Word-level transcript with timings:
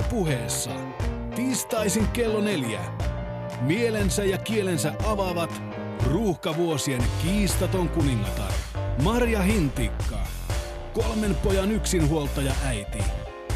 Yle 0.00 0.08
puheessa. 0.08 0.70
Tiistaisin 1.34 2.08
kello 2.08 2.40
neljä. 2.40 2.80
Mielensä 3.60 4.24
ja 4.24 4.38
kielensä 4.38 4.92
avaavat 5.06 5.62
ruuhkavuosien 6.10 7.02
kiistaton 7.22 7.88
kuningatar 7.88 8.52
Marja 9.02 9.42
Hintikka. 9.42 10.18
Kolmen 10.92 11.34
pojan 11.34 11.72
yksinhuoltaja 11.72 12.52
äiti 12.66 12.98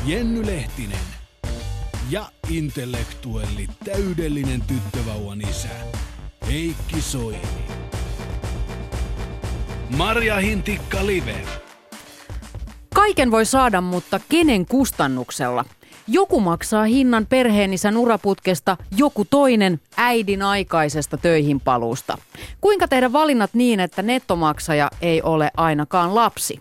Jenny 0.06 0.46
Lehtinen. 0.46 0.98
Ja 2.10 2.26
intellektuelli 2.48 3.68
täydellinen 3.84 4.62
tyttövauvan 4.62 5.40
isä 5.40 5.68
Heikki 6.46 7.00
Soini. 7.00 7.64
Marja 9.96 10.36
Hintikka 10.36 11.06
Live. 11.06 11.44
Kaiken 12.94 13.30
voi 13.30 13.46
saada, 13.46 13.80
mutta 13.80 14.20
kenen 14.28 14.66
kustannuksella? 14.66 15.64
Joku 16.06 16.40
maksaa 16.40 16.84
hinnan 16.84 17.26
perheenisän 17.26 17.96
uraputkesta, 17.96 18.76
joku 18.96 19.24
toinen 19.24 19.80
äidin 19.96 20.42
aikaisesta 20.42 21.16
töihin 21.16 21.60
paluusta. 21.60 22.18
Kuinka 22.60 22.88
tehdä 22.88 23.12
valinnat 23.12 23.50
niin, 23.54 23.80
että 23.80 24.02
nettomaksaja 24.02 24.90
ei 25.00 25.22
ole 25.22 25.50
ainakaan 25.56 26.14
lapsi? 26.14 26.60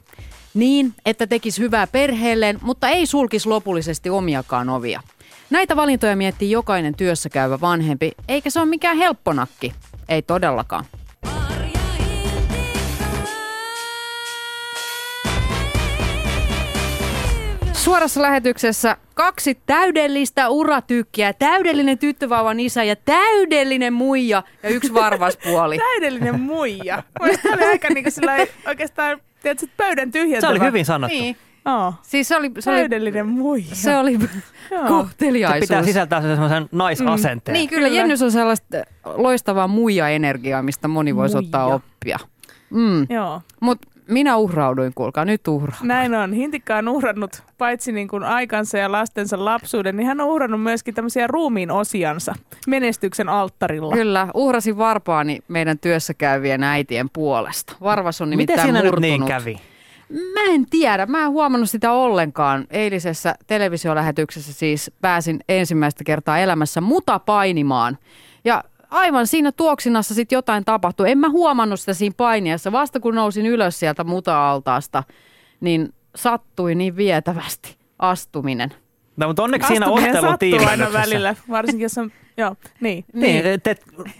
Niin, 0.53 0.93
että 1.05 1.27
tekisi 1.27 1.61
hyvää 1.61 1.87
perheelleen, 1.87 2.59
mutta 2.61 2.89
ei 2.89 3.05
sulkisi 3.05 3.49
lopullisesti 3.49 4.09
omiakaan 4.09 4.69
ovia. 4.69 5.01
Näitä 5.49 5.75
valintoja 5.75 6.15
miettii 6.15 6.51
jokainen 6.51 6.95
työssä 6.95 7.29
käyvä 7.29 7.61
vanhempi, 7.61 8.11
eikä 8.27 8.49
se 8.49 8.59
ole 8.59 8.69
mikään 8.69 8.97
helpponakki. 8.97 9.73
Ei 10.09 10.21
todellakaan. 10.21 10.85
Suorassa 17.83 18.21
lähetyksessä 18.21 18.97
kaksi 19.13 19.57
täydellistä 19.65 20.49
uratykkiä, 20.49 21.33
täydellinen 21.33 21.97
tyttövauvan 21.97 22.59
isä 22.59 22.83
ja 22.83 22.95
täydellinen 22.95 23.93
muija 23.93 24.43
ja 24.63 24.69
yksi 24.69 24.93
varvaspuoli. 24.93 25.77
Täydellinen 25.91 26.39
muija. 26.39 27.03
Oli 27.53 27.65
aika 27.65 27.87
niin 27.89 28.03
kuin 28.03 28.47
oikeastaan 28.67 29.17
tiedätkö, 29.41 29.67
pöydän 29.77 30.11
tyhjentävä. 30.11 30.51
Se 30.53 30.59
oli 30.59 30.67
hyvin 30.67 30.85
sanottu. 30.85 31.17
Niin. 31.17 31.37
Oh. 31.65 31.93
Siis 32.01 32.27
se 32.27 32.35
oli, 32.35 32.51
se 32.59 32.69
oli, 32.69 32.79
Täydellinen 32.79 33.27
muija. 33.27 33.75
se 33.75 33.97
oli 33.97 34.19
kohteliaisuus. 34.87 35.59
Se 35.59 35.73
pitää 35.73 35.83
sisältää 35.83 36.21
semmoisen 36.21 36.69
naisasenteen. 36.71 37.53
Niin 37.53 37.69
kyllä, 37.69 37.87
Kyllä. 37.87 37.99
Jennys 37.99 38.21
on 38.21 38.31
sellaista 38.31 38.77
loistavaa 39.15 39.67
muija-energiaa, 39.67 40.63
mistä 40.63 40.87
moni 40.87 41.15
voisi 41.15 41.35
Muija. 41.35 41.45
ottaa 41.45 41.65
oppia. 41.65 42.19
Mm. 42.69 43.07
Joo, 43.09 43.41
Mutta 43.59 43.87
minä 44.07 44.37
uhrauduin, 44.37 44.91
kuulkaa, 44.95 45.25
nyt 45.25 45.47
uhra. 45.47 45.73
näin 45.83 46.15
on. 46.15 46.33
Hintikka 46.33 46.75
on 46.75 46.87
uhrannut 46.87 47.43
paitsi 47.57 47.91
niin 47.91 48.07
kuin 48.07 48.23
aikansa 48.23 48.77
ja 48.77 48.91
lastensa 48.91 49.45
lapsuuden, 49.45 49.97
niin 49.97 50.07
hän 50.07 50.21
on 50.21 50.27
uhrannut 50.27 50.63
myöskin 50.63 50.93
tämmöisiä 50.93 51.27
ruumiin 51.27 51.71
osiansa 51.71 52.35
menestyksen 52.67 53.29
alttarilla. 53.29 53.93
Kyllä, 53.93 54.27
uhrasin 54.33 54.77
varpaani 54.77 55.39
meidän 55.47 55.79
työssä 55.79 56.13
käyvien 56.13 56.63
äitien 56.63 57.09
puolesta. 57.13 57.75
Varvas 57.81 58.21
on 58.21 58.27
Miten 58.27 58.37
nimittäin 58.37 58.61
siinä 58.67 58.79
nyt 58.81 58.85
murtunut. 58.85 59.01
niin 59.01 59.25
kävi? 59.25 59.59
Mä 60.09 60.53
en 60.53 60.65
tiedä, 60.69 61.05
mä 61.05 61.23
en 61.23 61.29
huomannut 61.31 61.69
sitä 61.69 61.91
ollenkaan. 61.91 62.67
Eilisessä 62.69 63.35
televisiolähetyksessä 63.47 64.53
siis 64.53 64.91
pääsin 65.01 65.39
ensimmäistä 65.49 66.03
kertaa 66.03 66.39
elämässä 66.39 66.81
muta 66.81 67.19
painimaan. 67.19 67.97
Ja 68.45 68.63
aivan 68.93 69.27
siinä 69.27 69.51
tuoksinassa 69.51 70.13
sitten 70.13 70.35
jotain 70.35 70.65
tapahtui. 70.65 71.11
En 71.11 71.17
mä 71.17 71.29
huomannut 71.29 71.79
sitä 71.79 71.93
siinä 71.93 72.13
painiassa. 72.17 72.71
Vasta 72.71 72.99
kun 72.99 73.15
nousin 73.15 73.45
ylös 73.45 73.79
sieltä 73.79 74.03
muta-altaasta, 74.03 75.03
niin 75.61 75.93
sattui 76.15 76.75
niin 76.75 76.95
vietävästi 76.95 77.77
astuminen. 77.99 78.73
No, 79.17 79.27
mutta 79.27 79.43
onneksi 79.43 79.67
siinä 79.67 79.87
ottelun 79.87 80.67
aina 80.67 80.93
välillä, 80.93 81.35
varsinkin 81.49 81.83
jos 81.83 81.97
on, 81.97 82.11
joo, 82.37 82.55
niin. 82.81 83.05
Niin, 83.13 83.43
te, 83.43 83.57
te, 83.57 83.75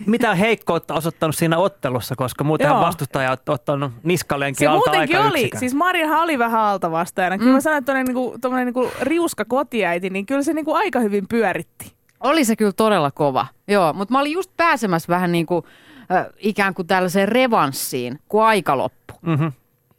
mitä 0.06 0.36
heikkoutta 0.36 0.94
osoittanut 0.94 1.36
siinä 1.36 1.58
ottelussa, 1.58 2.16
koska 2.16 2.44
muutenhan 2.44 2.78
Joo. 2.78 2.86
vastustaja 2.86 3.32
on 3.32 3.38
ottanut 3.48 3.92
niskaleenkin 4.04 4.60
Se 4.60 4.68
alta 4.68 4.90
muutenkin 4.90 5.18
aika 5.18 5.30
oli, 5.30 5.40
yksikään. 5.40 5.60
siis 5.60 5.74
Marjahan 5.74 6.24
oli 6.24 6.40
vähän 6.40 6.62
alta 6.62 6.92
vastaajana. 6.92 7.38
Kyllä 7.38 7.52
mä 7.52 7.62
sanoin, 7.62 7.80
että 7.80 7.94
tommonen, 8.42 8.66
niinku, 8.66 8.82
niinku 8.82 8.92
riuska 9.02 9.46
kotiäiti, 9.46 10.10
niin 10.10 10.26
kyllä 10.26 10.44
se 10.44 10.54
niinku 10.54 10.74
aika 10.74 11.00
hyvin 11.00 11.28
pyöritti. 11.28 11.94
Oli 12.24 12.46
se 12.46 12.56
kyllä 12.56 12.72
todella 12.72 13.12
kova. 13.12 13.48
Joo, 13.68 13.94
mutta 13.94 14.12
mä 14.12 14.20
olin 14.20 14.32
just 14.32 14.52
pääsemässä 14.58 15.08
vähän 15.08 15.32
niin 15.32 15.46
kuin 15.46 15.66
äh, 16.12 16.26
ikään 16.38 16.74
kuin 16.74 16.88
tällaiseen 16.88 17.28
revanssiin, 17.28 18.20
kun 18.30 18.44
aika 18.44 18.78
loppui. 18.78 19.18
Mhm. 19.22 19.48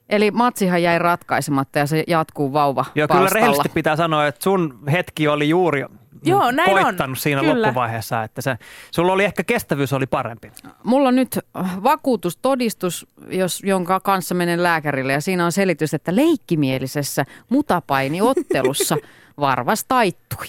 Eli 0.08 0.30
matsihan 0.30 0.82
jäi 0.82 0.98
ratkaisematta 0.98 1.78
ja 1.78 1.86
se 1.86 2.04
jatkuu 2.06 2.52
vauva 2.52 2.84
Joo, 2.94 3.08
kyllä 3.08 3.28
rehellisesti 3.32 3.68
pitää 3.68 3.96
sanoa, 3.96 4.26
että 4.26 4.42
sun 4.42 4.78
hetki 4.92 5.28
oli 5.28 5.48
juuri 5.48 5.84
Joo, 6.24 6.50
näin 6.50 6.76
on. 6.76 6.82
koittanut 6.82 7.18
siinä 7.18 7.40
Kyllä. 7.40 7.66
loppuvaiheessa, 7.66 8.22
että 8.22 8.42
se, 8.42 8.56
sulla 8.90 9.12
oli 9.12 9.24
ehkä 9.24 9.44
kestävyys 9.44 9.92
oli 9.92 10.06
parempi. 10.06 10.52
Mulla 10.84 11.08
on 11.08 11.16
nyt 11.16 11.38
vakuutustodistus, 11.82 13.06
jos, 13.28 13.62
jonka 13.64 14.00
kanssa 14.00 14.34
menen 14.34 14.62
lääkärille 14.62 15.12
ja 15.12 15.20
siinä 15.20 15.44
on 15.44 15.52
selitys, 15.52 15.94
että 15.94 16.16
leikkimielisessä 16.16 17.24
mutapainiottelussa 17.48 18.96
varvas 19.40 19.84
taittui. 19.88 20.46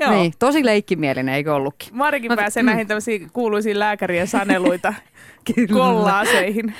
Joo. 0.00 0.10
Niin, 0.12 0.32
tosi 0.38 0.64
leikkimielinen, 0.64 1.34
eikö 1.34 1.54
ollutkin? 1.54 1.88
Marikin 1.92 2.28
No, 2.28 2.36
pääsee 2.36 2.62
mm. 2.62 2.66
näihin 2.66 2.86
tämmöisiin 2.86 3.30
kuuluisiin 3.32 3.78
lääkärien 3.78 4.28
saneluita 4.28 4.94
kollaaseihin. 5.72 6.74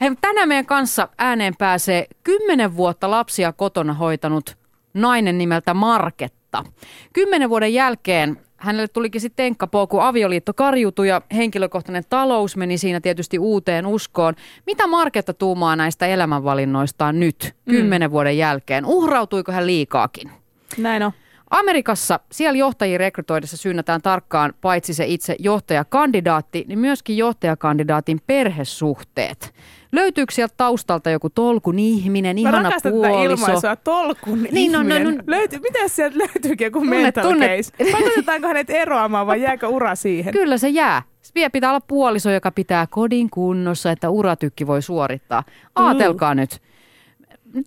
Hei, 0.00 0.10
tänään 0.20 0.48
meidän 0.48 0.66
kanssa 0.66 1.08
ääneen 1.18 1.54
pääsee 1.58 2.06
kymmenen 2.24 2.76
vuotta 2.76 3.10
lapsia 3.10 3.52
kotona 3.52 3.94
hoitanut 3.94 4.56
nainen 4.94 5.38
nimeltä 5.38 5.74
Marketta. 5.74 6.64
Kymmenen 7.12 7.50
vuoden 7.50 7.74
jälkeen 7.74 8.38
hänelle 8.56 8.88
tulikin 8.88 9.20
sitten 9.20 9.44
tenkkapoo, 9.44 9.86
kun 9.86 10.02
avioliitto 10.02 10.54
karjutui 10.54 11.08
ja 11.08 11.22
henkilökohtainen 11.34 12.04
talous 12.08 12.56
meni 12.56 12.78
siinä 12.78 13.00
tietysti 13.00 13.38
uuteen 13.38 13.86
uskoon. 13.86 14.34
Mitä 14.66 14.86
Marketta 14.86 15.34
tuumaa 15.34 15.76
näistä 15.76 16.06
elämänvalinnoistaan 16.06 17.20
nyt, 17.20 17.54
kymmenen 17.70 18.10
vuoden 18.10 18.38
jälkeen? 18.38 18.84
Uhrautuiko 18.84 19.52
hän 19.52 19.66
liikaakin? 19.66 20.30
Näin 20.78 21.02
on. 21.02 21.12
Amerikassa 21.50 22.20
siellä 22.32 22.58
johtajia 22.58 22.98
rekrytoidessa 22.98 23.56
syynätään 23.56 24.02
tarkkaan 24.02 24.54
paitsi 24.60 24.94
se 24.94 25.04
itse 25.06 25.36
johtajakandidaatti, 25.38 26.64
niin 26.68 26.78
myöskin 26.78 27.16
johtajakandidaatin 27.16 28.20
perhesuhteet. 28.26 29.54
Löytyykö 29.92 30.32
sieltä 30.34 30.54
taustalta 30.56 31.10
joku 31.10 31.30
tolkun 31.30 31.78
ihminen, 31.78 32.36
Mä 32.36 32.40
ihana 32.40 32.70
tätä 32.70 32.90
puoliso? 32.90 33.22
ilmaisua, 33.46 33.76
tolkun 33.76 34.42
Niin, 34.52 34.72
no, 34.72 34.82
no, 34.82 34.94
ihminen. 34.96 35.16
no. 35.16 35.22
Löytyy, 35.26 35.58
miten 35.58 35.88
sieltä 35.88 36.18
löytyykin 36.18 36.64
joku 36.64 36.78
Tunnet- 36.78 36.88
mental 37.02 37.34
case? 37.34 37.92
Pakotetaanko 37.92 38.48
hänet 38.48 38.70
eroamaan 38.70 39.26
vai 39.26 39.42
jääkö 39.42 39.68
ura 39.68 39.94
siihen? 39.94 40.32
Kyllä 40.32 40.58
se 40.58 40.68
jää. 40.68 41.02
Vielä 41.34 41.50
pitää 41.50 41.70
olla 41.70 41.80
puoliso, 41.80 42.30
joka 42.30 42.50
pitää 42.50 42.86
kodin 42.90 43.30
kunnossa, 43.30 43.90
että 43.90 44.10
uratykki 44.10 44.66
voi 44.66 44.82
suorittaa. 44.82 45.42
Aatelkaa 45.76 46.34
nyt. 46.34 46.60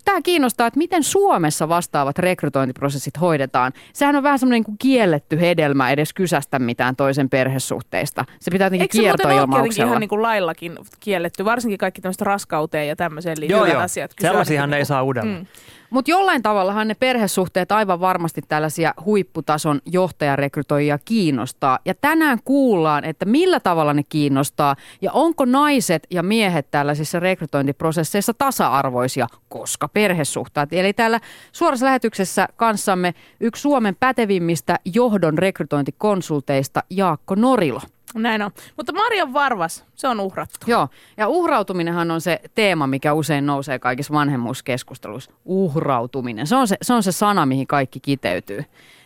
Tämä 0.05 0.21
kiinnostaa, 0.21 0.67
että 0.67 0.77
miten 0.77 1.03
Suomessa 1.03 1.69
vastaavat 1.69 2.19
rekrytointiprosessit 2.19 3.21
hoidetaan. 3.21 3.73
Sehän 3.93 4.15
on 4.15 4.23
vähän 4.23 4.39
semmoinen 4.39 4.55
niin 4.57 4.63
kuin 4.63 4.77
kielletty 4.77 5.39
hedelmä 5.39 5.91
edes 5.91 6.13
kysästä 6.13 6.59
mitään 6.59 6.95
toisen 6.95 7.29
perhesuhteista. 7.29 8.25
Se 8.39 8.51
pitää 8.51 8.65
jotenkin 8.65 8.83
Eikö 8.83 8.97
se 8.97 9.01
muuten 9.01 9.11
ole 9.11 9.17
tietenkin 9.17 9.37
kiertoilmauksella. 9.37 9.87
ihan 9.89 9.99
niin 9.99 10.09
kuin 10.09 10.21
laillakin 10.21 10.77
kielletty, 10.99 11.45
varsinkin 11.45 11.77
kaikki 11.77 12.01
tämmöiset 12.01 12.21
raskauteen 12.21 12.87
ja 12.87 12.95
tämmöiseen 12.95 13.37
Joo, 13.39 13.39
liittyvät 13.59 13.73
joo. 13.73 13.81
asiat? 13.83 14.11
Sellaisiahan 14.21 14.69
niin 14.69 14.75
ei 14.75 14.81
kuin- 14.81 14.85
saa 14.87 15.03
uudelleen. 15.03 15.37
Mm. 15.37 15.45
Mutta 15.89 16.11
jollain 16.11 16.41
tavallahan 16.41 16.87
ne 16.87 16.93
perhesuhteet 16.93 17.71
aivan 17.71 17.99
varmasti 17.99 18.41
tällaisia 18.47 18.93
huipputason 19.05 19.79
johtajarekrytoijia 19.85 20.99
kiinnostaa. 21.05 21.79
Ja 21.85 21.93
tänään 22.01 22.39
kuullaan, 22.45 23.05
että 23.05 23.25
millä 23.25 23.59
tavalla 23.59 23.93
ne 23.93 24.03
kiinnostaa 24.09 24.75
ja 25.01 25.11
onko 25.11 25.45
naiset 25.45 26.07
ja 26.09 26.23
miehet 26.23 26.71
tällaisissa 26.71 27.19
rekrytointiprosesseissa 27.19 28.33
tasa-arvoisia, 28.33 29.27
koska 29.49 29.87
perhesuhteet. 29.87 30.73
Eli 30.73 30.93
täällä 30.93 31.19
suorassa 31.51 31.85
lähetyksessä 31.85 32.47
kanssamme 32.55 33.13
yksi 33.39 33.61
Suomen 33.61 33.95
pätevimmistä 33.99 34.79
johdon 34.95 35.37
rekrytointikonsulteista 35.37 36.83
Jaakko 36.89 37.35
Norilo. 37.35 37.81
Näin 38.13 38.41
on. 38.41 38.51
Mutta 38.77 38.93
Marjan 38.93 39.33
Varvas, 39.33 39.85
se 39.95 40.07
on 40.07 40.19
uhrattu. 40.19 40.57
Joo, 40.67 40.87
ja 41.17 41.27
uhrautuminenhan 41.27 42.11
on 42.11 42.21
se 42.21 42.41
teema, 42.55 42.87
mikä 42.87 43.13
usein 43.13 43.45
nousee 43.45 43.79
kaikissa 43.79 44.13
vanhemmuuskeskusteluissa. 44.13 45.31
Uhrautuminen, 45.45 46.47
se 46.47 46.55
on 46.55 46.67
se, 46.67 46.77
se 46.81 46.93
on 46.93 47.03
se 47.03 47.11
sana, 47.11 47.45
mihin 47.45 47.67
kaikki 47.67 47.99
kiteytyy. 47.99 48.65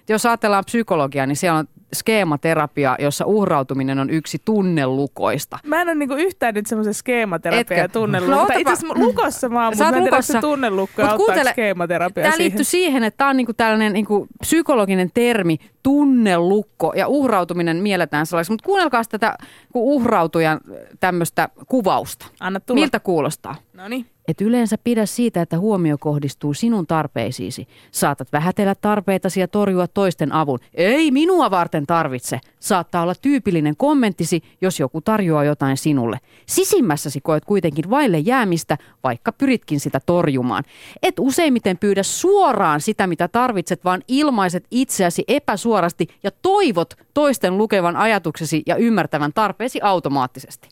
Jos 0.09 0.25
ajatellaan 0.25 0.65
psykologiaa, 0.65 1.25
niin 1.25 1.35
siellä 1.35 1.59
on 1.59 1.67
skeematerapia, 1.93 2.95
jossa 2.99 3.25
uhrautuminen 3.25 3.99
on 3.99 4.09
yksi 4.09 4.37
tunnelukoista. 4.45 5.59
Mä 5.65 5.81
en 5.81 5.87
ole 5.87 5.95
niinku 5.95 6.15
yhtään 6.15 6.53
nyt 6.53 6.65
semmoisen 6.65 6.93
skeematerapia 6.93 7.77
ja 7.77 7.83
No, 7.83 7.87
tunnelukko. 7.93 8.35
otapa- 8.43 8.59
Itse 8.59 8.73
asiassa 8.73 8.99
lukossa 8.99 9.49
mä 9.49 9.63
oon, 9.63 9.73
mutta 9.77 9.91
mä 9.91 9.97
en 9.97 10.03
tiedä, 10.03 10.21
se 10.21 10.41
tunnelukko 10.41 11.01
Mut 11.01 11.15
kuuntele, 11.17 11.51
skeematerapia 11.51 12.23
Tämä 12.23 12.37
liittyy 12.37 12.63
siihen, 12.65 13.03
että 13.03 13.17
tämä 13.17 13.29
on 13.29 13.37
niinku 13.37 13.53
tällainen 13.53 13.93
niinku 13.93 14.27
psykologinen 14.39 15.11
termi, 15.13 15.57
tunnelukko, 15.83 16.93
ja 16.95 17.07
uhrautuminen 17.07 17.77
mielletään 17.77 18.25
sellaiseksi. 18.25 18.51
Mutta 18.53 18.65
kuunnelkaa 18.65 19.01
tätä 19.09 19.37
kun 19.73 19.81
uhrautujan 19.83 20.59
tämmöistä 20.99 21.49
kuvausta. 21.67 22.25
Anna 22.39 22.59
tulla. 22.59 22.79
Miltä 22.81 22.99
kuulostaa? 22.99 23.55
No 23.73 23.87
niin. 23.87 24.05
Et 24.27 24.41
yleensä 24.41 24.77
pidä 24.83 25.05
siitä, 25.05 25.41
että 25.41 25.59
huomio 25.59 25.97
kohdistuu 25.97 26.53
sinun 26.53 26.87
tarpeisiisi. 26.87 27.67
Saatat 27.91 28.31
vähätellä 28.33 28.75
tarpeitasi 28.75 29.39
ja 29.39 29.47
torjua 29.47 29.87
toisten 29.87 30.31
avun. 30.31 30.59
Ei 30.73 31.11
minua 31.11 31.51
varten 31.51 31.85
tarvitse. 31.85 32.39
Saattaa 32.59 33.03
olla 33.03 33.15
tyypillinen 33.21 33.77
kommenttisi, 33.77 34.41
jos 34.61 34.79
joku 34.79 35.01
tarjoaa 35.01 35.43
jotain 35.43 35.77
sinulle. 35.77 36.19
Sisimmässäsi 36.45 37.21
koet 37.21 37.45
kuitenkin 37.45 37.89
vaille 37.89 38.19
jäämistä, 38.19 38.77
vaikka 39.03 39.31
pyritkin 39.31 39.79
sitä 39.79 39.99
torjumaan. 40.05 40.63
Et 41.03 41.15
useimmiten 41.19 41.77
pyydä 41.77 42.03
suoraan 42.03 42.81
sitä, 42.81 43.07
mitä 43.07 43.27
tarvitset, 43.27 43.85
vaan 43.85 44.01
ilmaiset 44.07 44.67
itseäsi 44.71 45.23
epäsuorasti 45.27 46.07
ja 46.23 46.31
toivot 46.41 46.93
toisten 47.13 47.57
lukevan 47.57 47.95
ajatuksesi 47.95 48.63
ja 48.65 48.75
ymmärtävän 48.75 49.33
tarpeesi 49.33 49.79
automaattisesti. 49.81 50.69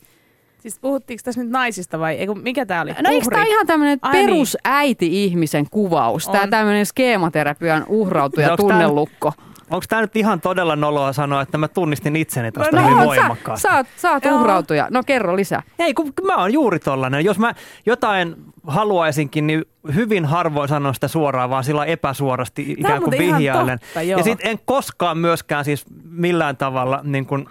Siis 0.62 0.80
puhuttiinko 0.80 1.22
tässä 1.26 1.42
nyt 1.44 1.52
naisista 1.52 2.00
vai 2.00 2.16
eiku, 2.16 2.36
mikä 2.36 2.66
tämä 2.66 2.82
oli? 2.82 2.92
No 3.04 3.10
eikö 3.10 3.26
tämä 3.32 3.44
ihan 3.44 3.68
tämmöinen 3.68 4.00
niin. 4.14 4.26
perusäiti-ihmisen 4.26 5.66
kuvaus? 5.72 6.26
Tämä 6.28 6.44
On. 6.44 6.50
tämmöinen 6.50 6.86
skeematerapian 6.86 7.86
uhrautuja 7.88 8.48
Onks 8.52 8.64
tää- 8.64 8.70
tunnelukko. 8.70 9.34
Onko 9.70 9.86
tämä 9.90 10.02
nyt 10.02 10.16
ihan 10.16 10.42
todella 10.42 10.76
noloa 10.76 11.14
sanoa, 11.14 11.42
että 11.42 11.58
mä 11.58 11.68
tunnistin 11.68 12.16
itseni 12.16 12.52
tuosta 12.52 12.76
No, 12.76 12.82
hyvin 12.84 12.98
no, 12.98 13.02
sä, 13.02 13.06
voimakkaasti? 13.08 13.62
sä, 13.62 13.78
oot, 13.78 13.88
sä 13.98 14.12
oot 14.12 14.26
Joo. 14.26 14.36
uhrautuja. 14.36 14.88
No 14.92 15.04
kerro 15.04 15.36
lisää. 15.36 15.64
Ei, 15.80 15.94
kun 15.94 16.14
mä 16.26 16.36
oon 16.38 16.54
juuri 16.54 16.80
tollanen. 16.80 17.26
Jos 17.26 17.40
mä 17.40 17.54
jotain 17.86 18.36
haluaisinkin, 18.68 19.48
niin 19.48 19.66
hyvin 19.96 20.26
harvoin 20.26 20.70
sanon 20.70 20.94
sitä 20.94 21.08
suoraan, 21.08 21.50
vaan 21.50 21.64
sillä 21.64 21.86
epäsuorasti 21.86 22.76
ikään 22.78 23.02
kuin 23.04 23.18
vihjailen. 23.18 23.80
totta, 23.80 24.02
joo. 24.02 24.18
ja 24.18 24.24
sit 24.24 24.40
en 24.44 24.60
koskaan 24.66 25.18
myöskään 25.18 25.66
siis 25.66 25.86
millään 26.10 26.58
tavalla, 26.58 27.00
niin 27.04 27.26
kun, 27.26 27.50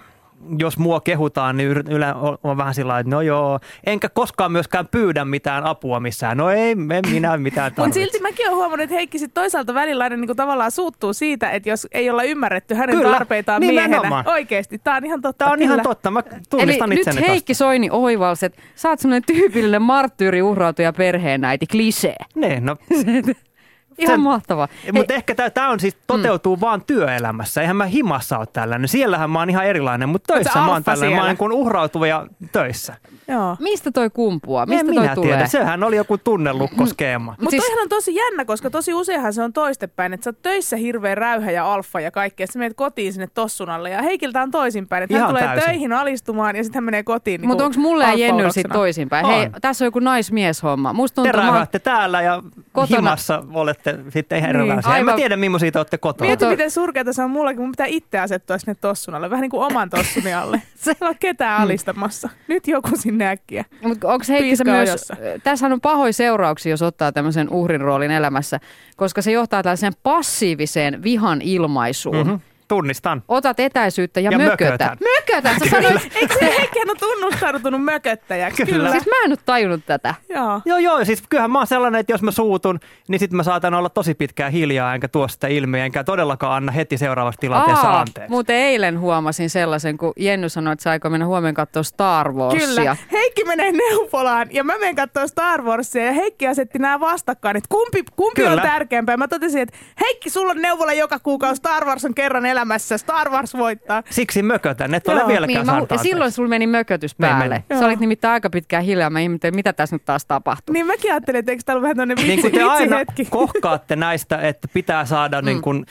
jos 0.59 0.79
mua 0.79 1.01
kehutaan, 1.01 1.57
niin 1.57 1.71
yle 1.71 2.07
on 2.43 2.57
vähän 2.57 2.75
sillä 2.75 2.99
että 2.99 3.11
no 3.11 3.21
joo. 3.21 3.61
Enkä 3.87 4.09
koskaan 4.09 4.53
myöskään 4.53 4.89
pyydä 4.89 5.25
mitään 5.25 5.65
apua 5.65 6.01
missään. 6.01 6.37
No 6.37 6.51
ei, 6.51 6.71
en 6.71 7.03
minä 7.11 7.37
mitään 7.51 7.73
Mutta 7.77 7.95
silti 7.95 8.21
mäkin 8.21 8.47
olen 8.47 8.57
huomannut, 8.57 8.85
että 8.85 8.95
Heikki 8.95 9.19
sit 9.19 9.35
toisaalta 9.35 9.75
välillä 9.75 10.05
aina 10.05 10.17
niinku 10.17 10.35
tavallaan 10.35 10.71
suuttuu 10.71 11.13
siitä, 11.13 11.51
että 11.51 11.69
jos 11.69 11.87
ei 11.93 12.11
olla 12.11 12.23
ymmärretty 12.23 12.75
hänen 12.75 12.97
Kyllä, 12.97 13.13
tarpeitaan 13.13 13.63
miehenä. 13.63 13.83
nimenomaan. 13.83 14.29
Oikeesti, 14.29 14.79
tämä 14.79 14.97
on 14.97 15.05
ihan 15.05 15.21
totta. 15.21 15.45
Tämä 15.45 15.53
on 15.53 15.63
ihan 15.63 15.73
kyllä. 15.73 15.83
totta. 15.83 16.11
Mä 16.11 16.23
Eli 16.29 16.41
tunnistan 16.51 16.91
nyt 16.91 16.99
itseni 16.99 17.29
Heikki 17.29 17.53
tosta. 17.53 17.65
Soini 17.65 17.89
oivalsi, 17.93 18.47
että 18.47 18.63
sä 18.75 18.89
oot 18.89 19.01
semmoinen 19.01 19.23
tyypillinen 19.27 19.83
marttyyri, 19.83 20.43
uhrautuja, 20.43 20.93
perheenäiti, 20.93 21.67
klisee. 21.67 22.17
Niin, 22.35 22.65
no, 22.65 22.77
Ihan 23.99 24.13
Sen- 24.15 24.21
mahtavaa. 24.21 24.69
Mutta 24.93 25.15
ehkä 25.15 25.35
tämä 25.55 25.69
on 25.69 25.81
siis 25.81 25.97
toteutuu 26.07 26.57
mm. 26.57 26.61
vaan 26.61 26.83
työelämässä. 26.87 27.61
Eihän 27.61 27.77
mä 27.77 27.85
himassa 27.87 28.39
ole 28.39 28.47
tällainen. 28.53 28.89
Siellähän 28.89 29.31
mä 29.31 29.39
oon 29.39 29.51
ihan 29.51 29.67
erilainen, 29.67 30.09
mutta 30.09 30.33
Oot 30.35 30.39
sä 30.41 30.45
töissä 30.45 30.59
mä 30.61 30.73
oon 30.73 30.85
tällainen. 30.85 31.11
Mä 31.11 31.15
oon 31.17 31.21
siellä? 31.23 31.31
niin 31.31 31.37
kuin 31.39 31.53
uhrautuva 31.53 32.05
töissä. 32.53 32.95
Joo. 33.29 33.57
Mistä 33.61 33.91
toi 33.91 34.11
kumpuaa? 34.11 34.63
En 34.63 34.69
Mistä 34.69 34.85
toi 34.87 34.95
minä 35.03 35.15
tulee? 35.15 35.29
tiedä. 35.31 35.47
Sehän 35.47 35.85
oli 35.85 35.97
joku 35.97 36.19
tunnellukkoskeema. 36.19 37.31
Mutta 37.41 37.51
siis- 37.51 37.65
toihan 37.65 37.83
on 37.83 37.89
tosi 37.89 38.15
jännä, 38.15 38.45
koska 38.45 38.71
tosi 38.71 38.95
useinhan 38.95 39.33
se 39.33 39.43
on 39.43 39.53
toistepäin, 39.53 40.13
että 40.13 40.25
sä 40.25 40.31
oot 40.31 40.43
töissä 40.43 40.77
hirveä 40.77 41.15
räyhä 41.15 41.51
ja 41.51 41.73
alfa 41.75 42.01
ja 42.01 42.11
kaikkea, 42.11 42.47
sitten 42.47 42.61
menet 42.61 42.77
kotiin 42.77 43.13
sinne 43.13 43.27
tossun 43.35 43.71
alle 43.71 43.91
ja 43.91 44.03
Heikiltä 44.03 44.43
on 44.43 44.51
toisinpäin, 44.51 45.03
että 45.03 45.19
hän 45.19 45.29
tulee 45.29 45.43
täysin. 45.43 45.65
töihin 45.65 45.93
alistumaan 45.93 46.57
ja 46.57 46.63
sitten 46.65 46.77
hän 46.81 46.85
menee 46.85 47.03
kotiin. 47.03 47.47
Mutta 47.47 47.65
onko 47.65 47.81
mulle 47.81 48.05
ja 48.05 48.15
Jenny 48.15 48.51
sitten 48.53 48.73
toisinpäin? 48.73 49.27
Hei, 49.27 49.43
On. 49.47 49.53
tässä 49.61 49.85
on 49.85 49.87
joku 49.87 49.99
naismieshomma. 49.99 50.93
Musta 50.93 51.23
Te 51.23 51.29
tuntuu, 51.29 51.41
mä 51.41 51.47
oon- 51.47 51.53
räyhäätte 51.55 51.79
täällä 51.79 52.23
ja 52.23 52.43
Kotona. 52.73 52.97
himassa 52.97 53.43
olette 53.87 54.11
sitten 54.11 54.38
ihan 54.38 54.50
Niin. 54.53 54.61
erilaisia. 54.61 54.91
En 54.91 54.94
Aivan. 54.94 55.12
mä 55.15 55.17
tiedä, 55.17 55.37
millaisia 55.37 55.73
te 55.73 55.79
olette 55.79 55.99
kotona. 55.99 56.27
Mieti, 56.29 56.47
miten 56.47 56.71
surkeata 56.71 57.12
se 57.12 57.23
on 57.23 57.31
mullakin. 57.31 57.61
Mun 57.61 57.71
pitää 57.71 57.87
itse 57.87 58.19
asettua 58.19 58.59
sinne 58.59 58.75
tossun 58.75 59.15
alle. 59.15 59.31
Vähän 59.31 59.43
niin 59.43 59.50
kuin 59.50 59.62
oman 59.65 59.91
tossuni 59.91 60.35
alle. 60.35 60.62
Se 60.75 60.91
ei 60.91 61.06
ole 61.09 61.17
ketään 61.21 61.61
alistamassa. 61.61 62.29
Nyt 62.49 62.69
joku 62.69 62.91
sinne 62.94 63.29
äkkiä. 63.29 63.65
Mutta 63.82 64.09
onko 64.09 64.25
Heikki 64.29 64.56
se 64.56 64.65
myös, 64.65 65.09
tässähän 65.44 65.73
on 65.73 65.81
pahoja 65.81 66.12
seurauksia, 66.12 66.71
jos 66.71 66.82
ottaa 66.82 67.12
tämmöisen 67.12 67.49
uhrin 67.50 67.81
roolin 67.81 68.11
elämässä, 68.11 68.61
koska 68.97 69.23
se 69.23 69.32
johtaa 69.32 69.62
tällaiseen 69.62 69.93
passiiviseen 70.03 71.03
vihan 71.03 71.43
ilmaisuun. 71.43 72.17
Mhm. 72.17 72.26
Mm-hmm. 72.29 72.41
Tunnistan. 72.69 73.23
Otat 73.29 73.61
etäisyyttä 73.61 74.21
ja, 74.21 74.31
Ja 74.31 74.38
mökötät. 74.38 74.59
mökötän. 74.71 74.99
Mökötät! 75.35 75.59
Sä 75.59 75.71
sanoit, 75.71 76.11
Eikö 76.17 76.35
se 76.38 76.55
Heikkihän 76.59 76.91
on 76.91 76.97
tunnustautunut 77.00 77.85
mököttäjäksi? 77.85 78.67
Kyllä. 78.67 78.91
siis 78.91 79.06
mä 79.06 79.12
en 79.25 79.31
nyt 79.31 79.41
tajunnut 79.47 79.87
tätä. 79.87 80.15
Joo. 80.29 80.61
Joo, 80.65 80.79
joo. 80.79 81.05
Siis 81.05 81.23
kyllähän 81.29 81.50
mä 81.50 81.59
oon 81.59 81.67
sellainen, 81.67 82.00
että 82.00 82.12
jos 82.12 82.23
mä 82.23 82.31
suutun, 82.31 82.81
niin 83.09 83.19
sitten 83.19 83.37
mä 83.37 83.43
saatan 83.43 83.75
olla 83.75 83.88
tosi 83.88 84.15
pitkään 84.15 84.53
hiljaa, 84.53 84.94
enkä 84.94 85.09
tuo 85.09 85.29
sitä 85.29 85.49
ilmiä, 85.49 85.85
enkä 85.85 86.05
todellakaan 86.05 86.53
anna 86.56 86.73
heti 86.73 86.99
seuraavassa 86.99 87.41
tilanteessa 87.41 87.88
Aa, 87.88 88.00
anteeksi. 88.00 88.31
muuten 88.31 88.56
eilen 88.56 89.00
huomasin 89.00 89.50
sellaisen, 89.50 89.99
kun 89.99 90.12
Jenny 90.17 90.49
sanoi, 90.49 90.73
että 90.73 90.82
sä 90.82 90.91
aikoo 90.91 91.11
mennä 91.11 91.27
huomenna 91.27 91.56
katsoa 91.56 91.83
Star 91.83 92.33
Warsia. 92.33 92.67
Kyllä. 92.67 92.97
Heikki 93.12 93.44
menee 93.44 93.73
neuvolaan 93.73 94.49
ja 94.50 94.65
mä 94.65 94.79
menen 94.79 94.94
katsoa 94.97 95.26
Star 95.26 95.62
Warsia 95.62 96.05
ja 96.05 96.12
Heikki 96.12 96.47
asetti 96.47 96.79
nämä 96.79 97.00
vastakkain, 97.00 97.56
että 97.56 97.69
kumpi, 97.69 98.05
kumpi 98.17 98.43
on 98.43 98.49
Kyllä. 98.49 98.62
tärkeämpää. 98.62 99.17
Mä 99.17 99.29
totesin, 99.29 99.61
että 99.62 99.79
Heikki, 100.00 100.31
sulla 100.31 100.50
on 100.50 100.62
neuvola 100.62 100.93
joka 100.93 101.19
kuukausi, 101.19 101.56
Star 101.59 101.85
Wars 101.85 102.05
on 102.05 102.15
kerran 102.15 102.47
elämässä, 102.47 102.99
Star 102.99 103.31
Wars 103.31 103.55
voittaa. 103.55 104.03
Siksi 104.11 104.43
mökötän, 104.43 104.94
et 104.94 105.09
ole 105.09 105.20
Joo. 105.21 105.29
vieläkään 105.29 105.67
Niin, 105.67 105.77
mä, 105.77 105.87
ja 105.91 105.99
silloin 105.99 106.33
sulla 106.33 106.49
meni 106.49 106.67
mökötys 106.67 107.15
päälle. 107.15 107.65
meni. 107.69 107.81
Sä 107.81 107.87
olit 107.87 108.01
nimittäin 108.01 108.33
aika 108.33 108.51
pitkään 108.51 108.85
hiljaa. 108.85 109.11
Mä 109.11 109.21
ihmettelin, 109.21 109.55
mitä 109.55 109.73
tässä 109.73 109.97
nyt 109.97 110.05
taas 110.05 110.25
tapahtuu. 110.27 110.73
Niin 110.73 110.87
mäkin 110.87 111.13
ajattelin, 111.13 111.39
että 111.39 111.53
eikö 111.53 111.63
tää 111.67 111.73
ollut 111.73 111.83
vähän 111.83 111.97
tämmönen 111.97 112.17
vitsi, 112.17 112.29
niin 112.29 112.41
kuin 112.41 112.53
te 112.53 112.63
aina 112.63 112.99
vitsihetki. 112.99 113.25
kohkaatte 113.39 113.97
näistä, 113.97 114.39
että 114.39 114.69
pitää 114.75 115.05
saada 115.05 115.43
mm. 115.43 115.47
niin 115.47 115.63
kuin, 115.63 115.87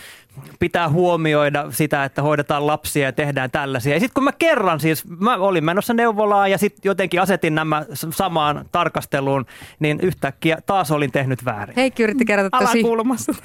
pitää 0.59 0.89
huomioida 0.89 1.65
sitä, 1.69 2.03
että 2.03 2.21
hoidetaan 2.21 2.67
lapsia 2.67 3.05
ja 3.05 3.11
tehdään 3.11 3.51
tällaisia. 3.51 3.93
Ja 3.93 3.99
sitten 3.99 4.13
kun 4.13 4.23
mä 4.23 4.31
kerran 4.31 4.79
siis, 4.79 5.07
mä 5.19 5.35
olin 5.35 5.63
menossa 5.63 5.93
neuvolaan 5.93 6.51
ja 6.51 6.57
sitten 6.57 6.81
jotenkin 6.83 7.21
asetin 7.21 7.55
nämä 7.55 7.85
samaan 7.93 8.65
tarkasteluun, 8.71 9.45
niin 9.79 9.99
yhtäkkiä 10.01 10.57
taas 10.65 10.91
olin 10.91 11.11
tehnyt 11.11 11.45
väärin. 11.45 11.75
Heikki 11.75 12.03
yritti 12.03 12.25
kerätä 12.25 12.49
tosi 12.59 12.83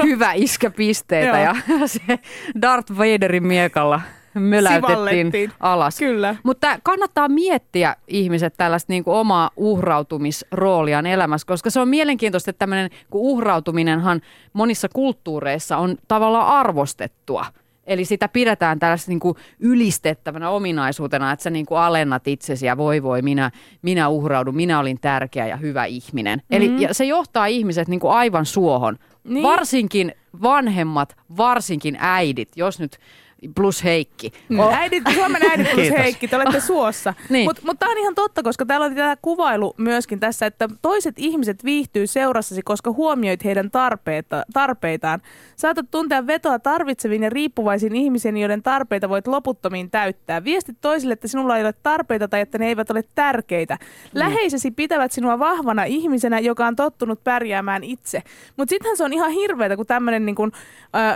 hyvä 0.03 0.33
iskäpisteitä 0.33 1.39
ja 1.39 1.57
se 1.87 2.19
Darth 2.63 2.93
Vaderin 2.99 3.47
miekalla 3.47 4.01
möläytettiin 4.35 5.53
alas. 5.61 5.99
Kyllä. 5.99 6.37
Mutta 6.43 6.79
kannattaa 6.83 7.29
miettiä 7.29 7.97
ihmiset 8.09 8.55
tällaista 8.57 8.93
niin 8.93 9.05
kuin 9.05 9.17
omaa 9.17 9.51
uhrautumisrooliaan 9.57 11.07
elämässä, 11.07 11.47
koska 11.47 11.71
se 11.71 11.81
on 11.81 11.89
mielenkiintoista, 11.89 12.51
että 12.51 12.59
tämmöinen 12.59 12.91
kun 13.11 13.21
uhrautuminenhan 13.21 14.21
monissa 14.53 14.89
kulttuureissa 14.95 15.77
on 15.77 15.97
tavallaan 16.09 16.47
arvostettua. 16.47 17.47
Eli 17.87 18.05
sitä 18.05 18.29
pidetään 18.29 18.79
tällaista 18.79 19.11
niin 19.11 19.21
kuin 19.21 19.37
ylistettävänä 19.59 20.51
ominaisuutena, 20.51 21.33
että 21.33 21.43
sä 21.43 21.51
niin 21.51 21.67
kuin 21.67 21.79
alennat 21.79 22.29
itsesi 22.29 22.67
ja 22.67 22.77
voi 22.77 23.03
voi, 23.03 23.23
minä, 23.23 23.51
minä 23.83 24.09
uhraudun, 24.09 24.57
minä 24.57 24.79
olin 24.79 25.01
tärkeä 25.01 25.47
ja 25.47 25.57
hyvä 25.57 25.85
ihminen. 25.85 26.39
Mm-hmm. 26.39 26.57
Eli 26.57 26.83
ja 26.83 26.95
se 26.95 27.05
johtaa 27.05 27.47
ihmiset 27.47 27.89
niin 27.89 28.01
kuin 28.01 28.13
aivan 28.13 28.47
suohon. 28.47 28.99
Niin. 29.25 29.43
Varsinkin 29.43 30.13
vanhemmat, 30.43 31.17
varsinkin 31.37 31.97
äidit, 32.01 32.49
jos 32.57 32.81
nyt 32.81 32.99
plus 33.55 33.85
Heikki. 33.85 34.33
Mm. 34.49 34.61
Äidit, 34.61 35.03
Suomen 35.15 35.43
äidit 35.43 35.71
plus 35.71 35.83
Kiitos. 35.83 35.99
Heikki, 35.99 36.29
te 36.29 36.37
olette 36.37 36.61
suossa. 36.75 37.15
Niin. 37.29 37.45
Mutta 37.49 37.63
mut 37.65 37.79
tämä 37.79 37.93
on 37.93 37.99
ihan 37.99 38.15
totta, 38.15 38.43
koska 38.43 38.67
täällä 38.67 38.87
oli 38.87 38.95
tämä 38.95 39.17
kuvailu 39.23 39.75
myöskin 39.79 40.21
tässä, 40.21 40.47
että 40.47 40.69
toiset 40.83 41.15
ihmiset 41.19 41.65
viihtyy 41.65 42.07
seurassasi, 42.07 42.63
koska 42.63 42.93
huomioit 42.93 43.45
heidän 43.45 43.71
tarpeita, 43.71 44.43
tarpeitaan. 44.53 45.21
Saatat 45.57 45.87
tuntea 45.91 46.27
vetoa 46.27 46.59
tarvitseviin 46.59 47.23
ja 47.23 47.31
riippuvaisiin 47.31 47.95
ihmisiin, 47.95 48.37
joiden 48.37 48.63
tarpeita 48.63 49.09
voit 49.09 49.27
loputtomiin 49.27 49.91
täyttää. 49.91 50.45
Viestit 50.45 50.77
toisille, 50.81 51.13
että 51.13 51.29
sinulla 51.29 51.57
ei 51.57 51.65
ole 51.65 51.75
tarpeita 51.83 52.29
tai 52.29 52.41
että 52.41 52.59
ne 52.59 52.67
eivät 52.67 52.91
ole 52.91 53.05
tärkeitä. 53.15 53.79
Läheisesi 54.15 54.71
pitävät 54.71 55.13
sinua 55.13 55.39
vahvana 55.39 55.85
ihmisenä, 55.85 56.39
joka 56.39 56.67
on 56.67 56.77
tottunut 56.77 57.25
pärjäämään 57.25 57.85
itse. 57.85 58.23
Mutta 58.57 58.71
sittenhän 58.71 58.97
se 58.97 59.05
on 59.05 59.13
ihan 59.13 59.31
hirveätä, 59.31 59.77
kun 59.77 59.87
tämmöinen 59.87 60.27
niin 60.27 60.37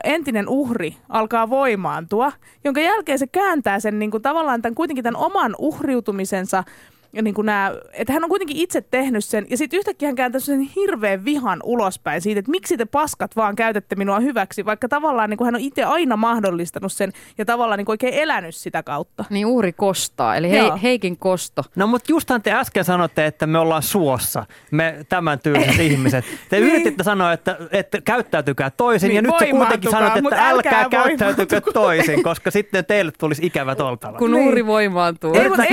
entinen 0.04 0.48
uhri 0.48 0.96
alkaa 1.08 1.50
voimaantua, 1.50 2.17
jonka 2.64 2.80
jälkeen 2.80 3.18
se 3.18 3.26
kääntää 3.26 3.80
sen 3.80 3.98
niin 3.98 4.10
kuin, 4.10 4.22
tavallaan 4.22 4.62
tämän, 4.62 4.74
kuitenkin 4.74 5.04
tämän 5.04 5.20
oman 5.20 5.54
uhriutumisensa 5.58 6.64
ja 7.12 7.22
niin 7.22 7.34
kuin 7.34 7.46
nämä, 7.46 7.72
että 7.92 8.12
hän 8.12 8.24
on 8.24 8.30
kuitenkin 8.30 8.56
itse 8.56 8.80
tehnyt 8.80 9.24
sen, 9.24 9.46
ja 9.50 9.56
sitten 9.56 9.78
yhtäkkiä 9.78 10.08
hän 10.08 10.16
kääntää 10.16 10.40
sen 10.40 10.60
hirveän 10.60 11.24
vihan 11.24 11.60
ulospäin 11.64 12.22
siitä, 12.22 12.38
että 12.38 12.50
miksi 12.50 12.76
te 12.76 12.84
paskat 12.84 13.36
vaan 13.36 13.56
käytätte 13.56 13.96
minua 13.96 14.20
hyväksi, 14.20 14.64
vaikka 14.64 14.88
tavallaan 14.88 15.30
niin 15.30 15.38
kuin 15.38 15.44
hän 15.46 15.54
on 15.54 15.60
itse 15.60 15.84
aina 15.84 16.16
mahdollistanut 16.16 16.92
sen, 16.92 17.12
ja 17.38 17.44
tavallaan 17.44 17.78
niin 17.78 17.86
kuin 17.86 17.92
oikein 17.92 18.14
elänyt 18.14 18.54
sitä 18.54 18.82
kautta. 18.82 19.24
Niin 19.30 19.46
uhri 19.46 19.72
kostaa, 19.72 20.36
eli 20.36 20.50
hei, 20.50 20.58
Joo. 20.58 20.78
Heikin 20.82 21.16
kosto. 21.18 21.62
No 21.76 21.86
mutta 21.86 22.12
justhan 22.12 22.42
te 22.42 22.52
äsken 22.52 22.84
sanotte, 22.84 23.26
että 23.26 23.46
me 23.46 23.58
ollaan 23.58 23.82
suossa, 23.82 24.46
me 24.70 25.06
tämän 25.08 25.38
tyyliset 25.38 25.78
ihmiset. 25.90 26.24
Te 26.48 26.60
Niin. 26.60 26.70
yrititte 26.70 27.02
sanoa, 27.04 27.32
että, 27.32 27.56
että 27.72 28.00
käyttäytykää 28.00 28.70
toisin 28.70 29.08
Niin, 29.08 29.16
ja 29.16 29.22
nyt 29.22 29.36
te 29.38 29.50
kuitenkin 29.50 29.58
voimaantukaa, 29.58 30.00
sanot, 30.00 30.22
mut 30.22 30.32
että 30.32 30.48
älkää, 30.48 30.80
älkää 30.80 31.04
käyttäytykö 31.04 31.60
toisin, 31.72 32.22
koska 32.22 32.50
sitten 32.50 32.84
teille 32.84 33.12
tulisi 33.18 33.46
ikävät 33.46 33.80
oltavat. 33.80 34.18
Kun 34.18 34.30
Niin. 34.30 34.48
uhri 34.48 34.66
voimaantuu. 34.66 35.34
Ei, 35.34 35.48
mutta 35.48 35.64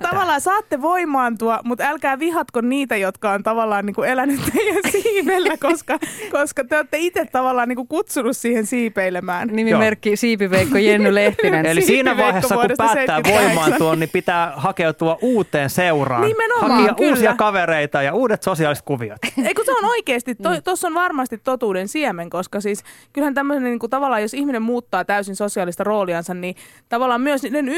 tavallaan 0.00 0.40
oot 0.46 0.71
saatte 0.72 0.82
voimaantua, 0.82 1.60
mutta 1.64 1.84
älkää 1.84 2.18
vihatko 2.18 2.60
niitä, 2.60 2.96
jotka 2.96 3.30
on 3.30 3.42
tavallaan 3.42 3.86
niin 3.86 3.94
kuin 3.94 4.08
elänyt 4.08 4.40
teidän 4.52 4.82
siivellä, 5.02 5.56
koska, 5.60 5.98
koska 6.30 6.64
te 6.64 6.76
olette 6.76 6.98
itse 6.98 7.24
tavallaan 7.32 7.68
niin 7.68 7.76
kuin 7.76 7.88
kutsunut 7.88 8.36
siihen 8.36 8.66
siipeilemään. 8.66 9.48
Nimimerkki 9.52 10.16
Siipiveikko 10.16 10.78
Jenny 10.78 11.14
Lehtinen. 11.14 11.66
Eli 11.72 11.82
siinä 11.82 12.16
vaiheessa, 12.16 12.54
kun 12.54 12.70
päättää 12.76 13.20
78. 13.22 13.32
voimaantua, 13.32 13.96
niin 13.96 14.08
pitää 14.08 14.52
hakeutua 14.56 15.18
uuteen 15.22 15.70
seuraan. 15.70 16.22
Nimenomaan, 16.22 16.72
Hakia 16.72 16.94
kyllä. 16.94 17.10
uusia 17.10 17.34
kavereita 17.34 18.02
ja 18.02 18.14
uudet 18.14 18.42
sosiaaliset 18.42 18.84
kuviot. 18.84 19.18
Eikö 19.44 19.64
se 19.64 19.72
on 19.72 19.84
oikeasti, 19.84 20.36
tuossa 20.64 20.88
on 20.88 20.94
varmasti 20.94 21.38
totuuden 21.38 21.88
siemen, 21.88 22.30
koska 22.30 22.60
siis 22.60 22.84
kyllähän 23.12 23.34
tämmöinen 23.34 23.64
niin 23.64 23.78
kuin, 23.78 23.90
tavallaan, 23.90 24.22
jos 24.22 24.34
ihminen 24.34 24.62
muuttaa 24.62 25.04
täysin 25.04 25.36
sosiaalista 25.36 25.84
rooliansa, 25.84 26.34
niin 26.34 26.56
tavallaan 26.88 27.20
myös 27.20 27.42
niiden 27.42 27.68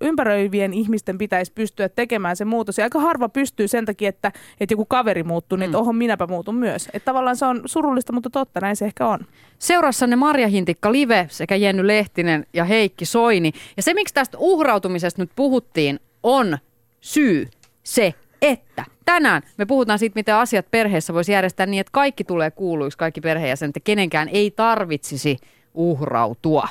ympäröivien 0.00 0.74
ihmisten 0.74 1.18
pitäisi 1.18 1.52
pystyä 1.52 1.88
tekemään 1.88 2.27
se 2.36 2.44
muutos. 2.44 2.78
Ja 2.78 2.84
aika 2.84 3.00
harva 3.00 3.28
pystyy 3.28 3.68
sen 3.68 3.84
takia, 3.84 4.08
että, 4.08 4.32
että 4.60 4.72
joku 4.72 4.84
kaveri 4.84 5.22
muuttuu, 5.22 5.58
niin 5.58 5.64
että 5.66 5.78
oho, 5.78 5.92
minäpä 5.92 6.26
muutun 6.26 6.54
myös. 6.54 6.88
Että 6.92 7.04
tavallaan 7.04 7.36
se 7.36 7.46
on 7.46 7.62
surullista, 7.64 8.12
mutta 8.12 8.30
totta, 8.30 8.60
näin 8.60 8.76
se 8.76 8.84
ehkä 8.84 9.06
on. 9.06 9.18
Seurassanne 9.58 10.16
Marja 10.16 10.48
Hintikka 10.48 10.92
Live 10.92 11.26
sekä 11.30 11.56
Jenny 11.56 11.86
Lehtinen 11.86 12.46
ja 12.52 12.64
Heikki 12.64 13.04
Soini. 13.04 13.52
Ja 13.76 13.82
se, 13.82 13.94
miksi 13.94 14.14
tästä 14.14 14.38
uhrautumisesta 14.38 15.22
nyt 15.22 15.30
puhuttiin, 15.36 16.00
on 16.22 16.58
syy 17.00 17.48
se, 17.82 18.14
että 18.42 18.84
tänään 19.04 19.42
me 19.56 19.66
puhutaan 19.66 19.98
siitä, 19.98 20.14
miten 20.14 20.34
asiat 20.34 20.70
perheessä 20.70 21.14
voisi 21.14 21.32
järjestää 21.32 21.66
niin, 21.66 21.80
että 21.80 21.90
kaikki 21.92 22.24
tulee 22.24 22.50
kuuluiksi, 22.50 22.98
kaikki 22.98 23.20
perheenjäsenet, 23.20 23.76
että 23.76 23.84
kenenkään 23.84 24.28
ei 24.28 24.50
tarvitsisi 24.50 25.36
uhrautua. 25.74 26.68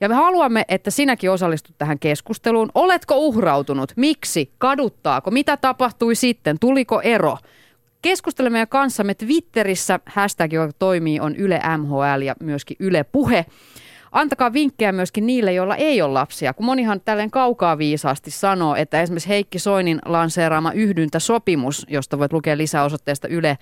Ja 0.00 0.08
me 0.08 0.14
haluamme, 0.14 0.64
että 0.68 0.90
sinäkin 0.90 1.30
osallistut 1.30 1.78
tähän 1.78 1.98
keskusteluun. 1.98 2.70
Oletko 2.74 3.16
uhrautunut? 3.16 3.92
Miksi? 3.96 4.50
Kaduttaako? 4.58 5.30
Mitä 5.30 5.56
tapahtui 5.56 6.14
sitten? 6.14 6.58
Tuliko 6.60 7.00
ero? 7.00 7.36
Keskustele 8.02 8.50
meidän 8.50 8.68
kanssamme 8.68 9.14
Twitterissä. 9.14 10.00
Hashtag, 10.06 10.52
joka 10.52 10.72
toimii, 10.78 11.20
on 11.20 11.36
Yle 11.36 11.60
MHL 11.78 12.22
ja 12.22 12.34
myöskin 12.40 12.76
Yle 12.80 13.04
Puhe. 13.04 13.46
Antakaa 14.12 14.52
vinkkejä 14.52 14.92
myöskin 14.92 15.26
niille, 15.26 15.52
joilla 15.52 15.76
ei 15.76 16.02
ole 16.02 16.12
lapsia, 16.12 16.54
kun 16.54 16.66
monihan 16.66 17.00
tälleen 17.04 17.30
kaukaa 17.30 17.78
viisaasti 17.78 18.30
sanoo, 18.30 18.74
että 18.74 19.02
esimerkiksi 19.02 19.28
Heikki 19.28 19.58
Soinin 19.58 19.98
lanseeraama 20.04 20.72
yhdyntäsopimus, 20.72 21.86
josta 21.88 22.18
voit 22.18 22.32
lukea 22.32 22.56
lisää 22.56 22.84
osoitteesta 22.84 23.28
Yle 23.28 23.58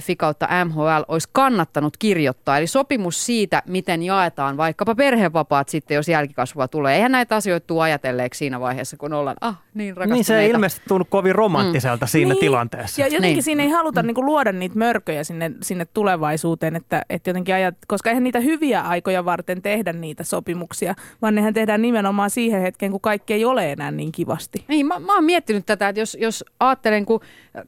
fi 0.00 0.16
kautta 0.16 0.48
MHL 0.64 1.02
olisi 1.08 1.28
kannattanut 1.32 1.96
kirjoittaa. 1.96 2.58
Eli 2.58 2.66
sopimus 2.66 3.26
siitä, 3.26 3.62
miten 3.66 4.02
jaetaan 4.02 4.56
vaikkapa 4.56 4.94
perhevapaat 4.94 5.68
sitten, 5.68 5.94
jos 5.94 6.08
jälkikasvua 6.08 6.68
tulee. 6.68 6.96
Eihän 6.96 7.12
näitä 7.12 7.36
asioita 7.36 7.66
tule 7.66 7.82
ajatelleeksi 7.82 8.38
siinä 8.38 8.60
vaiheessa, 8.60 8.96
kun 8.96 9.12
ollaan 9.12 9.36
ah, 9.40 9.58
niin 9.74 9.96
rakastuneita. 9.96 10.14
Niin 10.14 10.24
se 10.24 10.38
ei 10.38 10.50
ilmeisesti 10.50 10.84
tunnu 10.88 11.04
kovin 11.10 11.34
romanttiselta 11.34 12.06
mm. 12.06 12.08
siinä 12.08 12.32
Niin. 12.34 12.40
tilanteessa. 12.40 13.00
Ja 13.00 13.06
jotenkin 13.06 13.34
Niin. 13.34 13.42
siinä 13.42 13.62
ei 13.62 13.68
haluta 13.68 14.02
niin 14.02 14.24
luoda 14.24 14.52
niitä 14.52 14.78
mörköjä 14.78 15.24
sinne, 15.24 15.50
sinne 15.62 15.84
tulevaisuuteen, 15.94 16.76
että, 16.76 17.02
että 17.10 17.30
jotenkin 17.30 17.54
ajat, 17.54 17.74
koska 17.86 18.10
eihän 18.10 18.24
niitä 18.24 18.40
hyviä 18.40 18.80
aikoja 18.80 19.24
varten 19.24 19.62
tehdä 19.62 19.92
niitä 19.92 20.24
sopimuksia, 20.24 20.94
vaan 21.22 21.34
nehän 21.34 21.54
tehdään 21.54 21.82
nimenomaan 21.82 22.30
siihen 22.30 22.60
hetkeen, 22.62 22.92
kun 22.92 23.00
kaikki 23.00 23.34
ei 23.34 23.44
ole 23.44 23.72
enää 23.72 23.90
niin 23.90 24.12
kivasti. 24.12 24.64
Niin, 24.68 24.86
mä, 24.86 24.98
mä 24.98 25.14
oon 25.14 25.24
miettinyt 25.24 25.66
tätä, 25.66 25.88
että 25.88 26.00
jos, 26.00 26.16
jos 26.20 26.44
ajattelen 26.60 27.06
kun 27.06 27.20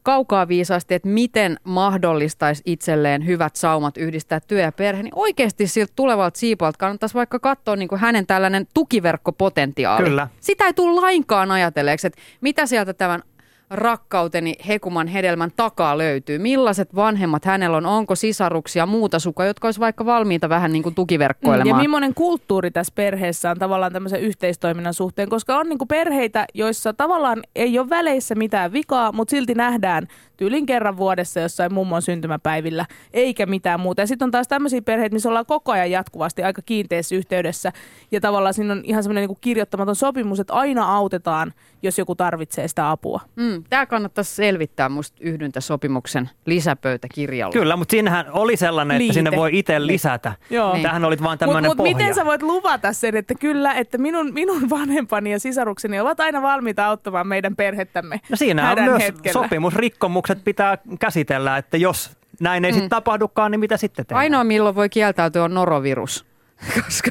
kaukaa 0.02 0.48
viisaasti, 0.48 0.94
että 0.94 1.08
miten 1.08 1.56
mahdollistaisi 2.00 2.62
itselleen 2.66 3.26
hyvät 3.26 3.56
saumat 3.56 3.96
yhdistää 3.96 4.40
työ 4.40 4.60
ja 4.60 4.72
perhe, 4.72 5.02
niin 5.02 5.14
oikeasti 5.14 5.66
siltä 5.66 5.92
tulevalta 5.96 6.38
siipalta 6.38 6.78
kannattaisi 6.78 7.14
vaikka 7.14 7.38
katsoa 7.38 7.76
niin 7.76 7.88
kuin 7.88 8.00
hänen 8.00 8.26
tällainen 8.26 8.66
tukiverkkopotentiaali. 8.74 10.04
Kyllä. 10.04 10.28
Sitä 10.40 10.66
ei 10.66 10.74
tule 10.74 11.00
lainkaan 11.00 11.50
ajatelleeksi, 11.50 12.06
että 12.06 12.20
mitä 12.40 12.66
sieltä 12.66 12.94
tämän 12.94 13.22
rakkauteni 13.70 14.54
hekuman 14.68 15.06
hedelmän 15.06 15.50
takaa 15.56 15.98
löytyy. 15.98 16.38
Millaiset 16.38 16.94
vanhemmat 16.94 17.44
hänellä 17.44 17.76
on, 17.76 17.86
onko 17.86 18.14
sisaruksia, 18.14 18.86
muuta 18.86 19.18
sukua, 19.18 19.44
jotka 19.44 19.68
olisi 19.68 19.80
vaikka 19.80 20.04
valmiita 20.04 20.48
vähän 20.48 20.72
niin 20.72 20.82
kuin 20.82 20.92
Ja 20.92 20.94
tukiverkkoilemaan. 20.94 21.82
millainen 21.82 22.14
kulttuuri 22.14 22.70
tässä 22.70 22.92
perheessä 22.94 23.50
on 23.50 23.58
tavallaan 23.58 23.92
tämmöisen 23.92 24.20
yhteistoiminnan 24.20 24.94
suhteen, 24.94 25.28
koska 25.28 25.58
on 25.58 25.68
niinku 25.68 25.86
perheitä, 25.86 26.46
joissa 26.54 26.92
tavallaan 26.92 27.42
ei 27.56 27.78
ole 27.78 27.90
väleissä 27.90 28.34
mitään 28.34 28.72
vikaa, 28.72 29.12
mutta 29.12 29.30
silti 29.30 29.54
nähdään 29.54 30.06
tyylin 30.36 30.66
kerran 30.66 30.96
vuodessa 30.96 31.40
jossain 31.40 31.74
mummon 31.74 32.02
syntymäpäivillä, 32.02 32.86
eikä 33.12 33.46
mitään 33.46 33.80
muuta. 33.80 34.02
Ja 34.02 34.06
sitten 34.06 34.26
on 34.26 34.30
taas 34.30 34.48
tämmöisiä 34.48 34.82
perheitä, 34.82 35.14
missä 35.14 35.28
ollaan 35.28 35.46
koko 35.46 35.72
ajan 35.72 35.90
jatkuvasti 35.90 36.42
aika 36.42 36.62
kiinteässä 36.62 37.14
yhteydessä, 37.14 37.72
ja 38.10 38.20
tavallaan 38.20 38.54
siinä 38.54 38.72
on 38.72 38.80
ihan 38.84 39.02
semmoinen 39.02 39.22
niinku 39.22 39.38
kirjoittamaton 39.40 39.96
sopimus, 39.96 40.40
että 40.40 40.54
aina 40.54 40.94
autetaan, 40.94 41.52
jos 41.82 41.98
joku 41.98 42.14
tarvitsee 42.14 42.68
sitä 42.68 42.90
apua. 42.90 43.20
Mm, 43.36 43.59
Tämä 43.70 43.86
kannattaisi 43.86 44.34
selvittää 44.34 44.88
musta 44.88 45.18
yhdyntäsopimuksen 45.20 46.30
lisäpöytäkirjalla. 46.46 47.52
Kyllä, 47.52 47.76
mutta 47.76 47.90
siinähän 47.92 48.26
oli 48.32 48.56
sellainen, 48.56 48.94
että 48.94 49.02
Liite. 49.02 49.14
sinne 49.14 49.30
voi 49.36 49.50
itse 49.52 49.86
lisätä. 49.86 50.32
Joo. 50.50 50.72
Niin. 50.72 50.82
Tähän 50.82 51.04
oli 51.04 51.16
vain 51.18 51.30
Mutta 51.30 51.36
tämmöinen 51.46 51.70
mut 51.70 51.76
pohja. 51.76 51.96
miten 51.96 52.14
sä 52.14 52.24
voit 52.24 52.42
luvata 52.42 52.92
sen, 52.92 53.16
että 53.16 53.34
kyllä, 53.34 53.74
että 53.74 53.98
minun, 53.98 54.34
minun 54.34 54.70
vanhempani 54.70 55.32
ja 55.32 55.40
sisarukseni 55.40 56.00
ovat 56.00 56.20
aina 56.20 56.42
valmiita 56.42 56.86
auttamaan 56.86 57.26
meidän 57.26 57.56
perhettämme 57.56 58.20
No 58.30 58.36
siinä 58.36 58.70
on 58.72 58.82
myös 58.82 59.02
hetkellä. 59.02 59.42
sopimusrikkomukset 59.42 60.44
pitää 60.44 60.78
käsitellä, 61.00 61.56
että 61.56 61.76
jos 61.76 62.10
näin 62.40 62.64
ei 62.64 62.70
mm. 62.70 62.74
sitten 62.74 62.90
tapahdukaan, 62.90 63.50
niin 63.50 63.60
mitä 63.60 63.76
sitten 63.76 64.06
tehdään? 64.06 64.20
Ainoa 64.20 64.44
milloin 64.44 64.74
voi 64.74 64.88
kieltäytyä 64.88 65.44
on 65.44 65.54
norovirus. 65.54 66.26
Koska 66.84 67.10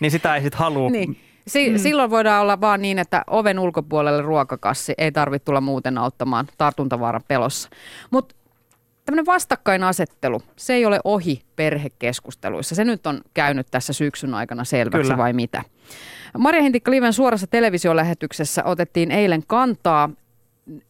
Niin 0.00 0.10
sitä 0.10 0.34
ei 0.36 0.42
sitten 0.42 0.58
halua. 0.58 0.90
niin. 0.90 1.16
Si- 1.46 1.70
mm. 1.70 1.78
Silloin 1.78 2.10
voidaan 2.10 2.42
olla 2.42 2.60
vaan 2.60 2.82
niin, 2.82 2.98
että 2.98 3.24
oven 3.26 3.58
ulkopuolelle 3.58 4.22
ruokakassi 4.22 4.94
ei 4.98 5.12
tarvitse 5.12 5.44
tulla 5.44 5.60
muuten 5.60 5.98
auttamaan 5.98 6.46
tartuntavaaran 6.58 7.22
pelossa. 7.28 7.68
Mutta 8.10 8.34
tämmöinen 9.04 9.26
vastakkainasettelu, 9.26 10.42
se 10.56 10.74
ei 10.74 10.86
ole 10.86 11.00
ohi 11.04 11.42
perhekeskusteluissa. 11.56 12.74
Se 12.74 12.84
nyt 12.84 13.06
on 13.06 13.20
käynyt 13.34 13.66
tässä 13.70 13.92
syksyn 13.92 14.34
aikana 14.34 14.64
selväksi 14.64 15.02
Kyllä. 15.02 15.16
vai 15.16 15.32
mitä? 15.32 15.62
Maria 16.38 16.62
Hintikka 16.62 16.90
Liven 16.90 17.12
suorassa 17.12 17.46
televisiolähetyksessä 17.46 18.64
otettiin 18.64 19.10
eilen 19.10 19.42
kantaa 19.46 20.10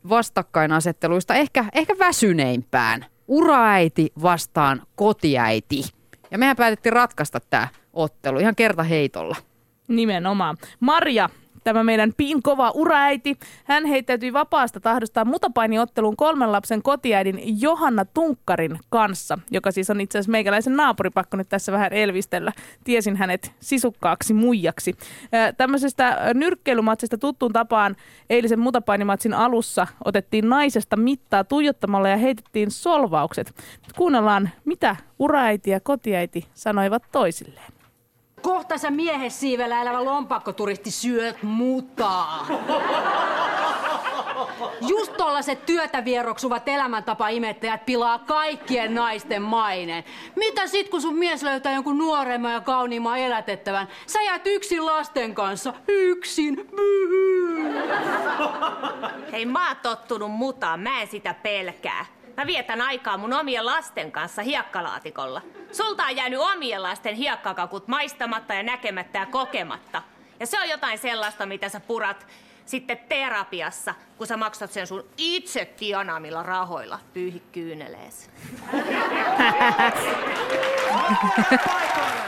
vastakkainasetteluista 0.09 1.35
ehkä, 1.35 1.65
ehkä 1.73 1.95
väsyneimpään. 1.99 3.07
Uraäiti 3.29 4.13
vastaan 4.23 4.83
kotiäiti. 4.97 5.83
Ja 6.31 6.39
mehän 6.39 6.57
päätettiin 6.57 6.93
ratkaista 6.93 7.41
tämä 7.51 7.69
ottelu 7.93 8.39
ihan 8.39 8.55
kertaheitolla. 8.55 9.37
Nimenomaan. 9.89 10.57
Marja, 10.81 11.29
tämä 11.65 11.85
meidän 11.85 12.13
piin 12.17 12.43
kova 12.43 12.71
uraäiti, 12.75 13.39
hän 13.65 13.85
heittäytyi 13.85 14.33
vapaasta 14.33 14.81
tahdostaan 14.81 15.29
mutapainiotteluun 15.29 16.17
kolmen 16.17 16.53
lapsen 16.53 16.83
kotiäidin 16.83 17.61
Johanna 17.61 18.05
Tunkkarin 18.05 18.79
kanssa, 18.91 19.39
joka 19.51 19.71
siis 19.71 19.91
on 19.91 20.01
itse 20.01 20.19
asiassa 20.19 20.31
meikäläisen 20.31 20.77
naapuripakko 20.77 21.37
nyt 21.37 21.49
tässä 21.49 21.73
vähän 21.73 21.93
elvistellä. 21.93 22.53
Tiesin 22.85 23.17
hänet 23.17 23.53
sisukkaaksi 23.61 24.35
muijaksi. 24.35 24.95
Tämmöisestä 25.57 26.19
nyrkkeilymatsista 26.35 27.19
tuttuun 27.19 27.53
tapaan 27.53 27.97
eilisen 28.31 28.61
mutapainimatsin 28.61 29.35
alussa 29.35 29.87
otettiin 30.05 30.49
naisesta 30.49 30.97
mittaa 30.97 31.45
tuijottamalla 31.45 32.09
ja 32.09 32.17
heitettiin 32.17 32.71
solvaukset. 32.71 33.47
Nyt 33.87 33.93
kuunnellaan, 33.97 34.51
mitä 34.65 34.97
uraäiti 35.19 35.71
ja 35.71 35.81
kotiäiti 35.81 36.47
sanoivat 36.55 37.03
toisilleen. 37.13 37.74
Kohta 38.45 38.79
sä 38.79 38.91
miehessiivellä 38.91 39.83
elävä 39.83 40.05
lompakkoturisti 40.05 40.91
syöt 40.91 41.43
mutaa. 41.43 42.47
Just 44.81 45.17
tollaset 45.17 45.67
työtä 45.67 46.05
vieroksuvat 46.05 46.69
elämäntapa 46.69 47.29
imettäjät 47.29 47.87
pilaa 47.87 48.19
kaikkien 48.19 48.95
naisten 48.95 49.43
maineen. 49.43 50.05
Mitä 50.37 50.67
sit 50.67 50.89
kun 50.89 51.03
sun 51.03 51.17
mies 51.17 51.43
löytää 51.43 51.73
jonkun 51.73 51.99
nuoremman 51.99 52.53
ja 52.53 52.61
kauniimman 52.61 53.19
elätettävän? 53.19 53.89
Sä 54.07 54.23
jäät 54.23 54.47
yksin 54.47 54.87
lasten 54.87 55.35
kanssa. 55.35 55.75
Yksin. 55.89 56.71
Hei, 59.33 59.47
mä 59.47 59.69
oon 59.69 59.77
tottunut 59.83 60.31
mutaan, 60.31 60.81
mä 60.81 61.01
en 61.01 61.09
sitä 61.09 61.35
pelkää. 61.35 62.07
Mä 62.37 62.47
vietän 62.47 62.81
aikaa 62.81 63.19
mun 63.19 63.33
omien 63.33 63.67
lasten 63.67 64.13
kanssa 64.13 64.43
hiekkalaatikolla. 64.43 65.43
Sulta 65.73 66.03
on 66.05 66.17
jäänyt 66.17 66.41
omien 66.41 66.83
lasten 66.83 67.15
hiekkakakut 67.15 67.89
maistamatta 67.89 68.55
ja 68.55 68.63
näkemättä 68.63 69.19
ja 69.19 69.27
kokematta. 69.27 70.03
Ja 70.41 70.47
se 70.47 70.61
on 70.61 70.69
jotain 70.69 70.99
sellaista, 70.99 71.47
mitä 71.47 71.69
sä 71.69 71.81
purat 71.81 72.27
sitten 72.67 72.99
terapiassa, 73.09 73.95
kun 74.19 74.27
sä 74.27 74.37
maksat 74.37 74.73
sen 74.73 74.87
sun 74.87 75.05
itse 75.17 75.65
tienaamilla 75.65 76.43
rahoilla. 76.43 76.99
Pyyhi 77.13 77.43
kyynelees. 77.53 78.31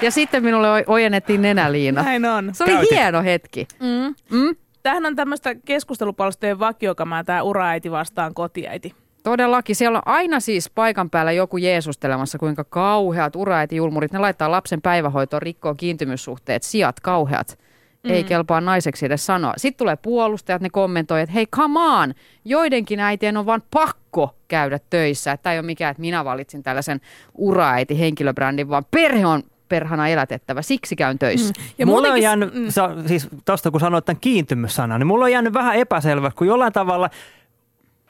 Ja 0.00 0.10
sitten 0.10 0.44
minulle 0.44 0.84
ojennettiin 0.86 1.42
nenäliina. 1.42 2.02
Näin 2.02 2.25
on. 2.25 2.54
Se 2.54 2.64
oli 2.64 2.72
Käytit. 2.72 2.90
hieno 2.90 3.22
hetki. 3.22 3.66
Mm. 3.80 4.14
Mm? 4.38 4.56
Tämähän 4.82 5.06
on 5.06 5.16
tämmöistä 5.16 5.54
keskustelupalstojen 5.54 6.58
vakiokamaa, 6.58 7.25
tämä 7.25 7.42
uraäiti 7.42 7.90
vastaan 7.90 8.34
kotiäiti. 8.34 8.94
Todellakin. 9.26 9.76
Siellä 9.76 9.99
on 9.99 10.02
aina 10.06 10.40
siis 10.40 10.71
paikan 10.71 11.11
päällä 11.11 11.33
joku 11.33 11.56
jeesustelemassa, 11.56 12.38
kuinka 12.38 12.64
kauheat 12.64 13.37
uraäiti 13.37 13.76
julmurit. 13.76 14.12
Ne 14.12 14.18
laittaa 14.18 14.50
lapsen 14.50 14.83
päivähoitoon, 14.83 15.42
rikkoo 15.42 15.75
kiintymyssuhteet, 15.75 16.62
sijat 16.62 17.00
kauheat. 17.00 17.59
mm. 18.04 18.11
ei 18.11 18.25
kelpaa 18.25 18.61
naiseksi 18.61 19.06
edes 19.06 19.26
sanoa. 19.26 19.52
Sitten 19.56 19.78
tulee 19.78 19.97
puolustajat, 19.97 20.62
ne 20.62 20.71
kommentoi, 20.71 21.21
että 21.21 21.33
hei 21.33 21.47
come 21.47 21.80
on, 21.80 22.14
joidenkin 22.45 23.00
äitien 23.00 23.37
on 23.37 23.47
vaan 23.47 23.62
pakko 23.71 24.37
käydä 24.49 24.78
töissä. 24.90 25.33
Että 25.33 25.52
ei 25.52 25.59
ole 25.59 25.66
mikään, 25.66 25.90
että 25.90 26.00
minä 26.00 26.25
valitsin 26.25 26.62
tällaisen 26.62 27.00
uraäiti 27.35 27.99
henkilöbrändin, 27.99 28.68
vaan 28.68 28.85
perhe 28.90 29.26
on 29.26 29.42
perhana 29.68 30.09
elätettävä, 30.09 30.62
siksi 30.62 30.97
käyn 30.97 31.18
töissä. 31.18 31.54
Mm. 31.59 31.64
Ja 31.78 31.87
mulla 31.87 32.09
on 32.09 32.23
jäänyt, 32.23 32.54
mm. 32.54 32.68
sa, 32.68 32.90
siis 33.06 33.28
tuosta 33.45 33.71
kun 33.71 33.80
sanoit 33.80 34.04
tämän 34.04 34.21
kiintymyssanan, 34.21 35.00
niin 35.00 35.06
mulla 35.06 35.25
on 35.25 35.33
jäänyt 35.33 35.52
vähän 35.52 35.76
epäselvä, 35.76 36.30
kun 36.30 36.47
jollain 36.47 36.73
tavalla 36.73 37.11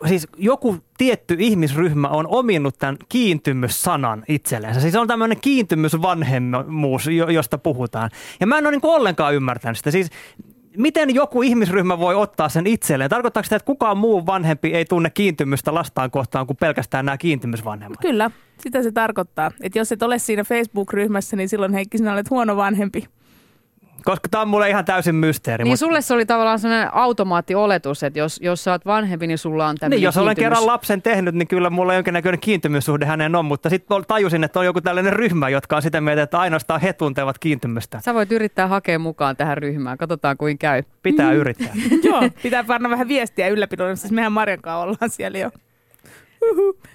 siis 0.07 0.29
joku 0.37 0.77
tietty 0.99 1.37
ihmisryhmä 1.39 2.09
on 2.09 2.27
ominnut 2.27 2.79
tämän 2.79 2.97
kiintymyssanan 3.09 4.25
itselleensä. 4.29 4.81
Siis 4.81 4.97
on 4.97 5.09
tämmöinen 5.09 5.41
kiintymysvanhemmuus, 5.41 7.07
josta 7.33 7.59
puhutaan. 7.59 8.11
Ja 8.41 8.47
mä 8.47 8.59
en 8.59 8.67
ole 8.67 8.71
niin 8.71 8.81
ollenkaan 8.83 9.35
ymmärtänyt 9.35 9.77
sitä. 9.77 9.91
Siis 9.91 10.11
miten 10.77 11.15
joku 11.15 11.43
ihmisryhmä 11.43 11.99
voi 11.99 12.15
ottaa 12.15 12.49
sen 12.49 12.67
itselleen? 12.67 13.11
Tarkoittaako 13.11 13.45
sitä, 13.45 13.57
että 13.57 13.67
kukaan 13.67 13.99
muu 13.99 14.27
vanhempi 14.27 14.75
ei 14.75 14.85
tunne 14.85 15.11
kiintymystä 15.11 15.75
lastaan 15.75 16.11
kohtaan 16.11 16.47
kuin 16.47 16.57
pelkästään 16.57 17.05
nämä 17.05 17.19
kiintymysvanhemmat? 17.19 18.01
Kyllä, 18.01 18.31
sitä 18.59 18.83
se 18.83 18.93
tarkoittaa. 18.93 19.51
Että 19.61 19.79
jos 19.79 19.93
et 19.93 20.03
ole 20.03 20.19
siinä 20.19 20.45
Facebook-ryhmässä, 20.45 21.37
niin 21.37 21.49
silloin 21.49 21.73
Heikki, 21.73 21.99
sinä 21.99 22.13
olet 22.13 22.31
huono 22.31 22.57
vanhempi. 22.57 23.05
Koska 24.07 24.29
tämä 24.29 24.43
on 24.43 24.49
mulle 24.49 24.69
ihan 24.69 24.85
täysin 24.85 25.15
mysteeri. 25.15 25.65
Niin 25.65 25.73
mutta... 25.73 25.87
sulle 25.87 26.01
se 26.01 26.15
oli 26.15 26.27
tavallaan 26.27 26.59
sellainen 26.59 26.95
automaattioletus, 26.95 28.03
että 28.03 28.19
jos, 28.19 28.41
jos 28.43 28.65
sä 28.65 28.73
oot 28.73 28.87
vanhempi, 28.87 29.27
niin 29.27 29.39
sulla 29.39 29.67
on 29.67 29.77
tämmöinen 29.77 29.97
Niin, 29.97 30.05
jos 30.05 30.17
olen 30.17 30.37
kerran 30.37 30.67
lapsen 30.67 31.03
tehnyt, 31.03 31.35
niin 31.35 31.49
kyllä 31.49 31.71
mulla 31.71 31.95
jonkinnäköinen 31.95 32.41
kiintymyssuhde 32.41 33.05
hänen 33.05 33.35
on, 33.35 33.45
mutta 33.45 33.71
sitten 33.71 34.05
tajusin, 34.09 34.45
että 34.45 34.59
on 34.59 34.65
joku 34.65 34.81
tällainen 34.81 35.13
ryhmä, 35.13 35.49
jotka 35.49 35.77
on 35.77 35.83
sitä 35.83 36.01
mieltä, 36.01 36.23
että 36.23 36.39
ainoastaan 36.39 36.81
he 36.81 36.93
tuntevat 36.93 37.39
kiintymystä. 37.39 38.01
Sä 38.05 38.15
voit 38.15 38.33
yrittää 38.33 38.67
hakea 38.67 38.99
mukaan 38.99 39.37
tähän 39.37 39.59
ryhmään, 39.59 39.99
katsotaan 39.99 40.37
kuin 40.37 40.59
käy. 40.59 40.83
Pitää 41.03 41.33
yrittää. 41.33 41.73
Joo, 42.05 42.23
pitää 42.43 42.65
panna 42.65 42.91
vähän 42.91 43.09
viestiä 43.09 43.49
ylläpidon, 43.49 43.97
siis 43.97 44.13
mehän 44.13 44.33
Marjan 44.33 44.61
kanssa 44.63 44.79
ollaan 44.79 45.11
siellä 45.11 45.39
jo. 45.39 45.51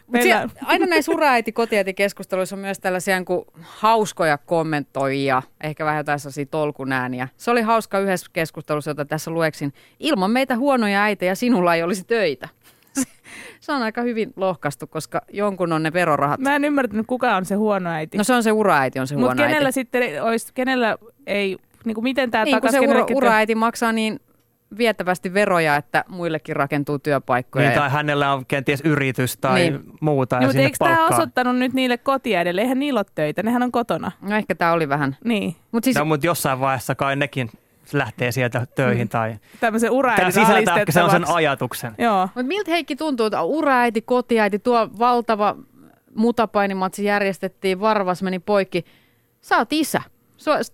Meillä... 0.08 0.48
Se, 0.48 0.60
aina 0.66 0.86
näissä 0.86 1.12
uraäiti 1.12 1.54
keskusteluissa 1.96 2.56
on 2.56 2.60
myös 2.60 2.80
tällaisia 2.80 3.16
niin 3.16 3.26
kuin 3.26 3.46
hauskoja 3.62 4.38
kommentoijia, 4.38 5.42
ehkä 5.64 5.86
vähän 5.86 5.98
jotain 5.98 6.20
sellaisia 6.20 6.46
tolkunääniä. 6.46 7.28
Se 7.38 7.52
oli 7.52 7.62
hauska 7.62 8.00
yhdessä 8.00 8.28
keskustelussa, 8.34 8.92
jota 8.92 9.06
tässä 9.06 9.32
lueksin. 9.32 9.74
Ilman 10.00 10.32
meitä 10.32 10.58
huonoja 10.58 11.04
äitejä 11.04 11.36
sinulla 11.36 11.76
ei 11.76 11.84
olisi 11.84 12.04
töitä. 12.04 12.50
Se 13.60 13.72
on 13.72 13.82
aika 13.82 14.02
hyvin 14.02 14.34
lohkastu, 14.36 14.88
koska 14.88 15.22
jonkun 15.34 15.74
on 15.74 15.84
ne 15.84 15.94
verorahat. 15.94 16.40
Mä 16.40 16.56
en 16.56 16.66
ymmärtänyt, 16.66 17.08
kuka 17.08 17.36
on 17.36 17.46
se 17.46 17.56
huono 17.56 17.90
äiti. 17.90 18.18
No 18.18 18.24
se 18.24 18.34
on 18.34 18.44
se 18.44 18.52
uraäiti, 18.52 19.00
on 19.00 19.08
se 19.08 19.16
Mut 19.16 19.24
huono 19.24 19.44
kenellä 19.44 19.68
äiti. 19.68 19.72
sitten 19.72 20.24
olisi, 20.24 20.52
kenellä 20.54 20.98
ei, 21.28 21.58
niin 21.86 21.96
kuin 21.96 22.04
miten 22.04 22.32
tämä 22.32 22.44
niin, 22.44 22.62
kun 22.62 22.72
se 22.72 22.80
ura, 22.80 23.06
uraäiti 23.16 23.56
maksaa 23.56 23.92
niin 23.92 24.20
vietävästi 24.78 25.34
veroja, 25.34 25.76
että 25.76 26.06
muillekin 26.08 26.56
rakentuu 26.56 27.00
työpaikkoja. 27.00 27.70
Niin, 27.70 27.80
tai 27.80 27.90
hänellä 27.90 28.34
on 28.34 28.46
kenties 28.46 28.82
yritys 28.82 29.38
tai 29.38 29.60
niin. 29.60 29.80
muuta. 30.02 30.36
Ja 30.36 30.42
mutta 30.42 30.62
eikö 30.62 30.78
tämä 30.80 31.08
osoittanut 31.08 31.58
nyt 31.58 31.74
niille 31.74 31.98
kotiäidille? 31.98 32.62
Eihän 32.62 32.80
niillä 32.80 33.00
ole 33.00 33.06
töitä, 33.16 33.44
nehän 33.44 33.64
on 33.64 33.72
kotona. 33.72 34.12
No 34.22 34.36
ehkä 34.36 34.56
tämä 34.56 34.72
oli 34.72 34.90
vähän. 34.90 35.18
Niin. 35.24 35.56
Mut 35.72 35.84
siis... 35.84 35.98
No 35.98 36.06
mutta 36.06 36.26
jossain 36.26 36.60
vaiheessa 36.60 36.96
kai 36.96 37.16
nekin 37.16 37.50
lähtee 37.94 38.32
sieltä 38.32 38.68
töihin. 38.76 39.06
Mm. 39.06 39.10
Tai... 39.10 39.36
Tämmöisen 39.60 39.92
uraäidin 39.92 40.32
sisältää 40.32 40.78
se 40.90 41.04
on 41.04 41.12
sen 41.12 41.28
ajatuksen. 41.28 41.92
Joo. 41.98 42.22
Mutta 42.22 42.44
miltä 42.44 42.72
Heikki 42.72 42.96
tuntuu, 42.96 43.26
että 43.26 43.42
uraäiti, 43.42 44.02
kotiäiti, 44.02 44.60
tuo 44.60 44.90
valtava 45.00 45.56
mutapainimatsi 46.16 47.06
järjestettiin, 47.06 47.80
varvas 47.80 48.24
meni 48.24 48.40
poikki. 48.40 48.86
Sä 49.42 49.58
oot 49.58 49.74
isä. 49.74 50.02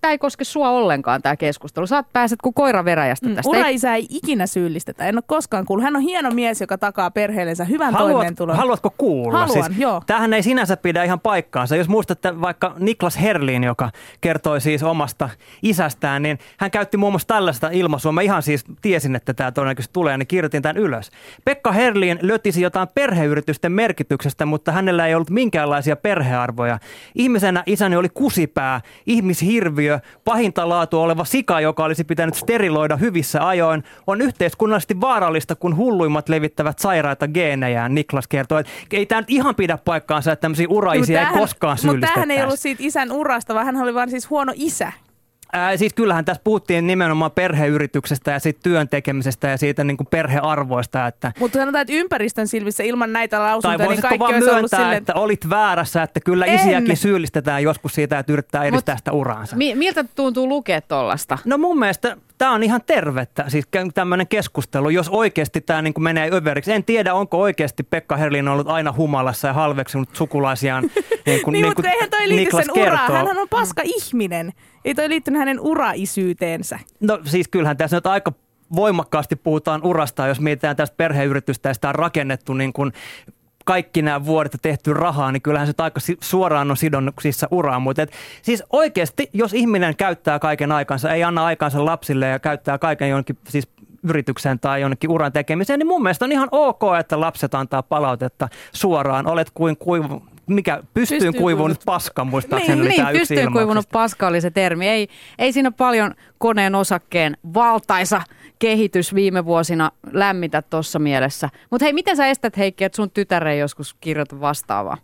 Tämä 0.02 0.12
ei 0.12 0.18
koske 0.18 0.44
sua 0.44 0.70
ollenkaan 0.70 1.22
tämä 1.22 1.36
keskustelu. 1.36 1.88
Saat 1.88 2.06
pääset 2.14 2.42
kuin 2.42 2.54
koira 2.54 2.86
veräjästä 2.86 3.28
mm, 3.28 3.36
tästä. 3.36 3.52
Mm, 3.52 3.60
uraisä 3.60 3.96
ei 3.96 4.08
ikinä 4.10 4.48
syyllistetä. 4.48 5.06
En 5.06 5.16
ole 5.16 5.24
koskaan 5.28 5.66
kuullut. 5.66 5.84
Hän 5.84 5.96
on 5.96 6.02
hieno 6.02 6.32
mies, 6.32 6.62
joka 6.62 6.78
takaa 6.78 7.12
perheellensä 7.12 7.64
hyvän 7.64 7.94
Haluat, 7.94 8.12
toimeentulon. 8.12 8.58
Haluatko 8.58 8.94
kuulla? 8.98 9.40
Haluan, 9.40 9.64
siis, 9.64 9.80
joo. 9.80 10.02
Tämähän 10.06 10.34
ei 10.34 10.44
sinänsä 10.44 10.78
pidä 10.78 11.04
ihan 11.04 11.20
paikkaansa. 11.20 11.76
Jos 11.76 11.88
muistatte 11.88 12.42
vaikka 12.42 12.76
Niklas 12.80 13.22
Herlin, 13.22 13.64
joka 13.64 13.90
kertoi 14.22 14.62
siis 14.62 14.84
omasta 14.84 15.30
isästään, 15.64 16.22
niin 16.22 16.40
hän 16.58 16.72
käytti 16.72 16.98
muun 16.98 17.14
muassa 17.14 17.28
tällaista 17.28 17.70
ilmaisua. 17.72 18.12
Mä 18.12 18.22
ihan 18.22 18.44
siis 18.44 18.66
tiesin, 18.82 19.16
että 19.16 19.34
tämä 19.34 19.52
todennäköisesti 19.52 19.94
tulee, 19.94 20.18
niin 20.18 20.28
kirjoitin 20.28 20.62
tämän 20.62 20.78
ylös. 20.78 21.12
Pekka 21.46 21.72
Herlin 21.72 22.20
lötisi 22.22 22.62
jotain 22.62 22.88
perheyritysten 22.96 23.72
merkityksestä, 23.72 24.46
mutta 24.46 24.72
hänellä 24.72 25.08
ei 25.08 25.16
ollut 25.16 25.30
minkäänlaisia 25.30 25.96
perhearvoja. 25.96 26.80
Ihmisenä 27.16 27.64
isäni 27.66 27.96
oli 27.96 28.10
kusipää, 28.10 28.82
ihmishirviö 29.06 29.57
hirviö, 29.58 30.00
pahinta 30.26 30.70
laatua 30.70 31.04
oleva 31.04 31.26
sika, 31.26 31.62
joka 31.62 31.84
olisi 31.84 32.04
pitänyt 32.04 32.36
steriloida 32.36 32.98
hyvissä 32.98 33.48
ajoin, 33.48 33.84
on 34.08 34.22
yhteiskunnallisesti 34.22 35.02
vaarallista, 35.02 35.56
kun 35.56 35.78
hulluimmat 35.78 36.30
levittävät 36.30 36.80
sairaita 36.80 37.28
geenejään, 37.28 37.96
Niklas 37.96 38.28
kertoo. 38.28 38.58
Että 38.58 38.72
ei 38.92 39.06
tämä 39.06 39.22
nyt 39.22 39.30
ihan 39.30 39.56
pidä 39.56 39.78
paikkaansa, 39.86 40.32
että 40.32 40.42
tämmöisiä 40.42 40.68
uraisia 40.70 41.22
no, 41.22 41.28
ei 41.28 41.40
koskaan 41.40 41.78
syyllistettäisi. 41.78 42.20
Mutta 42.20 42.28
tämähän 42.28 42.32
ei 42.32 42.44
ollut 42.44 42.60
siitä 42.60 42.84
isän 42.84 43.12
urasta, 43.12 43.54
vaan 43.54 43.66
hän 43.66 43.78
oli 43.78 43.94
vaan 43.94 44.10
siis 44.10 44.30
huono 44.30 44.54
isä. 44.56 44.92
Ää, 45.54 45.78
siis 45.78 45.94
kyllähän 45.94 46.26
tässä 46.26 46.42
puhuttiin 46.44 46.88
nimenomaan 46.88 47.32
perheyrityksestä 47.32 48.32
ja 48.32 48.40
siitä 48.40 48.60
työn 48.64 48.90
tekemisestä 48.90 49.48
ja 49.48 49.58
siitä 49.58 49.84
niin 49.84 49.98
kuin 49.98 50.08
perhearvoista. 50.08 51.08
Että... 51.08 51.32
Mutta 51.40 51.60
sanotaan, 51.60 51.82
että 51.82 51.94
ympäristön 51.94 52.48
silmissä 52.48 52.84
ilman 52.84 53.14
näitä 53.14 53.40
lausuntoja, 53.40 53.78
tai 53.78 53.88
niin 53.88 54.02
kaikki 54.02 54.20
vaan 54.20 54.34
olisi 54.34 54.52
myöntää, 54.52 54.80
silleen... 54.80 54.98
että 54.98 55.14
olit 55.14 55.50
väärässä, 55.50 56.04
että 56.04 56.20
kyllä 56.20 56.46
en. 56.46 56.56
isiäkin 56.56 56.98
syyllistetään 56.98 57.64
joskus 57.64 57.94
siitä, 57.94 58.20
että 58.20 58.34
yrittää 58.34 58.64
edistää 58.64 58.96
Mut 58.96 59.00
sitä 59.00 59.12
uraansa. 59.12 59.56
Mi- 59.56 59.76
miltä 59.76 60.06
tuntuu 60.16 60.50
lukea 60.50 60.82
tuollaista? 60.82 61.38
No 61.46 61.58
mun 61.58 61.80
mielestä 61.80 62.18
tämä 62.38 62.52
on 62.52 62.64
ihan 62.64 62.82
tervettä, 62.86 63.46
siis 63.48 63.66
tämmöinen 63.94 64.28
keskustelu, 64.28 64.90
jos 64.90 65.10
oikeasti 65.10 65.62
tämä 65.62 65.82
niin 65.82 65.94
menee 66.00 66.30
överiksi. 66.34 66.74
En 66.74 66.84
tiedä, 66.84 67.14
onko 67.14 67.40
oikeasti 67.40 67.84
Pekka 67.84 68.18
Herlin 68.18 68.48
ollut 68.48 68.68
aina 68.68 68.94
humalassa 68.98 69.48
ja 69.48 69.54
halveksunut 69.54 70.10
sukulaisiaan. 70.14 70.84
niin, 71.26 71.42
kuin, 71.42 71.54
niin, 71.54 71.62
niin 71.62 71.74
mutta 71.78 71.92
eihän 71.92 72.10
toi 72.10 72.30
liity 72.30 72.58
sen 72.58 72.72
uraan, 72.72 73.28
hän 73.28 73.38
on 73.38 73.50
paska 73.50 73.82
ihminen. 73.86 74.54
Ei 74.86 74.96
toi 74.96 75.10
liittynyt 75.10 75.40
hänen 75.40 75.60
uraisyyteensä. 75.60 76.80
No 77.00 77.20
siis 77.26 77.48
kyllähän 77.48 77.78
tässä 77.78 77.98
nyt 77.98 78.08
aika 78.08 78.34
voimakkaasti 78.76 79.36
puhutaan 79.36 79.84
urasta, 79.84 80.28
jos 80.28 80.40
mietitään 80.40 80.76
tästä 80.76 80.96
perheyritystä 80.98 81.70
ja 81.70 81.74
sitä 81.74 81.90
on 81.90 81.96
rakennettu 81.96 82.54
niin 82.54 82.74
kuin 82.74 82.94
kaikki 83.68 84.02
nämä 84.02 84.26
vuodet 84.26 84.58
tehty 84.62 84.94
rahaa, 84.94 85.32
niin 85.32 85.42
kyllähän 85.42 85.68
se 85.68 85.74
aika 85.78 86.00
suoraan 86.22 86.72
on 86.72 86.78
sidonnuksissa 86.78 87.48
uraan. 87.52 87.82
Mutta 87.82 88.02
et, 88.02 88.12
siis 88.42 88.64
oikeasti, 88.70 89.30
jos 89.34 89.54
ihminen 89.54 89.96
käyttää 89.96 90.40
kaiken 90.40 90.72
aikansa, 90.72 91.12
ei 91.12 91.24
anna 91.24 91.46
aikansa 91.46 91.86
lapsille 91.86 92.28
ja 92.28 92.40
käyttää 92.40 92.78
kaiken 92.78 93.10
jonkin 93.10 93.38
siis 93.50 93.68
yritykseen 94.04 94.60
tai 94.60 94.82
jonnekin 94.82 95.10
uran 95.10 95.32
tekemiseen, 95.32 95.80
niin 95.80 95.88
mun 95.88 96.04
mielestä 96.04 96.26
on 96.26 96.32
ihan 96.32 96.50
ok, 96.52 96.82
että 97.00 97.20
lapset 97.20 97.56
antaa 97.56 97.84
palautetta 97.84 98.50
suoraan. 98.72 99.28
Olet 99.28 99.52
kuin 99.54 99.78
kuivu, 99.78 100.24
mikä 100.48 100.76
pystyyn, 100.94 101.18
pystyyn 101.20 101.44
kuivunut 101.44 101.82
paska, 101.86 102.26
muistaakseni 102.26 102.82
niin, 102.82 103.04
niin, 103.06 103.20
pystyyn 103.20 103.52
kuivunut 103.52 103.90
paska 103.92 104.28
oli 104.28 104.42
se 104.42 104.52
termi. 104.52 104.88
Ei, 104.88 105.08
ei 105.40 105.52
siinä 105.52 105.72
paljon 105.72 106.14
koneen 106.38 106.76
osakkeen 106.76 107.38
valtaisa 107.54 108.22
kehitys 108.60 109.16
viime 109.16 109.46
vuosina 109.46 109.92
lämmitä 110.12 110.62
tuossa 110.62 111.00
mielessä. 111.00 111.50
Mutta 111.72 111.86
hei, 111.86 111.94
miten 111.94 112.18
sä 112.18 112.28
estät 112.28 112.58
Heikki, 112.58 112.84
että 112.84 112.96
sun 112.96 113.12
tytär 113.12 113.48
ei 113.48 113.60
joskus 113.60 113.94
kirjoita 113.94 114.40
vastaavaa? 114.40 114.98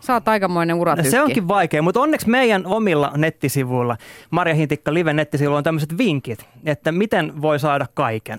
Sä 0.00 0.12
oot 0.12 0.28
aikamoinen 0.28 0.76
uratykki. 0.76 1.10
Se 1.10 1.22
onkin 1.22 1.48
vaikea, 1.48 1.82
mutta 1.82 2.00
onneksi 2.00 2.30
meidän 2.30 2.66
omilla 2.66 3.12
nettisivuilla, 3.16 3.96
Marja 4.30 4.54
Hintikka 4.54 4.94
Live 4.94 5.12
nettisivuilla 5.12 5.58
on 5.58 5.64
tämmöiset 5.64 5.98
vinkit, 5.98 6.46
että 6.64 6.92
miten 6.92 7.42
voi 7.42 7.58
saada 7.58 7.86
kaiken. 7.94 8.38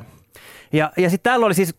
Ja, 0.73 0.91
ja 0.97 1.09
sitten 1.09 1.31
täällä 1.31 1.45
oli 1.45 1.53
siis 1.53 1.75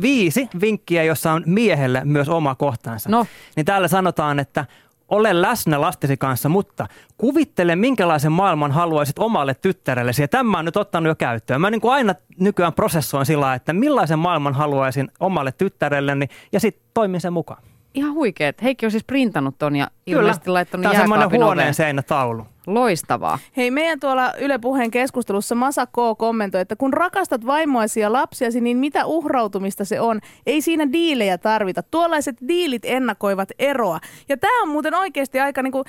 viisi 0.00 0.48
vinkkiä, 0.60 1.02
jossa 1.04 1.32
on 1.32 1.42
miehelle 1.46 2.00
myös 2.04 2.28
oma 2.28 2.54
kohtansa. 2.54 3.08
No. 3.10 3.26
Niin 3.56 3.66
täällä 3.66 3.88
sanotaan, 3.88 4.38
että 4.38 4.64
ole 5.08 5.42
läsnä 5.42 5.80
lastesi 5.80 6.16
kanssa, 6.16 6.48
mutta 6.48 6.86
kuvittele, 7.18 7.76
minkälaisen 7.76 8.32
maailman 8.32 8.72
haluaisit 8.72 9.18
omalle 9.18 9.54
tyttärellesi. 9.54 10.22
Ja 10.22 10.28
tämä 10.28 10.58
on 10.58 10.64
nyt 10.64 10.76
ottanut 10.76 11.08
jo 11.08 11.14
käyttöön. 11.14 11.60
Mä 11.60 11.70
niin 11.70 11.80
kuin 11.80 11.92
aina 11.92 12.14
nykyään 12.40 12.72
prosessoin 12.72 13.26
sillä 13.26 13.54
että 13.54 13.72
millaisen 13.72 14.18
maailman 14.18 14.54
haluaisin 14.54 15.08
omalle 15.20 15.52
tyttärelleni 15.52 16.26
ja 16.52 16.60
sitten 16.60 16.82
toimin 16.94 17.20
sen 17.20 17.32
mukaan 17.32 17.62
ihan 17.94 18.14
huikeet. 18.14 18.62
Heikki 18.62 18.86
on 18.86 18.90
siis 18.90 19.04
printannut 19.04 19.58
ton 19.58 19.76
ja 19.76 19.90
Kyllä. 20.04 20.20
ilmeisesti 20.20 20.50
laittanut 20.50 20.82
Tämä 20.82 20.92
on 20.92 21.00
semmoinen 21.00 21.30
huoneen 21.30 21.74
seinätaulu. 21.74 22.46
Loistavaa. 22.68 23.38
Hei, 23.56 23.70
meidän 23.70 24.00
tuolla 24.00 24.32
Yle 24.40 24.58
Puheen 24.58 24.90
keskustelussa 24.90 25.54
Masa 25.54 25.86
K. 25.86 25.96
kommentoi, 26.18 26.60
että 26.60 26.76
kun 26.76 26.92
rakastat 26.92 27.46
vaimoasi 27.46 28.00
ja 28.00 28.12
lapsiasi, 28.12 28.60
niin 28.60 28.76
mitä 28.76 29.06
uhrautumista 29.06 29.84
se 29.84 30.00
on? 30.00 30.20
Ei 30.46 30.60
siinä 30.60 30.92
diilejä 30.92 31.38
tarvita. 31.38 31.82
Tuollaiset 31.82 32.36
diilit 32.48 32.82
ennakoivat 32.84 33.48
eroa. 33.58 33.98
Ja 34.28 34.36
tämä 34.36 34.62
on 34.62 34.68
muuten 34.68 34.94
oikeasti 34.94 35.40
aika 35.40 35.62
niinku, 35.62 35.84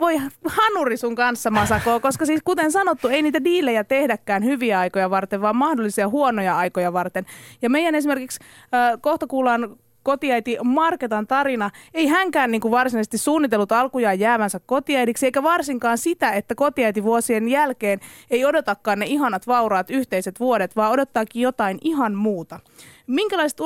voi 0.00 0.16
hanuri 0.44 0.96
sun 0.96 1.14
kanssa 1.14 1.50
Masako, 1.50 2.00
koska 2.00 2.26
siis 2.26 2.40
kuten 2.44 2.72
sanottu, 2.72 3.08
ei 3.08 3.22
niitä 3.22 3.44
diilejä 3.44 3.84
tehdäkään 3.84 4.44
hyviä 4.44 4.78
aikoja 4.78 5.10
varten, 5.10 5.40
vaan 5.40 5.56
mahdollisia 5.56 6.08
huonoja 6.08 6.56
aikoja 6.56 6.92
varten. 6.92 7.26
Ja 7.62 7.70
meidän 7.70 7.94
esimerkiksi 7.94 8.40
äh, 8.74 8.98
kohta 9.00 9.26
kuullaan 9.26 9.76
kotiäiti 10.02 10.56
Marketan 10.64 11.26
tarina. 11.26 11.70
Ei 11.94 12.06
hänkään 12.06 12.50
niin 12.50 12.60
kuin 12.60 12.72
varsinaisesti 12.72 13.18
suunnitellut 13.18 13.72
alkujaan 13.72 14.18
jäävänsä 14.18 14.60
kotiäidiksi, 14.66 15.26
eikä 15.26 15.42
varsinkaan 15.42 15.98
sitä, 15.98 16.30
että 16.30 16.54
kotiäiti 16.54 17.04
vuosien 17.04 17.48
jälkeen 17.48 18.00
ei 18.30 18.44
odotakaan 18.44 18.98
ne 18.98 19.06
ihanat 19.06 19.46
vauraat 19.46 19.90
yhteiset 19.90 20.40
vuodet, 20.40 20.76
vaan 20.76 20.92
odottaakin 20.92 21.42
jotain 21.42 21.78
ihan 21.82 22.14
muuta. 22.14 22.60
Minkälaiset 23.06 23.58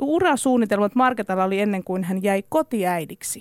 urasuunnitelmat 0.00 0.94
Marketalla 0.94 1.44
oli 1.44 1.60
ennen 1.60 1.84
kuin 1.84 2.04
hän 2.04 2.22
jäi 2.22 2.42
kotiäidiksi? 2.48 3.40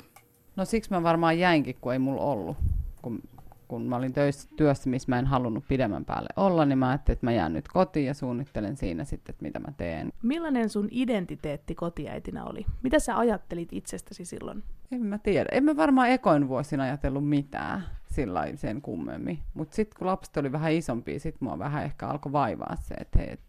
No 0.56 0.66
siksi 0.66 0.90
mä 0.90 1.04
varmaan 1.04 1.40
jäinkin, 1.40 1.76
kun 1.82 1.94
ei 1.94 2.00
mulla 2.00 2.22
ollut. 2.22 2.58
Kun, 3.02 3.22
kun 3.68 3.82
mä 3.82 3.96
olin 3.96 4.14
töissä, 4.14 4.50
työssä, 4.56 4.90
missä 4.90 5.10
mä 5.10 5.20
en 5.20 5.26
halunnut 5.26 5.68
pidemmän 5.68 6.06
päälle 6.06 6.30
olla, 6.36 6.66
niin 6.66 6.78
mä 6.78 6.90
ajattelin, 6.90 7.16
että 7.16 7.26
mä 7.26 7.32
jään 7.32 7.54
nyt 7.54 7.68
kotiin 7.68 8.06
ja 8.06 8.14
suunnittelen 8.14 8.78
siinä 8.78 9.04
sitten, 9.04 9.34
että 9.34 9.44
mitä 9.44 9.60
mä 9.60 9.72
teen. 9.78 10.14
Millainen 10.24 10.70
sun 10.70 10.88
identiteetti 10.92 11.76
kotiäitinä 11.76 12.46
oli? 12.46 12.66
Mitä 12.84 13.00
sä 13.00 13.18
ajattelit 13.18 13.74
itsestäsi 13.74 14.26
silloin? 14.26 14.64
En 14.92 15.06
mä 15.06 15.18
tiedä. 15.18 15.50
En 15.52 15.64
mä 15.64 15.76
varmaan 15.76 16.10
ekoin 16.10 16.48
vuosina 16.48 16.84
ajatellut 16.84 17.30
mitään 17.30 17.84
sillä 18.06 18.44
sen 18.56 18.82
kummemmin. 18.82 19.40
Mutta 19.54 19.76
sitten 19.76 20.00
kun 20.00 20.08
lapset 20.08 20.38
oli 20.38 20.52
vähän 20.52 20.72
isompi, 20.72 21.20
sitten 21.20 21.48
mua 21.48 21.60
vähän 21.60 21.84
ehkä 21.84 22.08
alkoi 22.08 22.32
vaivaa 22.32 22.76
se, 22.76 22.94
että 22.94 23.20
hei, 23.20 23.32
et, 23.32 23.40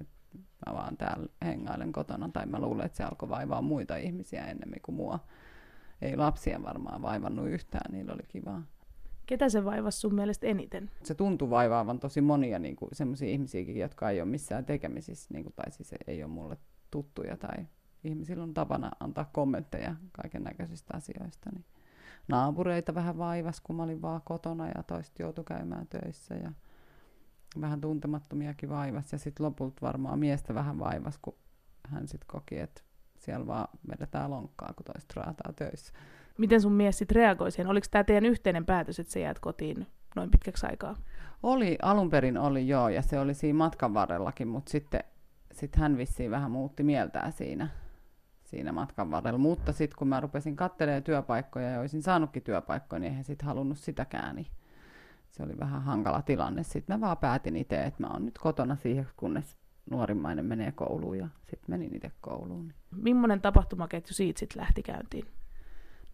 et 0.00 0.08
mä 0.66 0.74
vaan 0.74 0.96
täällä 0.96 1.26
hengailen 1.44 1.92
kotona. 1.92 2.28
Tai 2.32 2.46
mä 2.46 2.60
luulen, 2.60 2.86
että 2.86 2.96
se 2.96 3.04
alkoi 3.04 3.28
vaivaa 3.28 3.62
muita 3.62 3.96
ihmisiä 3.96 4.44
enemmän 4.44 4.80
kuin 4.82 4.96
mua 4.96 5.18
ei 6.02 6.16
lapsia 6.16 6.62
varmaan 6.62 7.02
vaivannut 7.02 7.48
yhtään, 7.48 7.92
niillä 7.92 8.12
oli 8.12 8.22
kivaa. 8.28 8.62
Ketä 9.26 9.48
se 9.48 9.64
vaivasi 9.64 10.00
sun 10.00 10.14
mielestä 10.14 10.46
eniten? 10.46 10.90
Se 11.02 11.14
tuntui 11.14 11.50
vaivaavan 11.50 12.00
tosi 12.00 12.20
monia 12.20 12.58
niin 12.58 12.76
sellaisia 12.92 13.28
ihmisiäkin, 13.28 13.76
jotka 13.76 14.10
ei 14.10 14.20
ole 14.20 14.30
missään 14.30 14.64
tekemisissä, 14.64 15.34
niin 15.34 15.44
kuin, 15.44 15.54
tai 15.56 15.72
siis 15.72 15.94
ei 16.06 16.22
ole 16.22 16.32
mulle 16.32 16.56
tuttuja, 16.90 17.36
tai 17.36 17.66
ihmisillä 18.04 18.42
on 18.42 18.54
tapana 18.54 18.90
antaa 19.00 19.30
kommentteja 19.32 19.96
kaiken 20.12 20.42
näköisistä 20.42 20.96
asioista. 20.96 21.50
Niin 21.54 21.64
naapureita 22.28 22.94
vähän 22.94 23.18
vaivas, 23.18 23.60
kun 23.60 23.76
mä 23.76 23.82
olin 23.82 24.02
vaan 24.02 24.20
kotona 24.24 24.68
ja 24.68 24.82
toista 24.82 25.22
joutui 25.22 25.44
käymään 25.44 25.86
töissä 25.86 26.34
ja 26.34 26.52
vähän 27.60 27.80
tuntemattomiakin 27.80 28.68
vaivas. 28.68 29.12
Ja 29.12 29.18
sitten 29.18 29.46
lopulta 29.46 29.82
varmaan 29.82 30.18
miestä 30.18 30.54
vähän 30.54 30.78
vaivas, 30.78 31.18
kun 31.22 31.34
hän 31.88 32.08
sitten 32.08 32.26
koki, 32.26 32.58
että 32.58 32.82
siellä 33.18 33.46
vaan 33.46 33.68
vedetään 33.88 34.30
lonkkaa, 34.30 34.72
kun 34.76 34.84
toiset 34.84 35.16
raataa 35.16 35.52
töissä. 35.52 35.92
Miten 36.38 36.60
sun 36.60 36.72
mies 36.72 36.98
sitten 36.98 37.14
reagoi 37.14 37.50
siihen? 37.50 37.70
Oliko 37.70 37.86
tämä 37.90 38.04
teidän 38.04 38.24
yhteinen 38.24 38.66
päätös, 38.66 38.98
että 38.98 39.12
sä 39.12 39.18
jäät 39.18 39.38
kotiin 39.38 39.86
noin 40.16 40.30
pitkäksi 40.30 40.66
aikaa? 40.66 40.96
Oli, 41.42 41.78
alun 41.82 42.10
perin 42.10 42.38
oli 42.38 42.68
joo, 42.68 42.88
ja 42.88 43.02
se 43.02 43.20
oli 43.20 43.34
siinä 43.34 43.56
matkan 43.56 43.94
varrellakin, 43.94 44.48
mutta 44.48 44.70
sitten 44.70 45.00
sit 45.52 45.76
hän 45.76 45.98
vissiin 45.98 46.30
vähän 46.30 46.50
muutti 46.50 46.82
mieltään 46.82 47.32
siinä, 47.32 47.68
siinä 48.44 48.72
matkan 48.72 49.10
varrella. 49.10 49.38
Mutta 49.38 49.72
sitten 49.72 49.98
kun 49.98 50.08
mä 50.08 50.20
rupesin 50.20 50.56
katselemaan 50.56 51.02
työpaikkoja 51.02 51.68
ja 51.68 51.80
olisin 51.80 52.02
saanutkin 52.02 52.42
työpaikkoja, 52.42 53.00
niin 53.00 53.10
eihän 53.10 53.24
sitten 53.24 53.46
halunnut 53.46 53.78
sitäkään. 53.78 54.36
Niin 54.36 54.46
se 55.30 55.42
oli 55.42 55.58
vähän 55.58 55.82
hankala 55.82 56.22
tilanne. 56.22 56.62
Sitten 56.62 56.96
mä 56.96 57.06
vaan 57.06 57.18
päätin 57.18 57.56
itse, 57.56 57.84
että 57.84 58.02
mä 58.02 58.08
oon 58.12 58.24
nyt 58.24 58.38
kotona 58.38 58.76
siihen, 58.76 59.06
kunnes 59.16 59.56
nuorimmainen 59.90 60.46
menee 60.46 60.72
kouluun 60.72 61.18
ja 61.18 61.28
sitten 61.40 61.70
menin 61.70 61.96
itse 61.96 62.12
kouluun. 62.20 62.72
Millainen 62.90 63.40
tapahtumaketju 63.40 64.14
siitä 64.14 64.38
sitten 64.38 64.60
lähti 64.60 64.82
käyntiin? 64.82 65.24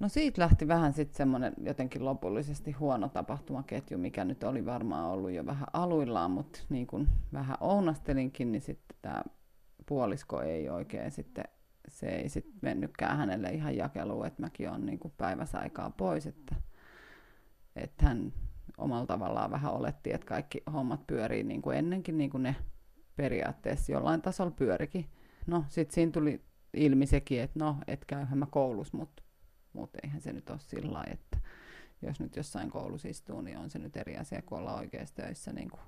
No 0.00 0.08
siitä 0.08 0.42
lähti 0.42 0.68
vähän 0.68 0.92
sitten 0.92 1.16
semmoinen 1.16 1.52
jotenkin 1.62 2.04
lopullisesti 2.04 2.72
huono 2.72 3.08
tapahtumaketju, 3.08 3.98
mikä 3.98 4.24
nyt 4.24 4.44
oli 4.44 4.66
varmaan 4.66 5.10
ollut 5.10 5.30
jo 5.30 5.46
vähän 5.46 5.68
aluillaan, 5.72 6.30
mutta 6.30 6.58
niin 6.68 6.86
kuin 6.86 7.08
vähän 7.32 7.56
ounastelinkin, 7.60 8.52
niin 8.52 8.62
sitten 8.62 8.98
tämä 9.02 9.22
puolisko 9.86 10.42
ei 10.42 10.68
oikein 10.68 11.10
sitten, 11.10 11.44
se 11.88 12.06
ei 12.06 12.28
sitten 12.28 12.54
mennytkään 12.62 13.16
hänelle 13.16 13.48
ihan 13.48 13.76
jakeluun, 13.76 14.26
että 14.26 14.42
mäkin 14.42 14.70
olen 14.70 14.86
niin 14.86 14.98
kuin 14.98 15.14
päiväsaikaa 15.18 15.90
pois, 15.90 16.26
että, 16.26 16.56
että 17.76 18.06
hän 18.06 18.32
omalla 18.78 19.06
tavallaan 19.06 19.50
vähän 19.50 19.72
oletti, 19.72 20.12
että 20.12 20.26
kaikki 20.26 20.62
hommat 20.72 21.06
pyörii 21.06 21.42
niin 21.44 21.62
kuin 21.62 21.76
ennenkin, 21.76 22.18
niin 22.18 22.30
kuin 22.30 22.42
ne 22.42 22.56
periaatteessa 23.16 23.92
jollain 23.92 24.22
tasolla 24.22 24.50
pyörikin. 24.50 25.06
No, 25.46 25.64
sitten 25.68 25.94
siinä 25.94 26.12
tuli 26.12 26.40
ilmi 26.74 27.06
sekin, 27.06 27.40
että 27.40 27.58
no, 27.58 27.76
et 27.86 28.04
käyhän 28.04 28.38
mä 28.38 28.46
koulussa, 28.50 28.96
mutta 28.96 29.22
mut 29.72 29.90
eihän 30.02 30.20
se 30.20 30.32
nyt 30.32 30.50
ole 30.50 30.58
sillä 30.58 30.92
lailla, 30.92 31.12
että 31.12 31.38
jos 32.02 32.20
nyt 32.20 32.36
jossain 32.36 32.70
koulussa 32.70 33.08
istuu, 33.08 33.40
niin 33.40 33.58
on 33.58 33.70
se 33.70 33.78
nyt 33.78 33.96
eri 33.96 34.16
asia 34.16 34.42
kuin 34.42 34.58
olla 34.58 34.74
oikeassa 34.74 35.14
töissä 35.14 35.52
niin 35.52 35.70
kuin 35.70 35.80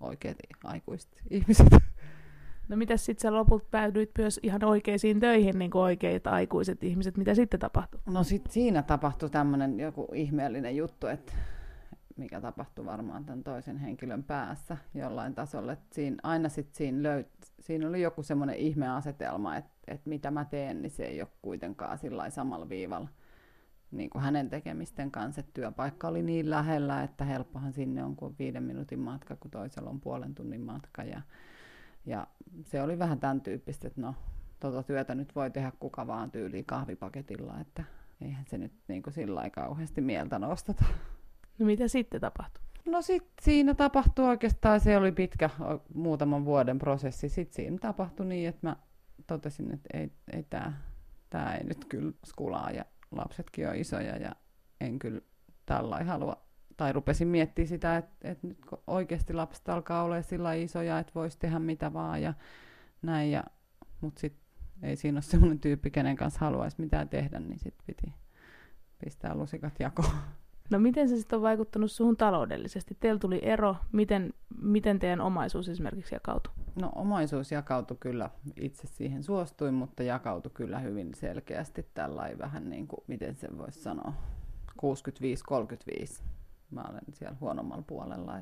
oikeat 0.00 0.36
aikuiset 0.64 1.22
ihmiset. 1.30 1.66
No 2.68 2.76
mitä 2.76 2.96
sitten 2.96 3.22
sä 3.22 3.34
lopulta 3.34 3.66
päädyit 3.70 4.10
myös 4.18 4.40
ihan 4.42 4.64
oikeisiin 4.64 5.20
töihin, 5.20 5.58
niin 5.58 5.70
kuin 5.70 5.82
oikeat 5.82 6.26
aikuiset 6.26 6.84
ihmiset, 6.84 7.16
mitä 7.16 7.34
sitten 7.34 7.60
tapahtui? 7.60 8.00
No 8.06 8.24
sitten 8.24 8.52
siinä 8.52 8.82
tapahtui 8.82 9.30
tämmöinen 9.30 9.80
joku 9.80 10.08
ihmeellinen 10.14 10.76
juttu, 10.76 11.06
että 11.06 11.32
mikä 12.16 12.40
tapahtui 12.40 12.86
varmaan 12.86 13.24
tämän 13.24 13.44
toisen 13.44 13.76
henkilön 13.76 14.24
päässä 14.24 14.76
jollain 14.94 15.34
tasolla. 15.34 15.72
Että 15.72 15.94
siinä, 15.94 16.16
aina 16.22 16.48
sit 16.48 16.74
siinä, 16.74 17.02
löyt, 17.02 17.28
siinä 17.60 17.88
oli 17.88 18.02
joku 18.02 18.22
semmoinen 18.22 18.56
ihmeasetelma, 18.56 19.56
että, 19.56 19.70
että 19.88 20.08
mitä 20.08 20.30
mä 20.30 20.44
teen, 20.44 20.82
niin 20.82 20.90
se 20.90 21.04
ei 21.04 21.20
ole 21.20 21.28
kuitenkaan 21.42 21.98
sillä 21.98 22.30
samalla 22.30 22.68
viivalla 22.68 23.08
niin 23.90 24.10
kuin 24.10 24.22
hänen 24.22 24.50
tekemisten 24.50 25.10
kanssa. 25.10 25.40
Että 25.40 25.52
työpaikka 25.54 26.08
oli 26.08 26.22
niin 26.22 26.50
lähellä, 26.50 27.02
että 27.02 27.24
helppohan 27.24 27.72
sinne 27.72 28.04
on 28.04 28.16
kuin 28.16 28.34
viiden 28.38 28.62
minuutin 28.62 28.98
matka, 28.98 29.36
kun 29.36 29.50
toisella 29.50 29.90
on 29.90 30.00
puolen 30.00 30.34
tunnin 30.34 30.60
matka. 30.60 31.02
Ja, 31.02 31.22
ja 32.06 32.26
se 32.64 32.82
oli 32.82 32.98
vähän 32.98 33.20
tämän 33.20 33.40
tyyppistä, 33.40 33.88
että 33.88 34.00
no, 34.00 34.14
tota 34.60 34.82
työtä 34.82 35.14
nyt 35.14 35.34
voi 35.34 35.50
tehdä 35.50 35.72
kuka 35.80 36.06
vaan 36.06 36.30
tyyliin 36.30 36.64
kahvipaketilla, 36.64 37.60
että 37.60 37.84
eihän 38.20 38.44
se 38.48 38.58
nyt 38.58 38.72
niin 38.88 39.02
kuin 39.02 39.14
sillä 39.14 39.50
kauheasti 39.50 40.00
mieltä 40.00 40.38
nostata. 40.38 40.84
No 41.58 41.66
mitä 41.66 41.88
sitten 41.88 42.20
tapahtui? 42.20 42.62
No 42.86 43.02
sitten 43.02 43.44
siinä 43.44 43.74
tapahtui 43.74 44.24
oikeastaan, 44.24 44.80
se 44.80 44.96
oli 44.96 45.12
pitkä 45.12 45.50
muutaman 45.94 46.44
vuoden 46.44 46.78
prosessi. 46.78 47.28
Sitten 47.28 47.54
siinä 47.54 47.78
tapahtui 47.78 48.26
niin, 48.26 48.48
että 48.48 48.66
mä 48.66 48.76
totesin, 49.26 49.74
että 49.74 49.98
ei, 49.98 50.12
ei 50.32 50.42
tämä 50.42 50.72
tää 51.30 51.56
ei 51.56 51.64
nyt 51.64 51.84
kyllä 51.84 52.12
skulaa 52.26 52.70
ja 52.70 52.84
lapsetkin 53.10 53.68
on 53.68 53.76
isoja 53.76 54.16
ja 54.16 54.32
en 54.80 54.98
kyllä 54.98 55.20
tällä 55.66 56.04
halua. 56.04 56.46
Tai 56.76 56.92
rupesin 56.92 57.28
miettimään 57.28 57.68
sitä, 57.68 57.96
että, 57.96 58.30
että 58.30 58.46
nyt 58.46 58.64
kun 58.68 58.82
oikeasti 58.86 59.32
lapset 59.32 59.68
alkaa 59.68 60.02
olla 60.02 60.22
sillä 60.22 60.54
isoja, 60.54 60.98
että 60.98 61.12
voisi 61.14 61.38
tehdä 61.38 61.58
mitä 61.58 61.92
vaan 61.92 62.22
ja 62.22 62.34
näin. 63.02 63.30
Ja, 63.30 63.44
mutta 64.00 64.20
sitten 64.20 64.46
ei 64.82 64.96
siinä 64.96 65.16
ole 65.16 65.22
sellainen 65.22 65.60
tyyppi, 65.60 65.90
kenen 65.90 66.16
kanssa 66.16 66.40
haluaisi 66.40 66.80
mitään 66.80 67.08
tehdä, 67.08 67.40
niin 67.40 67.58
sitten 67.58 67.84
piti 67.86 68.14
pistää 69.04 69.34
lusikat 69.34 69.74
jakoon. 69.80 70.10
No 70.70 70.78
miten 70.78 71.08
se 71.08 71.16
sitten 71.16 71.36
on 71.36 71.42
vaikuttanut 71.42 71.90
suhun 71.90 72.16
taloudellisesti? 72.16 72.96
Teillä 73.00 73.18
tuli 73.18 73.40
ero, 73.42 73.76
miten, 73.92 74.34
miten 74.62 74.98
teidän 74.98 75.20
omaisuus 75.20 75.68
esimerkiksi 75.68 76.14
jakautui? 76.14 76.52
No 76.80 76.92
omaisuus 76.94 77.52
jakautui 77.52 77.96
kyllä, 78.00 78.30
itse 78.60 78.86
siihen 78.86 79.22
suostuin, 79.22 79.74
mutta 79.74 80.02
jakautui 80.02 80.52
kyllä 80.54 80.78
hyvin 80.78 81.14
selkeästi 81.14 81.86
tällä 81.94 82.30
vähän 82.38 82.70
niin 82.70 82.86
kuin, 82.86 83.00
miten 83.06 83.36
se 83.36 83.58
voisi 83.58 83.80
sanoa, 83.82 84.12
65-35. 84.82 86.22
Mä 86.70 86.84
olen 86.90 87.04
siellä 87.12 87.36
huonommalla 87.40 87.84
puolella. 87.86 88.38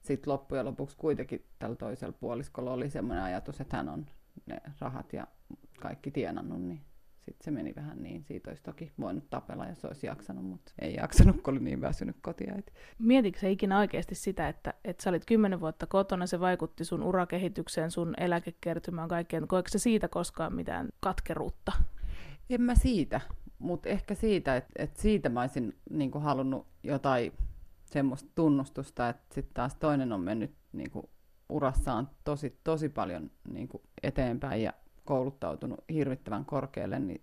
Sitten 0.00 0.32
loppujen 0.32 0.64
lopuksi 0.66 0.96
kuitenkin 0.96 1.44
tällä 1.58 1.76
toisella 1.76 2.14
puoliskolla 2.20 2.72
oli 2.72 2.90
semmoinen 2.90 3.24
ajatus, 3.24 3.60
että 3.60 3.76
hän 3.76 3.88
on 3.88 4.06
ne 4.46 4.60
rahat 4.78 5.12
ja 5.12 5.26
kaikki 5.80 6.10
tienannut, 6.10 6.62
niin 6.62 6.80
sitten 7.20 7.44
se 7.44 7.50
meni 7.50 7.72
vähän 7.76 8.02
niin. 8.02 8.24
Siitä 8.24 8.50
olisi 8.50 8.62
toki 8.62 8.92
voinut 9.00 9.30
tapella, 9.30 9.66
jos 9.66 9.84
olisi 9.84 10.06
jaksanut, 10.06 10.44
mutta 10.44 10.72
ei 10.78 10.94
jaksanut, 10.94 11.42
kun 11.42 11.54
oli 11.54 11.60
niin 11.60 11.80
väsynyt 11.80 12.16
kotiäiti. 12.22 12.72
Mietitkö 12.98 13.48
ikinä 13.48 13.78
oikeasti 13.78 14.14
sitä, 14.14 14.48
että, 14.48 14.74
että 14.84 15.02
sä 15.02 15.10
olit 15.10 15.24
kymmenen 15.24 15.60
vuotta 15.60 15.86
kotona, 15.86 16.26
se 16.26 16.40
vaikutti 16.40 16.84
sun 16.84 17.02
urakehitykseen, 17.02 17.90
sun 17.90 18.14
eläkekertymään, 18.18 19.08
kaikkeen. 19.08 19.48
Koetko 19.48 19.68
se 19.68 19.78
siitä 19.78 20.08
koskaan 20.08 20.54
mitään 20.54 20.88
katkeruutta? 21.00 21.72
En 22.50 22.62
mä 22.62 22.74
siitä, 22.74 23.20
mutta 23.58 23.88
ehkä 23.88 24.14
siitä, 24.14 24.56
että, 24.56 24.72
että 24.76 25.02
siitä 25.02 25.28
mä 25.28 25.40
olisin 25.40 25.78
niin 25.90 26.12
halunnut 26.20 26.66
jotain 26.82 27.32
semmoista 27.84 28.30
tunnustusta, 28.34 29.08
että 29.08 29.34
sitten 29.34 29.54
taas 29.54 29.74
toinen 29.74 30.12
on 30.12 30.20
mennyt 30.20 30.54
niin 30.72 30.90
kuin, 30.90 31.06
urassaan 31.48 32.10
tosi, 32.24 32.58
tosi 32.64 32.88
paljon 32.88 33.30
niin 33.48 33.68
kuin, 33.68 33.82
eteenpäin 34.02 34.62
ja 34.62 34.72
kouluttautunut 35.10 35.84
hirvittävän 35.92 36.44
korkealle, 36.44 36.98
niin 36.98 37.20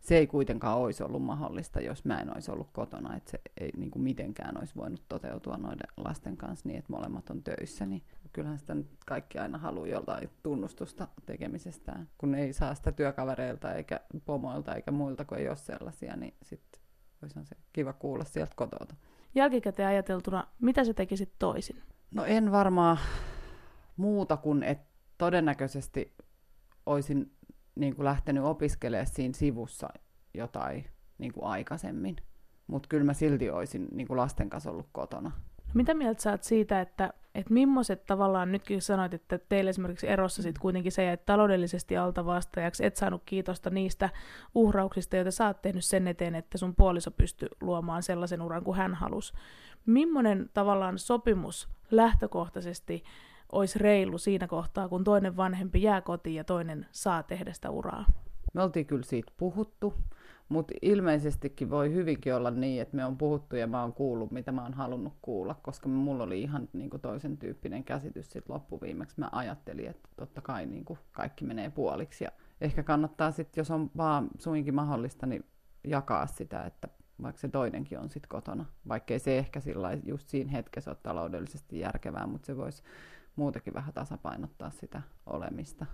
se 0.00 0.16
ei 0.16 0.26
kuitenkaan 0.26 0.78
olisi 0.78 1.02
ollut 1.02 1.22
mahdollista, 1.22 1.80
jos 1.80 2.04
mä 2.04 2.20
en 2.20 2.34
olisi 2.34 2.50
ollut 2.50 2.70
kotona, 2.72 3.16
että 3.16 3.30
se 3.30 3.40
ei 3.60 3.70
niin 3.76 3.90
kuin 3.90 4.02
mitenkään 4.02 4.58
olisi 4.58 4.74
voinut 4.76 5.02
toteutua 5.08 5.56
noiden 5.56 5.88
lasten 5.96 6.36
kanssa 6.36 6.68
niin, 6.68 6.78
että 6.78 6.92
molemmat 6.92 7.30
on 7.30 7.42
töissä, 7.42 7.86
niin 7.86 8.02
kyllähän 8.32 8.58
sitä 8.58 8.74
nyt 8.74 8.86
kaikki 9.06 9.38
aina 9.38 9.58
haluaa 9.58 9.86
jotain 9.86 10.30
tunnustusta 10.42 11.08
tekemisestään. 11.26 12.08
Kun 12.18 12.34
ei 12.34 12.52
saa 12.52 12.74
sitä 12.74 12.92
työkavereilta 12.92 13.74
eikä 13.74 14.00
pomoilta 14.24 14.74
eikä 14.74 14.90
muilta, 14.90 15.24
kun 15.24 15.38
ei 15.38 15.48
ole 15.48 15.56
sellaisia, 15.56 16.16
niin 16.16 16.34
sitten 16.42 16.80
olisi 17.22 17.44
se 17.44 17.56
kiva 17.72 17.92
kuulla 17.92 18.24
sieltä 18.24 18.52
kotota. 18.56 18.94
Jälkikäteen 19.34 19.88
ajateltuna, 19.88 20.46
mitä 20.60 20.84
sä 20.84 20.94
tekisit 20.94 21.32
toisin? 21.38 21.82
No 22.14 22.24
en 22.24 22.52
varmaan 22.52 22.98
muuta 23.96 24.36
kuin, 24.36 24.62
että 24.62 24.86
todennäköisesti 25.18 26.14
olisin 26.86 27.32
niin 27.74 27.96
kuin 27.96 28.04
lähtenyt 28.04 28.44
opiskelemaan 28.44 29.06
siinä 29.06 29.34
sivussa 29.34 29.88
jotain 30.34 30.84
niin 31.18 31.32
kuin 31.32 31.44
aikaisemmin. 31.44 32.16
Mutta 32.66 32.88
kyllä 32.88 33.04
mä 33.04 33.12
silti 33.12 33.50
olisin 33.50 33.88
niin 33.92 34.06
kuin 34.06 34.16
lasten 34.16 34.50
kanssa 34.50 34.70
ollut 34.70 34.88
kotona. 34.92 35.32
Mitä 35.74 35.94
mieltä 35.94 36.22
sä 36.22 36.30
oot 36.30 36.42
siitä, 36.42 36.80
että, 36.80 37.12
että 37.34 37.54
millaiset 37.54 38.06
tavallaan, 38.06 38.52
nytkin 38.52 38.82
sanoit, 38.82 39.14
että 39.14 39.38
teille 39.38 39.70
esimerkiksi 39.70 40.08
erossa 40.08 40.42
sit 40.42 40.58
kuitenkin 40.58 40.92
sä 40.92 41.02
jäit 41.02 41.26
taloudellisesti 41.26 41.96
alta 41.96 42.24
vastaajaksi, 42.24 42.84
et 42.84 42.96
saanut 42.96 43.22
kiitosta 43.24 43.70
niistä 43.70 44.10
uhrauksista, 44.54 45.16
joita 45.16 45.30
sä 45.30 45.46
oot 45.46 45.62
tehnyt 45.62 45.84
sen 45.84 46.08
eteen, 46.08 46.34
että 46.34 46.58
sun 46.58 46.74
puoliso 46.74 47.10
pystyi 47.10 47.48
luomaan 47.60 48.02
sellaisen 48.02 48.42
uran 48.42 48.64
kuin 48.64 48.76
hän 48.76 48.94
halusi. 48.94 49.32
Millainen 49.86 50.50
tavallaan 50.54 50.98
sopimus 50.98 51.68
lähtökohtaisesti 51.90 53.04
olisi 53.52 53.78
reilu 53.78 54.18
siinä 54.18 54.46
kohtaa, 54.46 54.88
kun 54.88 55.04
toinen 55.04 55.36
vanhempi 55.36 55.82
jää 55.82 56.00
kotiin 56.00 56.36
ja 56.36 56.44
toinen 56.44 56.86
saa 56.90 57.22
tehdä 57.22 57.52
sitä 57.52 57.70
uraa? 57.70 58.04
Me 58.54 58.62
oltiin 58.62 58.86
kyllä 58.86 59.02
siitä 59.02 59.32
puhuttu. 59.36 59.94
Mutta 60.48 60.74
ilmeisestikin 60.82 61.70
voi 61.70 61.92
hyvinkin 61.92 62.34
olla 62.34 62.50
niin, 62.50 62.82
että 62.82 62.96
me 62.96 63.04
on 63.04 63.18
puhuttu 63.18 63.56
ja 63.56 63.66
mä 63.66 63.82
oon 63.82 63.92
kuullut, 63.92 64.30
mitä 64.30 64.52
mä 64.52 64.62
oon 64.62 64.74
halunnut 64.74 65.12
kuulla, 65.22 65.54
koska 65.62 65.88
mulla 65.88 66.24
oli 66.24 66.42
ihan 66.42 66.68
niin 66.72 66.90
kuin 66.90 67.00
toisen 67.00 67.38
tyyppinen 67.38 67.84
käsitys 67.84 68.30
sitten 68.30 68.54
loppuviimeksi. 68.54 69.20
Mä 69.20 69.28
ajattelin, 69.32 69.88
että 69.88 70.08
totta 70.16 70.40
kai 70.40 70.66
niin 70.66 70.84
kuin 70.84 70.98
kaikki 71.12 71.44
menee 71.44 71.70
puoliksi 71.70 72.24
ja 72.24 72.30
ehkä 72.60 72.82
kannattaa 72.82 73.30
sitten, 73.30 73.60
jos 73.60 73.70
on 73.70 73.90
vaan 73.96 74.28
suinkin 74.38 74.74
mahdollista, 74.74 75.26
niin 75.26 75.44
jakaa 75.84 76.26
sitä, 76.26 76.64
että 76.64 76.88
vaikka 77.22 77.40
se 77.40 77.48
toinenkin 77.48 77.98
on 77.98 78.10
sitten 78.10 78.28
kotona. 78.28 78.64
Vaikkei 78.88 79.18
se 79.18 79.38
ehkä 79.38 79.60
sillä 79.60 79.98
just 80.04 80.28
siinä 80.28 80.50
hetkessä 80.50 80.90
ole 80.90 80.98
taloudellisesti 81.02 81.78
järkevää, 81.78 82.26
mutta 82.26 82.46
se 82.46 82.56
voisi 82.56 82.82
muutenkin 83.36 83.74
vähän 83.74 83.94
tasapainottaa 83.94 84.70
sitä 84.70 85.02
olemista. 85.26 85.86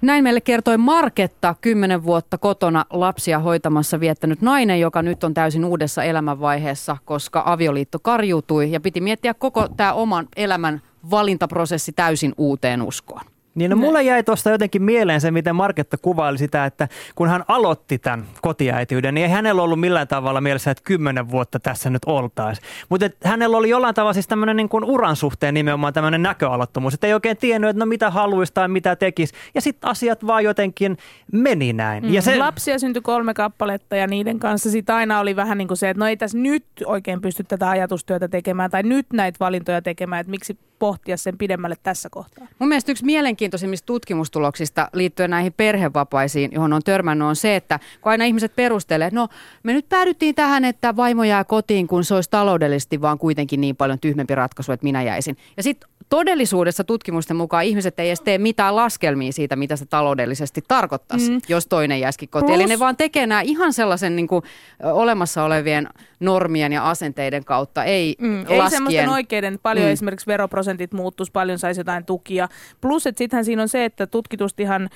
Näin 0.00 0.24
meille 0.24 0.40
kertoi 0.40 0.78
Marketta, 0.78 1.54
kymmenen 1.60 2.04
vuotta 2.04 2.38
kotona 2.38 2.84
lapsia 2.90 3.38
hoitamassa 3.38 4.00
viettänyt 4.00 4.42
nainen, 4.42 4.80
joka 4.80 5.02
nyt 5.02 5.24
on 5.24 5.34
täysin 5.34 5.64
uudessa 5.64 6.02
elämänvaiheessa, 6.02 6.96
koska 7.04 7.42
avioliitto 7.46 7.98
karjutui 7.98 8.72
ja 8.72 8.80
piti 8.80 9.00
miettiä 9.00 9.34
koko 9.34 9.68
tämä 9.68 9.92
oman 9.92 10.28
elämän 10.36 10.82
valintaprosessi 11.10 11.92
täysin 11.92 12.34
uuteen 12.36 12.82
uskoon. 12.82 13.37
Niin 13.58 13.70
no 13.70 13.76
mulla 13.76 14.02
jäi 14.02 14.22
tuosta 14.22 14.50
jotenkin 14.50 14.82
mieleen 14.82 15.20
se, 15.20 15.30
miten 15.30 15.56
Marketta 15.56 15.98
kuvaili 15.98 16.38
sitä, 16.38 16.64
että 16.64 16.88
kun 17.14 17.28
hän 17.28 17.44
aloitti 17.48 17.98
tämän 17.98 18.26
kotiäitiyden, 18.42 19.14
niin 19.14 19.24
ei 19.24 19.30
hänellä 19.30 19.62
ollut 19.62 19.80
millään 19.80 20.08
tavalla 20.08 20.40
mielessä, 20.40 20.70
että 20.70 20.82
kymmenen 20.84 21.30
vuotta 21.30 21.60
tässä 21.60 21.90
nyt 21.90 22.02
oltaisiin. 22.06 22.68
Mutta 22.88 23.10
hänellä 23.24 23.56
oli 23.56 23.68
jollain 23.68 23.94
tavalla 23.94 24.12
siis 24.12 24.28
tämmöinen 24.28 24.56
niin 24.56 24.68
kuin 24.68 24.84
uran 24.84 25.16
suhteen 25.16 25.54
nimenomaan 25.54 25.92
tämmöinen 25.92 26.22
näköalattomuus, 26.22 26.94
että 26.94 27.06
ei 27.06 27.14
oikein 27.14 27.36
tiennyt, 27.36 27.70
että 27.70 27.78
no 27.78 27.86
mitä 27.86 28.10
haluaisi 28.10 28.54
tai 28.54 28.68
mitä 28.68 28.96
tekisi. 28.96 29.34
Ja 29.54 29.60
sitten 29.60 29.90
asiat 29.90 30.26
vaan 30.26 30.44
jotenkin 30.44 30.98
meni 31.32 31.72
näin. 31.72 32.04
Mm. 32.04 32.12
Ja 32.12 32.22
se... 32.22 32.38
Lapsia 32.38 32.78
syntyi 32.78 33.02
kolme 33.02 33.34
kappaletta 33.34 33.96
ja 33.96 34.06
niiden 34.06 34.38
kanssa 34.38 34.70
sitten 34.70 34.94
aina 34.94 35.20
oli 35.20 35.36
vähän 35.36 35.58
niin 35.58 35.68
kuin 35.68 35.78
se, 35.78 35.90
että 35.90 35.98
no 35.98 36.06
ei 36.06 36.16
tässä 36.16 36.38
nyt 36.38 36.64
oikein 36.86 37.20
pysty 37.20 37.44
tätä 37.44 37.70
ajatustyötä 37.70 38.28
tekemään 38.28 38.70
tai 38.70 38.82
nyt 38.82 39.06
näitä 39.12 39.36
valintoja 39.40 39.82
tekemään, 39.82 40.20
että 40.20 40.30
miksi 40.30 40.58
pohtia 40.78 41.16
sen 41.16 41.38
pidemmälle 41.38 41.76
tässä 41.82 42.08
kohtaa. 42.10 42.46
Mun 42.58 42.68
mielestä 42.68 42.92
yksi 42.92 43.04
mielenkiintoisimmista 43.04 43.86
tutkimustuloksista 43.86 44.88
liittyen 44.92 45.30
näihin 45.30 45.52
perhevapaisiin, 45.56 46.50
johon 46.52 46.72
on 46.72 46.82
törmännyt, 46.82 47.28
on 47.28 47.36
se, 47.36 47.56
että 47.56 47.80
kun 48.00 48.12
aina 48.12 48.24
ihmiset 48.24 48.56
perustelee, 48.56 49.06
että 49.06 49.20
no 49.20 49.28
me 49.62 49.72
nyt 49.72 49.88
päädyttiin 49.88 50.34
tähän, 50.34 50.64
että 50.64 50.96
vaimo 50.96 51.24
jää 51.24 51.44
kotiin, 51.44 51.86
kun 51.86 52.04
se 52.04 52.14
olisi 52.14 52.30
taloudellisesti 52.30 53.00
vaan 53.00 53.18
kuitenkin 53.18 53.60
niin 53.60 53.76
paljon 53.76 53.98
tyhmempi 53.98 54.34
ratkaisu, 54.34 54.72
että 54.72 54.84
minä 54.84 55.02
jäisin. 55.02 55.36
Ja 55.56 55.62
sitten 55.62 55.90
todellisuudessa 56.08 56.84
tutkimusten 56.84 57.36
mukaan 57.36 57.64
ihmiset 57.64 58.00
ei 58.00 58.08
edes 58.08 58.20
tee 58.20 58.38
mitään 58.38 58.76
laskelmia 58.76 59.32
siitä, 59.32 59.56
mitä 59.56 59.76
se 59.76 59.86
taloudellisesti 59.86 60.62
tarkoittaisi, 60.68 61.30
mm. 61.30 61.40
jos 61.48 61.66
toinen 61.66 62.00
jäisi 62.00 62.26
kotiin. 62.26 62.46
Plus... 62.46 62.60
Eli 62.60 62.66
ne 62.66 62.78
vaan 62.78 62.96
tekee 62.96 63.26
nämä 63.26 63.40
ihan 63.40 63.72
sellaisen 63.72 64.16
niin 64.16 64.28
kuin, 64.28 64.42
olemassa 64.82 65.44
olevien 65.44 65.88
normien 66.20 66.72
ja 66.72 66.90
asenteiden 66.90 67.44
kautta, 67.44 67.84
ei 67.84 68.16
mm. 68.18 68.38
laskien. 68.38 68.62
Ei 68.62 68.70
semmoisten 68.70 69.08
oikeiden, 69.08 69.58
paljon 69.62 69.86
mm. 69.86 69.92
esimerkiksi 69.92 70.26
veroprosentit 70.26 70.92
muuttuisi, 70.92 71.32
paljon 71.32 71.58
saisi 71.58 71.80
jotain 71.80 72.04
tukia. 72.04 72.48
Plus, 72.80 73.06
että 73.06 73.18
sittenhän 73.18 73.44
siinä 73.44 73.62
on 73.62 73.68
se, 73.68 73.84
että 73.84 74.06
tutkitustihan 74.06 74.88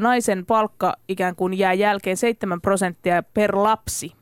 naisen 0.00 0.46
palkka 0.46 0.96
ikään 1.08 1.36
kuin 1.36 1.58
jää 1.58 1.72
jälkeen 1.72 2.16
7 2.16 2.60
prosenttia 2.60 3.22
per 3.22 3.56
lapsi. 3.56 4.17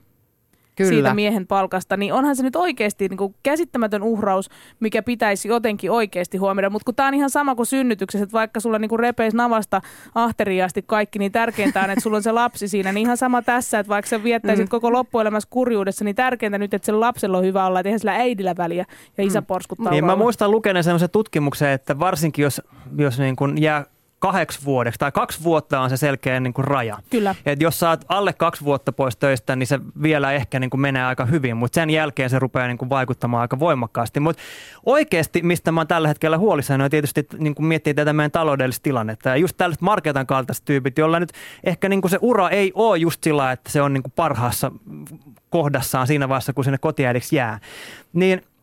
Kyllä. 0.77 0.91
siitä 0.91 1.15
miehen 1.15 1.47
palkasta, 1.47 1.97
niin 1.97 2.13
onhan 2.13 2.37
se 2.37 2.43
nyt 2.43 2.57
oikeasti 2.57 3.09
niin 3.09 3.17
kuin 3.17 3.35
käsittämätön 3.43 4.03
uhraus, 4.03 4.51
mikä 4.81 5.03
pitäisi 5.03 5.49
jotenkin 5.49 5.91
oikeasti 5.91 6.39
huomioida. 6.39 6.71
Mutta 6.71 6.85
kun 6.85 6.95
tämä 6.95 7.09
on 7.09 7.15
ihan 7.15 7.31
sama 7.31 7.55
kuin 7.55 7.67
synnytyksessä, 7.67 8.23
että 8.23 8.33
vaikka 8.33 8.61
sulla 8.61 8.79
niin 8.79 8.99
repeis 8.99 9.35
navasta 9.35 9.81
ahteriaasti 10.15 10.85
kaikki, 10.87 11.19
niin 11.19 11.33
tärkeintä 11.33 11.83
on, 11.83 11.91
että 11.91 12.03
sulla 12.03 12.17
on 12.17 12.23
se 12.23 12.33
lapsi 12.33 12.69
siinä. 12.69 12.93
Niin 12.93 13.07
ihan 13.07 13.17
sama 13.17 13.43
tässä, 13.43 13.79
että 13.79 13.89
vaikka 13.91 14.09
sä 14.09 14.23
viettäisit 14.23 14.67
mm. 14.67 14.71
koko 14.71 14.93
loppuelämässä 14.93 15.49
kurjuudessa, 15.51 16.05
niin 16.05 16.17
tärkeintä 16.17 16.59
nyt, 16.59 16.75
että 16.75 16.87
se 16.87 16.93
lapsella 16.93 17.39
on 17.39 17.45
hyvä 17.45 17.67
olla, 17.67 17.81
että 17.81 17.89
eihän 17.89 18.01
sillä 18.01 18.15
äidillä 18.15 18.55
väliä 18.57 18.85
ja 19.19 19.25
isä 19.25 19.41
mm. 19.41 19.47
porskuttaa. 19.47 19.93
Niin, 19.93 20.05
mä 20.05 20.17
muistan 20.17 20.51
lukeneen 20.51 20.85
sellaisen 20.85 21.11
tutkimuksen, 21.11 21.71
että 21.71 21.99
varsinkin 21.99 22.43
jos, 22.43 22.63
jos 22.99 23.19
niin 23.19 23.37
kuin 23.37 23.63
jää 23.63 23.85
kahdeksi 24.19 24.65
vuodeksi, 24.65 24.99
tai 24.99 25.13
kaksi 25.13 25.43
vuotta 25.43 25.81
on 25.81 25.91
se 25.91 25.97
selkeä 25.97 26.41
niin 26.41 26.55
kuin 26.55 26.65
raja. 26.65 26.99
Kyllä. 27.11 27.35
Et 27.47 27.63
jos 27.63 27.79
saat 27.79 28.05
alle 28.09 28.33
kaksi 28.33 28.65
vuotta 28.65 28.93
pois 28.93 29.17
töistä, 29.17 29.57
niin 29.57 29.67
se 29.67 29.81
vielä 30.03 30.33
ehkä 30.33 30.61
niin 30.61 30.71
kuin 30.71 30.81
menee 30.81 31.05
aika 31.05 31.27
hyvin, 31.27 31.57
mutta 31.57 31.75
sen 31.75 31.91
jälkeen 31.91 32.31
se 32.31 32.39
rupeaa 32.39 32.67
niin 32.67 32.79
kuin 32.79 32.89
vaikuttamaan 32.89 33.41
aika 33.41 33.59
voimakkaasti. 33.59 34.21
Mutta 34.21 34.43
oikeasti, 34.87 35.43
mistä 35.43 35.73
mä 35.73 35.81
oon 35.81 35.87
tällä 35.87 36.09
hetkellä 36.09 36.39
huolissani, 36.39 36.85
on 36.85 36.91
tietysti 36.91 37.27
niin 37.39 37.55
kuin 37.55 37.67
miettii 37.67 37.95
tätä 37.95 38.13
meidän 38.13 38.31
taloudellista 38.31 38.83
tilannetta. 38.83 39.29
Ja 39.29 39.37
just 39.37 39.57
tällaiset 39.57 39.83
marketan 39.83 40.27
kaltaiset 40.27 40.65
tyypit, 40.65 40.99
joilla 40.99 41.21
nyt 41.21 41.33
ehkä 41.65 41.89
niin 41.89 42.01
kuin 42.01 42.11
se 42.11 42.19
ura 42.21 42.49
ei 42.49 42.73
ole 42.75 42.99
just 42.99 43.25
sillä, 43.25 43.53
että 43.53 43.71
se 43.71 43.83
on 43.83 43.93
niin 43.93 44.03
kuin 44.03 44.13
parhaassa 44.17 44.73
kohdassaan 45.51 46.07
siinä 46.07 46.29
vaiheessa, 46.29 46.53
kun 46.53 46.65
sinne 46.65 46.79
kotiäidiksi 46.79 47.37
jää. 47.37 47.59
Niin– 48.13 48.43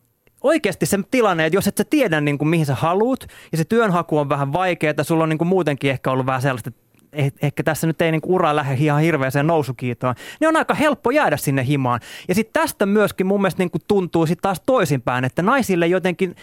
oikeasti 0.44 0.86
se 0.86 0.98
tilanne, 1.10 1.46
että 1.46 1.56
jos 1.56 1.66
et 1.66 1.76
sä 1.76 1.84
tiedä 1.90 2.20
niin 2.20 2.38
kuin, 2.38 2.48
mihin 2.48 2.66
sä 2.66 2.74
haluut 2.74 3.26
ja 3.52 3.58
se 3.58 3.64
työnhaku 3.64 4.18
on 4.18 4.28
vähän 4.28 4.52
vaikeaa, 4.52 4.94
sulla 5.02 5.22
on 5.22 5.28
niin 5.28 5.38
kuin, 5.38 5.48
muutenkin 5.48 5.90
ehkä 5.90 6.10
ollut 6.10 6.26
vähän 6.26 6.42
sellaista, 6.42 6.70
että 7.12 7.46
ehkä 7.46 7.62
tässä 7.62 7.86
nyt 7.86 8.02
ei 8.02 8.12
niin 8.12 8.22
ura 8.24 8.56
lähde 8.56 8.74
ihan 8.74 9.00
hirveäseen 9.00 9.46
nousukiitoon, 9.46 10.14
niin 10.40 10.48
on 10.48 10.56
aika 10.56 10.74
helppo 10.74 11.10
jäädä 11.10 11.36
sinne 11.36 11.66
himaan. 11.66 12.00
Ja 12.28 12.34
sitten 12.34 12.62
tästä 12.62 12.86
myöskin 12.86 13.26
mun 13.26 13.40
mielestä 13.40 13.62
niin 13.62 13.70
kuin 13.70 13.82
tuntuu 13.88 14.26
sitten 14.26 14.42
taas 14.42 14.62
toisinpäin, 14.66 15.24
että 15.24 15.42
naisille 15.42 15.86
jotenkin 15.86 16.34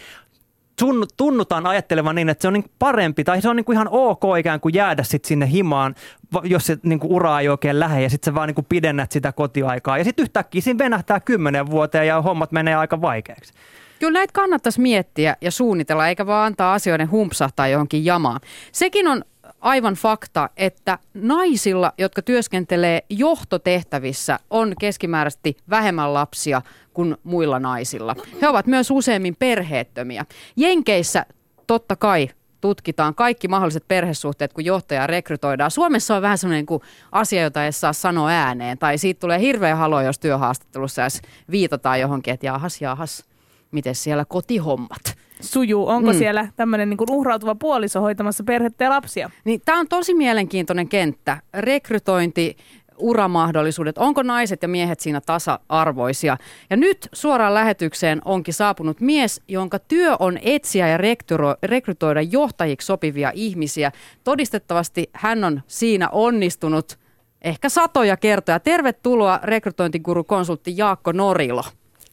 tunnutaan 1.16 1.66
ajattelevan 1.66 2.14
niin, 2.14 2.28
että 2.28 2.42
se 2.42 2.48
on 2.48 2.54
niin 2.54 2.70
parempi 2.78 3.24
tai 3.24 3.42
se 3.42 3.48
on 3.48 3.56
niin 3.56 3.64
kuin 3.64 3.74
ihan 3.74 3.88
ok 3.90 4.22
ikään 4.38 4.60
kuin 4.60 4.74
jäädä 4.74 5.02
sit 5.02 5.24
sinne 5.24 5.50
himaan, 5.50 5.94
jos 6.44 6.66
se 6.66 6.78
niin 6.82 7.00
kuin 7.00 7.12
ura 7.12 7.40
ei 7.40 7.48
oikein 7.48 7.80
lähde 7.80 8.02
ja 8.02 8.10
sitten 8.10 8.32
sä 8.32 8.34
vaan 8.34 8.48
niin 8.48 8.54
kuin 8.54 8.66
pidennät 8.68 9.12
sitä 9.12 9.32
kotiaikaa. 9.32 9.98
Ja 9.98 10.04
sitten 10.04 10.22
yhtäkkiä 10.22 10.60
siinä 10.60 10.78
venähtää 10.78 11.20
kymmenen 11.20 11.70
vuoteen 11.70 12.06
ja 12.06 12.22
hommat 12.22 12.52
menee 12.52 12.74
aika 12.74 13.00
vaikeaksi. 13.00 13.52
Kyllä 14.02 14.18
näitä 14.18 14.32
kannattaisi 14.32 14.80
miettiä 14.80 15.36
ja 15.40 15.50
suunnitella, 15.50 16.08
eikä 16.08 16.26
vaan 16.26 16.46
antaa 16.46 16.74
asioiden 16.74 17.10
humpsahtaa 17.10 17.68
johonkin 17.68 18.04
jamaan. 18.04 18.40
Sekin 18.72 19.08
on 19.08 19.24
aivan 19.60 19.94
fakta, 19.94 20.50
että 20.56 20.98
naisilla, 21.14 21.92
jotka 21.98 22.22
työskentelee 22.22 23.02
johtotehtävissä, 23.10 24.38
on 24.50 24.74
keskimääräisesti 24.80 25.56
vähemmän 25.70 26.14
lapsia 26.14 26.62
kuin 26.94 27.16
muilla 27.24 27.58
naisilla. 27.58 28.16
He 28.42 28.48
ovat 28.48 28.66
myös 28.66 28.90
useimmin 28.90 29.36
perheettömiä. 29.36 30.24
Jenkeissä 30.56 31.26
totta 31.66 31.96
kai 31.96 32.30
tutkitaan 32.60 33.14
kaikki 33.14 33.48
mahdolliset 33.48 33.88
perhesuhteet, 33.88 34.52
kun 34.52 34.64
johtajaa 34.64 35.06
rekrytoidaan. 35.06 35.70
Suomessa 35.70 36.16
on 36.16 36.22
vähän 36.22 36.38
sellainen 36.38 36.66
kuin 36.66 36.82
asia, 37.12 37.42
jota 37.42 37.64
ei 37.64 37.72
saa 37.72 37.92
sanoa 37.92 38.28
ääneen, 38.28 38.78
tai 38.78 38.98
siitä 38.98 39.20
tulee 39.20 39.40
hirveä 39.40 39.76
halo, 39.76 40.00
jos 40.00 40.18
työhaastattelussa 40.18 41.02
edes 41.02 41.22
viitataan 41.50 42.00
johonkin, 42.00 42.34
että 42.34 42.46
jahas, 42.46 42.80
jahas, 42.80 43.31
miten 43.72 43.94
siellä 43.94 44.24
kotihommat 44.24 45.16
sujuu? 45.40 45.88
Onko 45.88 46.12
mm. 46.12 46.18
siellä 46.18 46.48
tämmöinen 46.56 46.90
niin 46.90 46.98
uhrautuva 47.10 47.54
puoliso 47.54 48.00
hoitamassa 48.00 48.44
perhettä 48.44 48.84
ja 48.84 48.90
lapsia? 48.90 49.30
Niin, 49.44 49.60
Tämä 49.64 49.80
on 49.80 49.88
tosi 49.88 50.14
mielenkiintoinen 50.14 50.88
kenttä. 50.88 51.38
Rekrytointi, 51.54 52.56
uramahdollisuudet, 52.98 53.98
onko 53.98 54.22
naiset 54.22 54.62
ja 54.62 54.68
miehet 54.68 55.00
siinä 55.00 55.20
tasa-arvoisia. 55.20 56.36
Ja 56.70 56.76
nyt 56.76 57.08
suoraan 57.12 57.54
lähetykseen 57.54 58.22
onkin 58.24 58.54
saapunut 58.54 59.00
mies, 59.00 59.42
jonka 59.48 59.78
työ 59.78 60.16
on 60.18 60.38
etsiä 60.42 60.88
ja 60.88 60.98
rekrytoida 61.62 62.22
johtajiksi 62.22 62.86
sopivia 62.86 63.32
ihmisiä. 63.34 63.92
Todistettavasti 64.24 65.10
hän 65.12 65.44
on 65.44 65.62
siinä 65.66 66.08
onnistunut 66.08 66.98
ehkä 67.42 67.68
satoja 67.68 68.16
kertoja. 68.16 68.60
Tervetuloa 68.60 69.40
rekrytointiguru-konsultti 69.42 70.74
Jaakko 70.76 71.12
Norilo. 71.12 71.64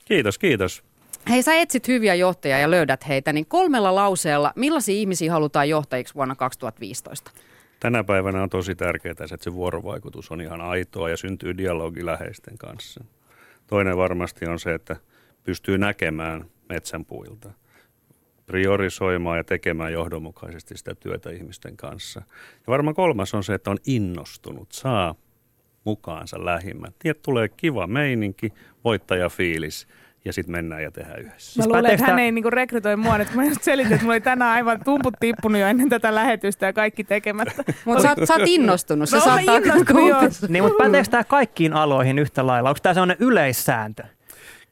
Kiitos, 0.06 0.38
kiitos. 0.38 0.89
Hei, 1.30 1.44
sä 1.44 1.56
etsit 1.56 1.88
hyviä 1.88 2.16
johtajia 2.16 2.60
ja 2.60 2.72
löydät 2.72 3.08
heitä, 3.08 3.34
niin 3.34 3.46
kolmella 3.46 3.96
lauseella, 3.96 4.54
millaisia 4.56 4.96
ihmisiä 4.96 5.32
halutaan 5.32 5.70
johtajiksi 5.70 6.16
vuonna 6.16 6.36
2015? 6.36 7.32
Tänä 7.80 8.04
päivänä 8.04 8.44
on 8.44 8.50
tosi 8.50 8.76
tärkeää, 8.76 9.12
että 9.12 9.38
se 9.42 9.54
vuorovaikutus 9.54 10.32
on 10.32 10.42
ihan 10.42 10.62
aitoa 10.62 11.10
ja 11.10 11.18
syntyy 11.18 11.58
dialogi 11.58 12.06
läheisten 12.06 12.58
kanssa. 12.58 13.04
Toinen 13.68 13.98
varmasti 13.98 14.46
on 14.46 14.60
se, 14.60 14.74
että 14.74 14.96
pystyy 15.44 15.78
näkemään 15.78 16.46
metsän 16.70 17.06
puilta, 17.06 17.52
priorisoimaan 18.46 19.38
ja 19.38 19.44
tekemään 19.44 19.94
johdonmukaisesti 19.94 20.78
sitä 20.78 20.96
työtä 20.96 21.30
ihmisten 21.30 21.78
kanssa. 21.78 22.22
Ja 22.54 22.66
varmaan 22.68 22.96
kolmas 22.96 23.34
on 23.34 23.44
se, 23.44 23.54
että 23.54 23.72
on 23.72 23.78
innostunut, 23.86 24.72
saa 24.72 25.16
mukaansa 25.84 26.46
lähimmät. 26.46 26.96
Tiedät, 27.00 27.22
tulee 27.22 27.50
kiva 27.50 27.88
meininki, 27.88 28.54
voittajafiilis 28.84 29.88
ja 30.26 30.34
sitten 30.34 30.52
mennään 30.52 30.84
ja 30.84 30.92
tehdään 30.92 31.20
yhdessä. 31.20 31.60
Mä 31.60 31.64
Siis 31.64 31.66
luulen, 31.66 31.86
että 31.86 32.06
hän 32.06 32.20
ei 32.20 32.32
niinku 32.32 32.50
rekrytoi 32.50 32.96
mua 32.96 33.18
nyt. 33.18 33.34
Mä 33.34 33.44
just 33.46 33.64
selitin, 33.64 33.94
että 33.94 34.04
mulla 34.04 34.14
oli 34.14 34.22
tänään 34.22 34.52
aivan 34.52 34.84
tumput 34.84 35.14
tippunut 35.20 35.62
jo 35.62 35.68
ennen 35.68 35.90
tätä 35.90 36.16
lähetystä 36.16 36.66
ja 36.66 36.74
kaikki 36.74 37.04
tekemättä. 37.04 37.64
Mutta 37.86 38.04
sä, 38.04 38.14
oot- 38.14 38.26
sä 38.26 38.34
oot 38.34 38.42
innostunut. 38.46 39.10
Se 39.10 39.16
No, 39.18 39.26
mä 39.26 39.32
saattaa 39.32 39.58
innostunut, 39.58 40.08
joo. 40.10 40.22
Niin, 40.48 40.64
mutta 40.64 40.84
päteekö 40.84 41.10
tämä 41.10 41.24
kaikkiin 41.24 41.74
aloihin 41.74 42.20
yhtä 42.20 42.48
lailla? 42.48 42.70
Onko 42.70 42.80
tämä 42.84 42.94
sellainen 42.94 43.18
yleissääntö? 43.20 44.04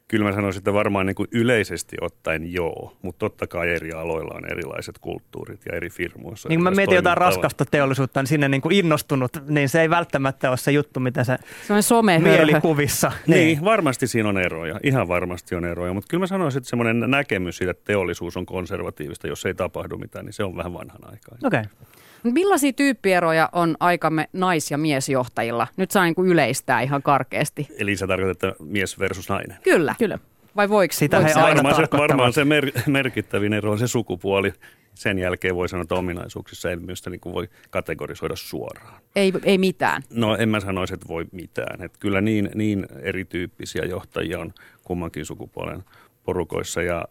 Kyllä 0.08 0.26
mä 0.26 0.34
sanoisin, 0.34 0.60
että 0.60 0.74
varmaan 0.74 1.06
niin 1.06 1.15
kuin 1.15 1.28
yleisesti 1.32 1.98
ottaen 2.02 2.54
joo, 2.54 2.98
mutta 3.02 3.20
totta 3.20 3.48
kai 3.48 3.70
eri 3.70 3.91
aloilla 3.91 4.34
on 4.36 4.52
erilaiset 4.52 4.98
kulttuurit 5.00 5.62
ja 5.65 5.76
eri 5.76 5.89
firmoissa. 5.89 6.50
Niin 6.50 6.60
kun 6.60 6.63
mä 6.63 6.72
mietin 6.72 6.96
jotain 6.96 7.17
raskasta 7.17 7.65
teollisuutta, 7.65 8.22
niin 8.22 8.28
sinne 8.28 8.50
niin 8.50 8.62
kuin 8.62 8.76
innostunut, 8.76 9.32
niin 9.50 9.70
se 9.70 9.82
ei 9.82 9.89
välttämättä 9.89 10.50
ole 10.50 10.58
se 10.58 10.72
juttu, 10.72 11.00
mitä 11.00 11.24
se 11.24 11.38
Se 11.67 11.74
on 11.74 11.84
some 11.84 12.20
mielikuvissa. 12.20 13.12
Niin, 13.28 13.63
varmasti 13.63 14.08
siinä 14.08 14.30
on 14.30 14.38
eroja. 14.38 14.80
Ihan 14.84 15.08
varmasti 15.08 15.56
on 15.56 15.65
eroja, 15.65 15.93
mutta 15.93 16.08
kyllä 16.10 16.22
mä 16.22 16.28
sanoisin, 16.28 16.58
että 16.58 16.70
semmoinen 16.70 17.00
näkemys 17.12 17.58
siitä, 17.58 17.72
että 17.72 17.86
teollisuus 17.86 18.38
on 18.38 18.46
konservatiivista, 18.46 19.28
jos 19.28 19.46
ei 19.46 19.54
tapahdu 19.54 19.98
mitään, 19.98 20.26
niin 20.26 20.34
se 20.34 20.43
on 20.43 20.58
vähän 20.58 20.74
vanhan 20.74 21.02
aikaa. 21.04 21.38
Okei. 21.43 21.60
Okay. 21.60 21.96
Millaisia 22.23 22.73
tyyppieroja 22.73 23.49
on 23.51 23.75
aikamme 23.80 24.30
nais- 24.34 24.71
ja 24.71 24.77
miesjohtajilla? 24.77 25.67
Nyt 25.77 25.91
saa 25.91 26.03
niin 26.03 26.15
kuin 26.15 26.30
yleistää 26.30 26.82
ihan 26.82 27.03
karkeasti. 27.03 27.67
Eli 27.77 27.95
se 27.95 28.08
tarkoittaa, 28.08 28.49
että 28.49 28.63
mies 28.63 28.99
versus 28.99 29.30
nainen. 29.30 29.58
Kyllä. 29.63 29.95
Kyllä. 29.99 30.19
Vai 30.56 30.69
voiko, 30.69 30.93
Sitä 30.93 31.17
voiko 31.17 31.32
he 31.39 31.41
aina? 31.45 31.63
Varmaan 31.63 31.75
se, 31.75 31.97
varmaan 31.97 32.34
se 32.34 32.45
mer- 32.45 32.71
merkittävin 32.88 33.53
ero 33.53 33.71
on 33.71 33.80
se 33.80 33.88
sukupuoli. 33.88 34.53
Sen 34.93 35.19
jälkeen 35.19 35.56
voi 35.56 35.69
sanoa, 35.69 35.82
että 35.82 35.95
ominaisuuksissa 35.95 36.69
ei 36.69 36.75
myös 36.75 36.97
sitä 36.99 37.10
niin 37.10 37.19
kuin 37.19 37.34
voi 37.34 37.49
kategorisoida 37.69 38.36
suoraan. 38.36 39.01
Ei, 39.15 39.34
ei 39.43 39.58
mitään. 39.58 40.01
No 40.10 40.36
en 40.36 40.49
mä 40.49 40.60
sanoisi, 40.60 40.93
että 40.93 41.08
voi 41.08 41.25
mitään. 41.32 41.82
Että 41.82 41.99
kyllä 41.99 42.21
niin, 42.21 42.49
niin 42.56 42.88
erityyppisiä 43.01 43.84
johtajia 43.86 44.39
on 44.39 44.53
kummankin 44.84 45.25
sukupuolen 45.25 45.84
porukoissa 46.23 46.82
ja 46.82 47.06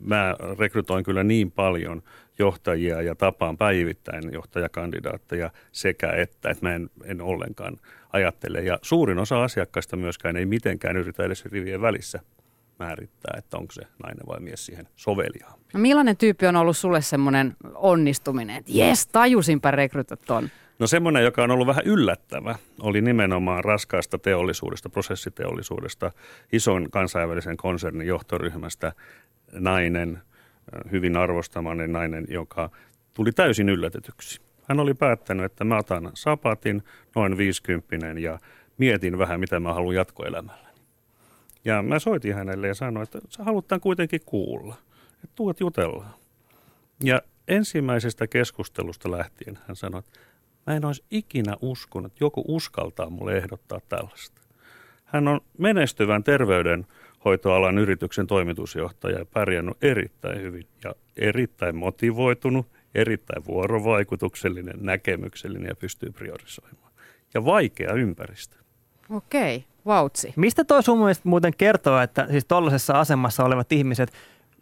mä 0.00 0.36
rekrytoin 0.58 1.04
kyllä 1.04 1.24
niin 1.24 1.50
paljon 1.50 2.02
johtajia 2.38 3.02
ja 3.02 3.14
tapaan 3.14 3.58
päivittäin 3.58 4.32
johtajakandidaatteja 4.32 5.50
sekä 5.72 6.12
että, 6.12 6.50
että 6.50 6.66
mä 6.66 6.74
en, 6.74 6.90
en 7.04 7.20
ollenkaan 7.20 7.76
ajattele. 8.12 8.60
Ja 8.60 8.78
suurin 8.82 9.18
osa 9.18 9.44
asiakkaista 9.44 9.96
myöskään 9.96 10.36
ei 10.36 10.46
mitenkään 10.46 10.96
yritä 10.96 11.24
edes 11.24 11.44
rivien 11.44 11.80
välissä 11.80 12.20
määrittää, 12.78 13.34
että 13.38 13.56
onko 13.56 13.72
se 13.72 13.82
nainen 14.02 14.26
vai 14.26 14.40
mies 14.40 14.66
siihen 14.66 14.88
soveliaan. 14.96 15.58
No 15.74 15.80
millainen 15.80 16.16
tyyppi 16.16 16.46
on 16.46 16.56
ollut 16.56 16.76
sulle 16.76 17.02
semmoinen 17.02 17.56
onnistuminen, 17.74 18.56
että 18.56 18.72
jes, 18.74 19.06
tajusinpä 19.06 19.70
rekrytä 19.70 20.16
ton? 20.16 20.48
No 20.78 20.86
semmoinen, 20.86 21.24
joka 21.24 21.42
on 21.44 21.50
ollut 21.50 21.66
vähän 21.66 21.84
yllättävä, 21.86 22.54
oli 22.80 23.00
nimenomaan 23.00 23.64
raskaasta 23.64 24.18
teollisuudesta, 24.18 24.88
prosessiteollisuudesta, 24.88 26.12
ison 26.52 26.90
kansainvälisen 26.90 27.56
konsernin 27.56 28.06
johtoryhmästä 28.06 28.92
nainen, 29.52 30.22
hyvin 30.92 31.16
arvostamani 31.16 31.88
nainen, 31.88 32.26
joka 32.28 32.70
tuli 33.14 33.32
täysin 33.32 33.68
yllätetyksi. 33.68 34.40
Hän 34.68 34.80
oli 34.80 34.94
päättänyt, 34.94 35.44
että 35.44 35.64
mä 35.64 35.76
otan 35.76 36.10
sapatin, 36.14 36.82
noin 37.14 37.36
50 37.36 38.20
ja 38.20 38.38
mietin 38.78 39.18
vähän, 39.18 39.40
mitä 39.40 39.60
mä 39.60 39.74
haluan 39.74 39.94
jatkoelämälläni. 39.94 40.78
Ja 41.64 41.82
mä 41.82 41.98
soitin 41.98 42.34
hänelle 42.34 42.68
ja 42.68 42.74
sanoin, 42.74 43.02
että 43.04 43.18
sä 43.28 43.44
haluat 43.44 43.68
tämän 43.68 43.80
kuitenkin 43.80 44.20
kuulla, 44.26 44.74
että 45.14 45.34
tuot 45.34 45.60
jutellaan. 45.60 46.14
Ja 47.04 47.22
ensimmäisestä 47.48 48.26
keskustelusta 48.26 49.10
lähtien 49.10 49.58
hän 49.66 49.76
sanoi, 49.76 49.98
että 49.98 50.20
mä 50.66 50.76
en 50.76 50.84
olisi 50.84 51.04
ikinä 51.10 51.56
uskonut, 51.60 52.12
että 52.12 52.24
joku 52.24 52.44
uskaltaa 52.48 53.10
mulle 53.10 53.36
ehdottaa 53.36 53.80
tällaista. 53.88 54.40
Hän 55.04 55.28
on 55.28 55.40
menestyvän 55.58 56.24
terveydenhoitoalan 57.24 57.78
yrityksen 57.78 58.26
toimitusjohtaja 58.26 59.18
ja 59.18 59.24
pärjännyt 59.24 59.76
erittäin 59.82 60.42
hyvin 60.42 60.66
ja 60.84 60.94
erittäin 61.16 61.76
motivoitunut, 61.76 62.66
erittäin 62.94 63.44
vuorovaikutuksellinen, 63.44 64.74
näkemyksellinen 64.80 65.68
ja 65.68 65.76
pystyy 65.76 66.10
priorisoimaan. 66.12 66.92
Ja 67.34 67.44
vaikea 67.44 67.92
ympäristö. 67.92 68.56
Okei, 69.10 69.64
vautsi. 69.86 70.32
Mistä 70.36 70.64
toi 70.64 70.82
sun 70.82 70.98
mielestä 70.98 71.28
muuten 71.28 71.52
kertoo, 71.58 72.00
että 72.00 72.26
siis 72.30 72.44
tollaisessa 72.44 73.00
asemassa 73.00 73.44
olevat 73.44 73.72
ihmiset 73.72 74.12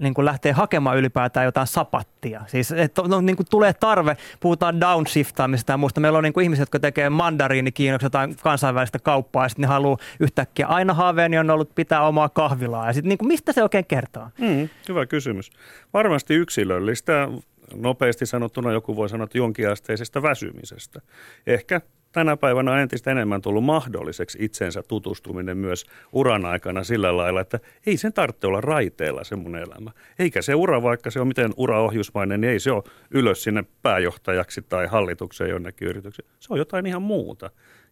niin 0.02 0.14
kuin 0.14 0.24
lähtee 0.24 0.52
hakemaan 0.52 0.98
ylipäätään 0.98 1.44
jotain 1.44 1.66
sapattia. 1.66 2.44
Siis 2.46 2.72
että 2.72 3.02
no, 3.08 3.20
niin 3.20 3.36
kuin 3.36 3.46
tulee 3.50 3.72
tarve, 3.72 4.16
puhutaan 4.40 4.80
downshiftaamisesta 4.80 5.72
ja 5.72 5.76
muusta. 5.76 6.00
Meillä 6.00 6.18
on 6.18 6.24
niin 6.24 6.32
kuin 6.32 6.44
ihmiset, 6.44 6.62
jotka 6.62 6.78
tekee 6.80 7.10
mandariinikiinnoksi 7.10 8.06
jotain 8.06 8.36
kansainvälistä 8.42 8.98
kauppaa 8.98 9.44
ja 9.44 9.48
sitten 9.48 9.62
ne 9.62 9.66
haluaa 9.66 9.98
yhtäkkiä, 10.20 10.66
aina 10.66 10.94
haaveeni 10.94 11.38
on 11.38 11.50
ollut 11.50 11.74
pitää 11.74 12.06
omaa 12.06 12.28
kahvilaa. 12.28 12.86
Ja 12.86 12.92
sitten 12.92 13.08
niin 13.08 13.18
kuin, 13.18 13.28
mistä 13.28 13.52
se 13.52 13.62
oikein 13.62 13.86
kertoo? 13.86 14.28
Mm, 14.38 14.68
hyvä 14.88 15.06
kysymys. 15.06 15.50
Varmasti 15.92 16.34
yksilöllistä. 16.34 17.28
Nopeasti 17.74 18.26
sanottuna 18.26 18.72
joku 18.72 18.96
voi 18.96 19.08
sanoa, 19.08 19.24
että 19.24 19.38
jonkinasteisesta 19.38 20.22
väsymisestä. 20.22 21.00
Ehkä 21.46 21.80
tänä 22.12 22.36
päivänä 22.36 22.72
on 22.72 22.78
entistä 22.78 23.10
enemmän 23.10 23.42
tullut 23.42 23.64
mahdolliseksi 23.64 24.38
itsensä 24.40 24.82
tutustuminen 24.82 25.56
myös 25.56 25.86
uran 26.12 26.44
aikana 26.44 26.84
sillä 26.84 27.16
lailla, 27.16 27.40
että 27.40 27.58
ei 27.86 27.96
sen 27.96 28.12
tarvitse 28.12 28.46
olla 28.46 28.60
raiteella 28.60 29.24
se 29.24 29.36
elämä. 29.62 29.90
Eikä 30.18 30.42
se 30.42 30.54
ura, 30.54 30.82
vaikka 30.82 31.10
se 31.10 31.20
on 31.20 31.28
miten 31.28 31.52
uraohjusmainen, 31.56 32.40
niin 32.40 32.50
ei 32.50 32.60
se 32.60 32.72
ole 32.72 32.82
ylös 33.10 33.42
sinne 33.42 33.64
pääjohtajaksi 33.82 34.62
tai 34.62 34.86
hallitukseen 34.86 35.50
jonnekin 35.50 35.88
yritykseen. 35.88 36.28
Se 36.40 36.52
on 36.52 36.58
jotain 36.58 36.86
ihan 36.86 37.02
muuta. 37.02 37.50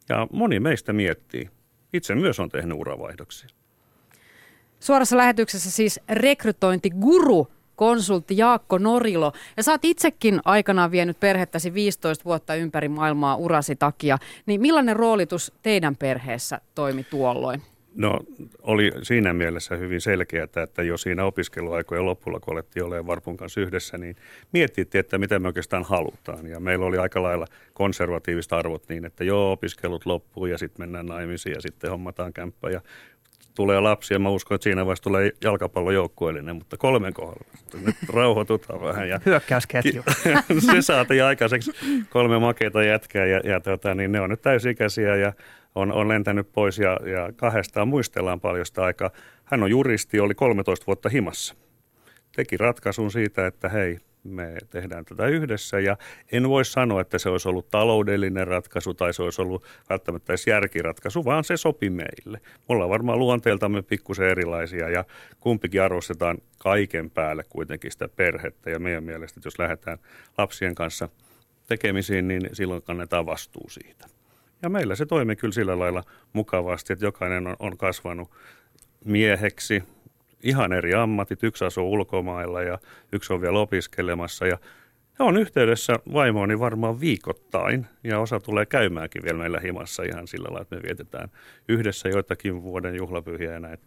Ja 0.09 0.27
moni 0.33 0.61
meistä 0.61 0.93
miettii. 0.93 1.51
Itse 1.93 2.15
myös 2.15 2.41
on 2.41 2.49
tehnyt 2.49 2.79
uravaihdoksia. 2.79 3.49
Suorassa 4.81 5.17
lähetyksessä 5.17 5.71
siis 5.71 6.01
rekrytointiguru 6.09 7.49
konsultti 7.81 8.37
Jaakko 8.37 8.79
Norilo. 8.79 9.33
Ja 9.57 9.63
sä 9.63 9.73
oot 9.73 9.85
itsekin 9.85 10.41
aikanaan 10.45 10.91
vienyt 10.91 11.21
perhettäsi 11.21 11.75
15 11.75 12.25
vuotta 12.25 12.55
ympäri 12.55 12.89
maailmaa 12.89 13.37
urasi 13.37 13.77
takia. 13.77 14.19
Niin 14.47 14.61
millainen 14.61 14.97
roolitus 14.97 15.53
teidän 15.63 15.97
perheessä 15.97 16.61
toimi 16.75 17.05
tuolloin? 17.05 17.63
No 17.95 18.21
oli 18.63 18.93
siinä 19.03 19.33
mielessä 19.33 19.77
hyvin 19.77 20.01
selkeää, 20.01 20.47
että 20.63 20.83
jo 20.83 20.97
siinä 20.97 21.25
opiskeluaikojen 21.25 22.07
lopulla, 22.07 22.41
kun 22.41 22.55
alettiin 22.55 22.85
olemaan 22.85 23.07
Varpun 23.07 23.37
kanssa 23.37 23.61
yhdessä, 23.61 23.99
niin 23.99 24.17
mietittiin, 24.53 25.01
että 25.01 25.19
mitä 25.19 25.39
me 25.39 25.49
oikeastaan 25.49 25.85
halutaan. 25.85 26.47
Ja 26.47 26.61
meillä 26.61 26.87
oli 26.87 26.99
aika 26.99 27.23
lailla 27.23 27.47
konservatiiviset 27.75 28.53
arvot 28.53 28.89
niin, 28.89 29.05
että 29.05 29.25
joo, 29.25 29.53
opiskelut 29.53 30.07
loppuu 30.07 30.47
ja 30.47 30.59
sitten 30.59 30.83
mennään 30.83 31.07
naimisiin 31.07 31.55
ja 31.55 31.61
sitten 31.61 31.91
hommataan 31.91 32.33
kämppä 32.33 32.71
ja 32.71 32.81
tulee 33.61 33.81
lapsia. 33.81 34.19
Mä 34.19 34.29
uskon, 34.29 34.55
että 34.55 34.63
siinä 34.63 34.87
vaiheessa 34.87 35.03
tulee 35.03 35.31
jalkapallojoukkueellinen, 35.45 36.57
mutta 36.57 36.77
kolmen 36.77 37.15
kohdalla. 37.15 37.45
Nyt 37.87 37.97
rauhoitutaan 38.09 38.81
vähän. 38.81 39.09
Ja 39.09 39.21
Hyökkäysketju. 39.27 40.03
se 40.73 40.83
saatiin 40.83 41.25
aikaiseksi 41.25 41.73
kolme 42.11 42.39
makeita 42.39 42.83
jätkää 42.83 43.27
ja, 43.27 43.41
ja 43.45 43.61
tota, 43.61 43.95
niin 43.95 44.13
ne 44.13 44.21
on 44.21 44.31
nyt 44.31 44.43
täysikäisiä 44.43 45.17
ja 45.17 45.33
on, 45.75 45.93
on 45.93 46.09
lentänyt 46.09 46.53
pois 46.53 46.79
ja, 46.79 46.99
ja 47.05 47.33
kahdestaan 47.37 47.89
muistellaan 47.89 48.41
paljon 48.41 48.67
sitä 48.67 48.85
aikaa. 48.85 49.11
Hän 49.45 49.63
on 49.63 49.71
juristi, 49.71 50.21
oli 50.21 50.35
13 50.35 50.87
vuotta 50.87 51.09
himassa. 51.09 51.55
Teki 52.37 52.57
ratkaisun 52.57 53.11
siitä, 53.11 53.47
että 53.47 53.69
hei, 53.69 53.99
me 54.25 54.57
tehdään 54.71 55.05
tätä 55.05 55.27
yhdessä 55.27 55.81
ja 55.81 55.97
en 56.33 56.49
voi 56.49 56.65
sanoa, 56.65 57.01
että 57.01 57.19
se 57.19 57.29
olisi 57.29 57.49
ollut 57.49 57.71
taloudellinen 57.71 58.47
ratkaisu 58.47 58.95
tai 58.95 59.15
se 59.15 59.23
olisi 59.23 59.43
ollut 59.43 59.65
välttämättä 59.91 60.33
edes 60.33 60.47
järkiratkaisu, 60.47 61.25
vaan 61.25 61.45
se 61.45 61.57
sopi 61.57 61.91
meille. 61.91 62.41
Me 62.45 62.65
ollaan 62.69 62.91
varmaan 62.91 63.19
luonteeltamme 63.19 63.83
pikkusen 63.83 64.29
erilaisia 64.29 64.89
ja 64.89 65.05
kumpikin 65.41 65.83
arvostetaan 65.83 66.39
kaiken 66.59 67.11
päälle 67.11 67.45
kuitenkin 67.49 67.93
sitä 67.93 68.09
perhettä 68.09 68.71
ja 68.71 68.79
meidän 68.79 69.05
mielestä, 69.05 69.39
että 69.39 69.47
jos 69.47 69.59
lähdetään 69.59 69.99
lapsien 70.39 70.75
kanssa 70.75 71.09
tekemisiin, 71.67 72.29
niin 72.29 72.43
silloin 72.53 72.83
kannetaan 72.83 73.27
vastuu 73.27 73.69
siitä. 73.69 74.07
Ja 74.63 74.69
meillä 74.69 74.95
se 74.95 75.07
toimii 75.07 75.37
kyllä 75.37 75.53
sillä 75.55 75.79
lailla 75.79 76.05
mukavasti, 76.33 76.93
että 76.93 77.05
jokainen 77.05 77.47
on, 77.47 77.57
on 77.59 77.77
kasvanut 77.77 78.31
mieheksi, 79.05 79.83
ihan 80.43 80.73
eri 80.73 80.95
ammatit. 80.95 81.43
Yksi 81.43 81.65
asuu 81.65 81.93
ulkomailla 81.93 82.63
ja 82.63 82.79
yksi 83.13 83.33
on 83.33 83.41
vielä 83.41 83.59
opiskelemassa 83.59 84.47
ja 84.47 84.59
he 85.19 85.25
on 85.25 85.37
yhteydessä 85.37 85.99
vaimooni 86.13 86.59
varmaan 86.59 87.01
viikoittain 87.01 87.87
ja 88.05 88.21
osa 88.21 88.41
tulee 88.41 88.67
käymäänkin 88.67 89.23
vielä 89.23 89.39
meillä 89.39 89.61
himassa 89.61 90.03
ihan 90.03 90.27
sillä 90.27 90.45
lailla, 90.45 90.63
että 90.63 90.77
me 90.77 90.83
vietetään 90.83 91.29
yhdessä 91.69 92.09
joitakin 92.09 92.63
vuoden 92.63 92.97
juhlapyhiä 92.97 93.53
ja 93.53 93.61
näin. 93.61 93.79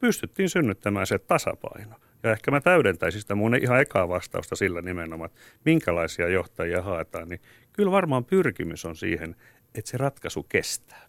Pystyttiin 0.00 0.48
synnyttämään 0.48 1.06
se 1.06 1.18
tasapaino. 1.18 1.96
Ja 2.22 2.32
ehkä 2.32 2.50
mä 2.50 2.60
täydentäisin 2.60 3.20
sitä 3.20 3.34
mun 3.34 3.56
ihan 3.56 3.80
ekaa 3.80 4.08
vastausta 4.08 4.56
sillä 4.56 4.82
nimenomaan, 4.82 5.30
että 5.30 5.40
minkälaisia 5.64 6.28
johtajia 6.28 6.82
haetaan, 6.82 7.28
niin 7.28 7.40
kyllä 7.72 7.90
varmaan 7.90 8.24
pyrkimys 8.24 8.84
on 8.84 8.96
siihen, 8.96 9.36
että 9.74 9.90
se 9.90 9.96
ratkaisu 9.96 10.42
kestää. 10.42 11.06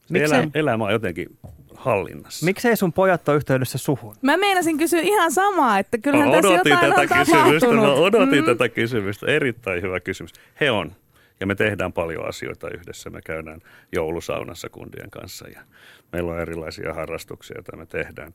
Se 0.00 0.12
Miksei- 0.12 0.38
elä, 0.38 0.48
elämä 0.54 0.84
on 0.84 0.92
jotenkin 0.92 1.38
hallinnassa. 1.74 2.44
Miksei 2.46 2.76
sun 2.76 2.92
pojat 2.92 3.28
ole 3.28 3.36
yhteydessä 3.36 3.78
suhun? 3.78 4.16
Mä 4.22 4.36
meinasin 4.36 4.78
kysyä 4.78 5.00
ihan 5.00 5.32
samaa, 5.32 5.78
että 5.78 5.98
kyllähän 5.98 6.28
Mä 6.28 6.34
tässä 6.34 6.52
jotain 6.52 6.94
tätä 6.94 7.00
on 7.00 7.08
kysymystä, 7.26 7.68
mä 7.68 7.74
tapahtunut. 7.82 7.98
odotin 7.98 8.38
Mm. 8.40 8.44
tätä 8.44 8.68
kysymystä. 8.68 9.26
Erittäin 9.26 9.82
hyvä 9.82 10.00
kysymys. 10.00 10.32
He 10.60 10.70
on. 10.70 10.92
Ja 11.40 11.46
me 11.46 11.54
tehdään 11.54 11.92
paljon 11.92 12.28
asioita 12.28 12.68
yhdessä. 12.70 13.10
Me 13.10 13.22
käydään 13.22 13.60
joulusaunassa 13.92 14.68
kundien 14.68 15.10
kanssa 15.10 15.48
ja 15.48 15.60
meillä 16.12 16.32
on 16.32 16.40
erilaisia 16.40 16.94
harrastuksia, 16.94 17.56
joita 17.56 17.76
me 17.76 17.86
tehdään 17.86 18.34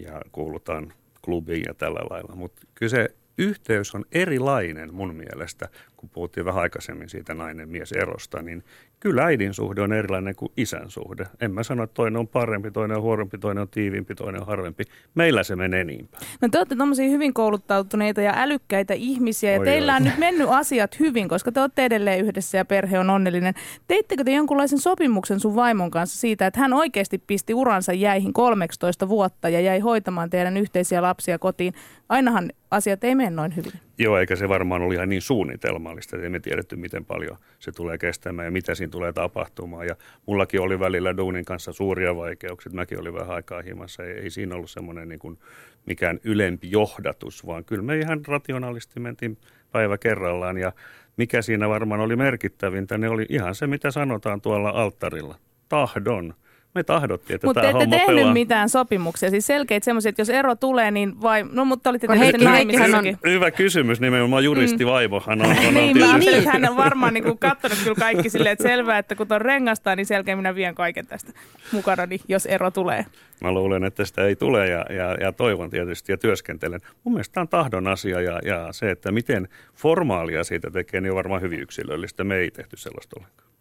ja 0.00 0.20
kuulutaan 0.32 0.92
klubiin 1.22 1.64
ja 1.68 1.74
tällä 1.74 2.00
lailla. 2.10 2.34
Mutta 2.34 2.62
kyllä 2.74 2.90
se 2.90 3.08
yhteys 3.38 3.94
on 3.94 4.04
erilainen 4.12 4.94
mun 4.94 5.14
mielestä, 5.14 5.68
kun 5.96 6.08
puhuttiin 6.08 6.44
vähän 6.44 6.62
aikaisemmin 6.62 7.08
siitä 7.08 7.34
nainen-mies 7.34 7.92
erosta, 7.92 8.42
niin 8.42 8.64
kyllä 9.02 9.24
äidin 9.24 9.54
suhde 9.54 9.82
on 9.82 9.92
erilainen 9.92 10.36
kuin 10.36 10.52
isän 10.56 10.90
suhde. 10.90 11.26
En 11.40 11.52
mä 11.52 11.62
sano, 11.62 11.82
että 11.82 11.94
toinen 11.94 12.16
on 12.16 12.28
parempi, 12.28 12.70
toinen 12.70 12.96
on 12.96 13.02
huonompi, 13.02 13.38
toinen 13.38 13.62
on 13.62 13.68
tiiviimpi, 13.68 14.14
toinen 14.14 14.40
on 14.40 14.46
harvempi. 14.46 14.84
Meillä 15.14 15.42
se 15.42 15.56
menee 15.56 15.84
niin 15.84 16.08
päin. 16.08 16.26
No 16.40 16.48
te 16.48 16.58
olette 16.58 16.76
tommosia 16.76 17.08
hyvin 17.08 17.34
kouluttautuneita 17.34 18.20
ja 18.20 18.32
älykkäitä 18.36 18.94
ihmisiä 18.94 19.52
ja 19.52 19.58
Oi, 19.58 19.64
teillä 19.64 19.92
oi. 19.92 19.96
on 19.96 20.04
nyt 20.04 20.18
mennyt 20.18 20.48
asiat 20.50 21.00
hyvin, 21.00 21.28
koska 21.28 21.52
te 21.52 21.60
olette 21.60 21.84
edelleen 21.84 22.24
yhdessä 22.24 22.58
ja 22.58 22.64
perhe 22.64 22.98
on 22.98 23.10
onnellinen. 23.10 23.54
Teittekö 23.88 24.24
te 24.24 24.32
jonkunlaisen 24.32 24.78
sopimuksen 24.78 25.40
sun 25.40 25.54
vaimon 25.54 25.90
kanssa 25.90 26.20
siitä, 26.20 26.46
että 26.46 26.60
hän 26.60 26.72
oikeasti 26.72 27.18
pisti 27.18 27.54
uransa 27.54 27.92
jäihin 27.92 28.32
13 28.32 29.08
vuotta 29.08 29.48
ja 29.48 29.60
jäi 29.60 29.80
hoitamaan 29.80 30.30
teidän 30.30 30.56
yhteisiä 30.56 31.02
lapsia 31.02 31.38
kotiin? 31.38 31.74
Ainahan 32.08 32.52
asiat 32.70 33.04
ei 33.04 33.14
mene 33.14 33.30
noin 33.30 33.56
hyvin. 33.56 33.72
Joo, 33.98 34.18
eikä 34.18 34.36
se 34.36 34.48
varmaan 34.48 34.82
ollut 34.82 34.94
ihan 34.94 35.08
niin 35.08 35.22
suunnitelmallista, 35.22 36.16
että 36.16 36.26
emme 36.26 36.40
tiedetty, 36.40 36.76
miten 36.76 37.04
paljon 37.04 37.36
se 37.58 37.72
tulee 37.72 37.98
kestämään 37.98 38.46
ja 38.46 38.50
mitä 38.50 38.74
siinä 38.74 38.90
tulee 38.90 39.12
tapahtumaan. 39.12 39.86
Ja 39.86 39.96
mullakin 40.26 40.60
oli 40.60 40.80
välillä 40.80 41.16
Duunin 41.16 41.44
kanssa 41.44 41.72
suuria 41.72 42.16
vaikeuksia, 42.16 42.72
mäkin 42.72 43.00
olin 43.00 43.14
vähän 43.14 43.30
aikaa 43.30 43.62
himassa. 43.62 44.04
Ei, 44.04 44.12
ei 44.12 44.30
siinä 44.30 44.54
ollut 44.54 44.70
semmoinen 44.70 45.08
niin 45.08 45.18
kuin 45.18 45.38
mikään 45.86 46.20
ylempi 46.24 46.70
johdatus, 46.70 47.46
vaan 47.46 47.64
kyllä 47.64 47.82
me 47.82 47.98
ihan 47.98 48.20
rationaalisti 48.26 49.00
mentiin 49.00 49.38
päivä 49.72 49.98
kerrallaan. 49.98 50.58
Ja 50.58 50.72
mikä 51.16 51.42
siinä 51.42 51.68
varmaan 51.68 52.00
oli 52.00 52.16
merkittävintä, 52.16 52.98
ne 52.98 53.08
oli 53.08 53.26
ihan 53.28 53.54
se, 53.54 53.66
mitä 53.66 53.90
sanotaan 53.90 54.40
tuolla 54.40 54.70
alttarilla. 54.70 55.38
Tahdon. 55.68 56.34
Me 56.74 56.82
tahdottiin, 56.82 57.34
että 57.34 57.46
Mutta 57.46 57.60
tämä 57.60 57.70
ette 57.70 57.86
tehnyt 57.86 58.06
pelaa. 58.16 58.32
mitään 58.32 58.68
sopimuksia, 58.68 59.30
siis 59.30 59.46
selkeitä 59.46 59.84
semmoisia, 59.84 60.08
että 60.08 60.20
jos 60.22 60.28
ero 60.30 60.54
tulee, 60.54 60.90
niin 60.90 61.22
vai, 61.22 61.44
no 61.52 61.64
mutta 61.64 61.90
olitte 61.90 62.06
Kun 62.06 62.16
tietysti 62.18 62.46
on- 62.46 62.52
naimisissakin. 62.52 63.18
Hyvä 63.26 63.50
kysymys, 63.50 64.00
nimenomaan 64.00 64.44
juristivaivohan 64.44 65.40
on, 65.42 65.50
on, 65.50 65.56
on 65.66 65.74
Niin, 65.74 65.98
mä 65.98 66.18
että 66.36 66.50
hän 66.52 66.68
on 66.68 66.76
varmaan 66.76 67.14
niin 67.14 67.38
katsonut 67.38 67.78
kyllä 67.82 67.94
kaikki 67.98 68.30
silleen, 68.30 68.52
että 68.52 68.62
selvää, 68.68 68.98
että 68.98 69.14
kun 69.14 69.28
ton 69.28 69.40
rengastaa, 69.40 69.96
niin 69.96 70.06
selkeä 70.06 70.36
minä 70.36 70.54
vien 70.54 70.74
kaiken 70.74 71.06
tästä 71.06 71.32
mukanani, 71.72 72.20
jos 72.28 72.46
ero 72.46 72.70
tulee. 72.70 73.06
Mä 73.40 73.52
luulen, 73.52 73.84
että 73.84 74.04
sitä 74.04 74.26
ei 74.26 74.36
tule 74.36 74.68
ja, 74.68 74.86
ja, 74.90 75.14
ja 75.20 75.32
toivon 75.32 75.70
tietysti 75.70 76.12
ja 76.12 76.18
työskentelen. 76.18 76.80
Mun 77.04 77.14
mielestä 77.14 77.32
tämä 77.34 77.42
on 77.42 77.48
tahdon 77.48 77.86
asia 77.86 78.20
ja, 78.20 78.40
ja 78.44 78.68
se, 78.72 78.90
että 78.90 79.12
miten 79.12 79.48
formaalia 79.74 80.44
siitä 80.44 80.70
tekee, 80.70 81.00
niin 81.00 81.10
on 81.10 81.16
varmaan 81.16 81.42
hyvin 81.42 81.60
yksilöllistä. 81.60 82.24
Me 82.24 82.36
ei 82.36 82.50
tehty 82.50 82.76
sellaista 82.76 83.16
ollenkaan. 83.20 83.51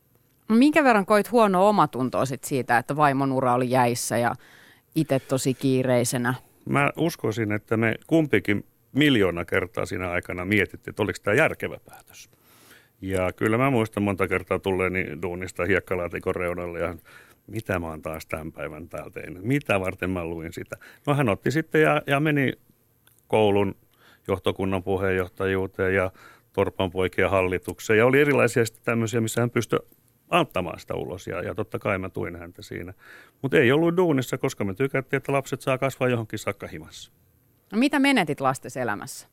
Minkä 0.58 0.84
verran 0.84 1.06
koit 1.06 1.32
huonoa 1.32 1.70
omatuntoa 1.70 2.26
sit 2.26 2.44
siitä, 2.44 2.78
että 2.78 2.96
vaimon 2.96 3.32
ura 3.32 3.54
oli 3.54 3.70
jäissä 3.70 4.18
ja 4.18 4.36
itse 4.96 5.20
tosi 5.20 5.54
kiireisenä? 5.54 6.34
Mä 6.70 6.92
uskoisin, 6.98 7.52
että 7.52 7.78
me 7.78 7.96
kumpikin 8.08 8.66
miljoona 8.92 9.46
kertaa 9.46 9.86
siinä 9.86 10.12
aikana 10.12 10.46
mietittiin, 10.46 10.92
että 10.92 11.04
oliko 11.04 11.20
tämä 11.24 11.36
järkevä 11.36 11.78
päätös. 11.86 12.30
Ja 13.02 13.34
kyllä 13.34 13.58
mä 13.58 13.70
muistan 13.70 14.04
monta 14.04 14.28
kertaa 14.28 14.60
tulleeni 14.60 15.22
duunista 15.22 15.66
hiekkalaatikon 15.66 16.36
reunalle 16.36 16.80
ja 16.80 16.96
mitä 17.48 17.80
mä 17.80 17.88
oon 17.88 18.02
taas 18.02 18.26
tämän 18.26 18.52
päivän 18.52 18.90
täällä 18.90 19.10
tehnyt, 19.10 19.44
mitä 19.44 19.80
varten 19.80 20.10
mä 20.10 20.26
luin 20.26 20.54
sitä. 20.54 20.76
No 21.08 21.14
hän 21.16 21.30
otti 21.30 21.52
sitten 21.52 21.82
ja, 21.82 22.02
ja 22.08 22.20
meni 22.20 22.54
koulun 23.28 23.76
johtokunnan 24.28 24.84
puheenjohtajuuteen 24.84 25.96
ja 25.96 26.12
Torpan 26.54 26.92
poikien 26.92 27.30
hallitukseen. 27.30 28.00
Ja 28.00 28.06
oli 28.06 28.22
erilaisia 28.22 28.66
sitten 28.66 28.84
tämmöisiä, 28.86 29.22
missä 29.22 29.42
hän 29.42 29.50
pystyi 29.50 29.80
antamaan 30.32 30.80
sitä 30.80 30.94
ulos 30.96 31.28
ja, 31.28 31.42
ja 31.42 31.56
totta 31.56 31.80
kai 31.80 31.98
mä 31.98 32.10
tuin 32.10 32.36
häntä 32.36 32.62
siinä. 32.62 32.94
Mutta 33.42 33.58
ei 33.58 33.72
ollut 33.72 33.98
duunissa, 33.98 34.38
koska 34.38 34.64
me 34.64 34.74
tykättiin, 34.74 35.18
että 35.18 35.32
lapset 35.32 35.62
saa 35.62 35.78
kasvaa 35.78 36.10
johonkin 36.10 36.40
saakka 36.40 36.68
himassa. 36.68 37.12
No 37.72 37.78
mitä 37.78 38.00
menetit 38.00 38.42
lastesi 38.42 38.80
elämässä? 38.80 39.28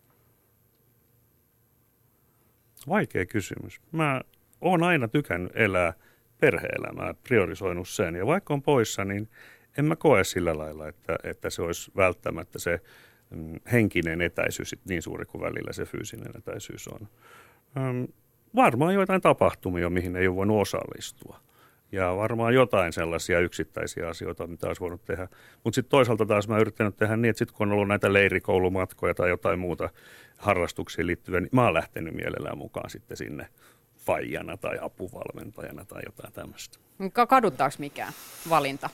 Vaikea 2.88 3.26
kysymys. 3.26 3.80
Mä 3.92 4.20
oon 4.60 4.82
aina 4.82 5.08
tykännyt 5.08 5.52
elää 5.54 5.92
perhe-elämää, 6.40 7.14
priorisoinut 7.28 7.88
sen. 7.88 8.14
Ja 8.14 8.26
vaikka 8.26 8.54
on 8.54 8.62
poissa, 8.62 9.04
niin 9.04 9.28
en 9.78 9.84
mä 9.84 9.96
koe 9.96 10.24
sillä 10.24 10.58
lailla, 10.58 10.88
että, 10.88 11.16
että 11.24 11.50
se 11.50 11.62
olisi 11.62 11.90
välttämättä 11.96 12.58
se 12.58 12.80
mm, 13.30 13.54
henkinen 13.72 14.20
etäisyys 14.20 14.74
niin 14.88 15.02
suuri 15.02 15.24
kuin 15.24 15.42
välillä 15.42 15.72
se 15.72 15.84
fyysinen 15.84 16.36
etäisyys 16.38 16.88
on. 16.88 17.08
Varmaan 18.56 18.94
joitain 18.94 19.20
tapahtumia, 19.20 19.90
mihin 19.90 20.16
ei 20.16 20.28
ole 20.28 20.36
voinut 20.36 20.60
osallistua. 20.62 21.40
Ja 21.92 22.16
varmaan 22.16 22.54
jotain 22.54 22.92
sellaisia 22.92 23.40
yksittäisiä 23.40 24.08
asioita, 24.08 24.46
mitä 24.46 24.66
olisi 24.66 24.80
voinut 24.80 25.04
tehdä. 25.04 25.28
Mutta 25.64 25.74
sitten 25.74 25.90
toisaalta 25.90 26.26
taas 26.26 26.48
mä 26.48 26.58
yrittänyt 26.58 26.96
tehdä 26.96 27.16
niin, 27.16 27.30
että 27.30 27.38
sitten 27.38 27.56
kun 27.56 27.68
on 27.68 27.72
ollut 27.72 27.88
näitä 27.88 28.12
leirikoulumatkoja 28.12 29.14
tai 29.14 29.28
jotain 29.28 29.58
muuta 29.58 29.90
harrastuksiin 30.38 31.06
liittyviä, 31.06 31.40
niin 31.40 31.48
mä 31.52 31.64
oon 31.64 31.74
lähtenyt 31.74 32.14
mielellään 32.14 32.58
mukaan 32.58 32.90
sitten 32.90 33.16
sinne 33.16 33.46
faijana 33.96 34.56
tai 34.56 34.78
apuvalmentajana 34.80 35.84
tai 35.84 36.02
jotain 36.06 36.32
tämmöistä. 36.32 36.78
Ka- 37.12 37.26
Kaduttaako 37.26 37.76
mikään 37.78 38.12
valinta? 38.50 38.90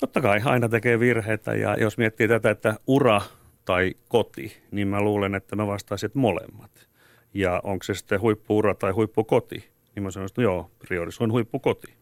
Totta 0.00 0.20
kai 0.20 0.40
aina 0.44 0.68
tekee 0.68 1.00
virheitä 1.00 1.54
ja 1.54 1.76
jos 1.80 1.98
miettii 1.98 2.28
tätä, 2.28 2.50
että 2.50 2.74
ura 2.86 3.20
tai 3.64 3.94
koti, 4.08 4.56
niin 4.70 4.88
mä 4.88 5.00
luulen, 5.00 5.34
että 5.34 5.56
mä 5.56 5.66
vastaisin, 5.66 6.06
että 6.06 6.18
molemmat. 6.18 6.87
Ja 7.34 7.60
onko 7.64 7.82
se 7.82 7.94
sitten 7.94 8.20
huippuura 8.20 8.74
tai 8.74 8.92
huippukoti, 8.92 9.68
niin 9.94 10.02
mä 10.02 10.10
sanoisin, 10.10 10.32
että 10.32 10.42
joo, 10.42 10.70
priorisoin 10.78 11.32
huippukoti. 11.32 11.94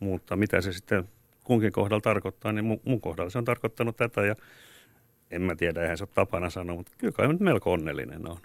Mutta 0.00 0.36
mitä 0.36 0.60
se 0.60 0.72
sitten 0.72 1.08
kunkin 1.44 1.72
kohdalla 1.72 2.00
tarkoittaa, 2.00 2.52
niin 2.52 2.64
mun, 2.64 2.80
mun 2.86 3.00
kohdalla 3.00 3.30
se 3.30 3.38
on 3.38 3.44
tarkoittanut 3.44 3.96
tätä 3.96 4.22
ja 4.22 4.34
en 5.30 5.42
mä 5.42 5.56
tiedä, 5.56 5.82
eihän 5.82 5.98
se 5.98 6.04
ole 6.04 6.10
tapana 6.14 6.50
sanoa, 6.50 6.76
mutta 6.76 6.92
kyllä 6.98 7.12
kai 7.12 7.28
nyt 7.28 7.40
melko 7.40 7.72
onnellinen 7.72 8.28
on. 8.28 8.36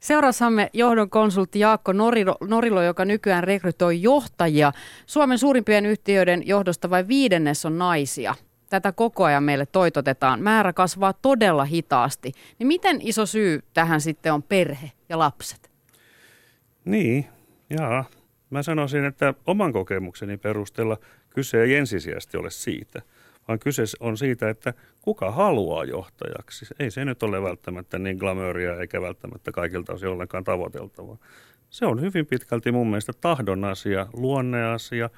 Seuraassamme 0.00 0.70
johdon 0.72 1.10
konsultti 1.10 1.58
Jaakko 1.58 1.92
Norilo, 1.92 2.36
Norilo, 2.40 2.82
joka 2.82 3.04
nykyään 3.04 3.44
rekrytoi 3.44 4.02
johtajia. 4.02 4.72
Suomen 5.06 5.38
suurimpien 5.38 5.86
yhtiöiden 5.86 6.46
johdosta 6.46 6.90
vain 6.90 7.08
viidennes 7.08 7.66
on 7.66 7.78
naisia. 7.78 8.34
Tätä 8.70 8.92
koko 8.92 9.24
ajan 9.24 9.42
meille 9.42 9.66
toitotetaan. 9.66 10.42
Määrä 10.42 10.72
kasvaa 10.72 11.12
todella 11.12 11.64
hitaasti. 11.64 12.32
Niin 12.58 12.66
miten 12.66 12.98
iso 13.00 13.26
syy 13.26 13.62
tähän 13.74 14.00
sitten 14.00 14.32
on 14.32 14.42
perhe 14.42 14.92
ja 15.08 15.18
lapset? 15.18 15.70
Niin, 16.84 17.26
jaa. 17.70 18.04
Mä 18.50 18.62
sanoisin, 18.62 19.04
että 19.04 19.34
oman 19.46 19.72
kokemukseni 19.72 20.36
perusteella 20.36 20.98
kyse 21.30 21.62
ei 21.62 21.74
ensisijaisesti 21.74 22.36
ole 22.36 22.50
siitä, 22.50 23.02
vaan 23.48 23.58
kyse 23.58 23.82
on 24.00 24.16
siitä, 24.16 24.50
että 24.50 24.74
kuka 25.02 25.30
haluaa 25.30 25.84
johtajaksi. 25.84 26.66
Ei 26.78 26.90
se 26.90 27.04
nyt 27.04 27.22
ole 27.22 27.42
välttämättä 27.42 27.98
niin 27.98 28.16
glamouria 28.16 28.80
eikä 28.80 29.00
välttämättä 29.00 29.52
kaikilta 29.52 29.92
osin 29.92 30.08
ollenkaan 30.08 30.44
tavoiteltavaa. 30.44 31.16
Se 31.70 31.86
on 31.86 32.00
hyvin 32.00 32.26
pitkälti 32.26 32.72
mun 32.72 32.86
mielestä 32.86 33.12
tahdon 33.20 33.64
asia, 33.64 34.06
luonneasia. 34.12 35.10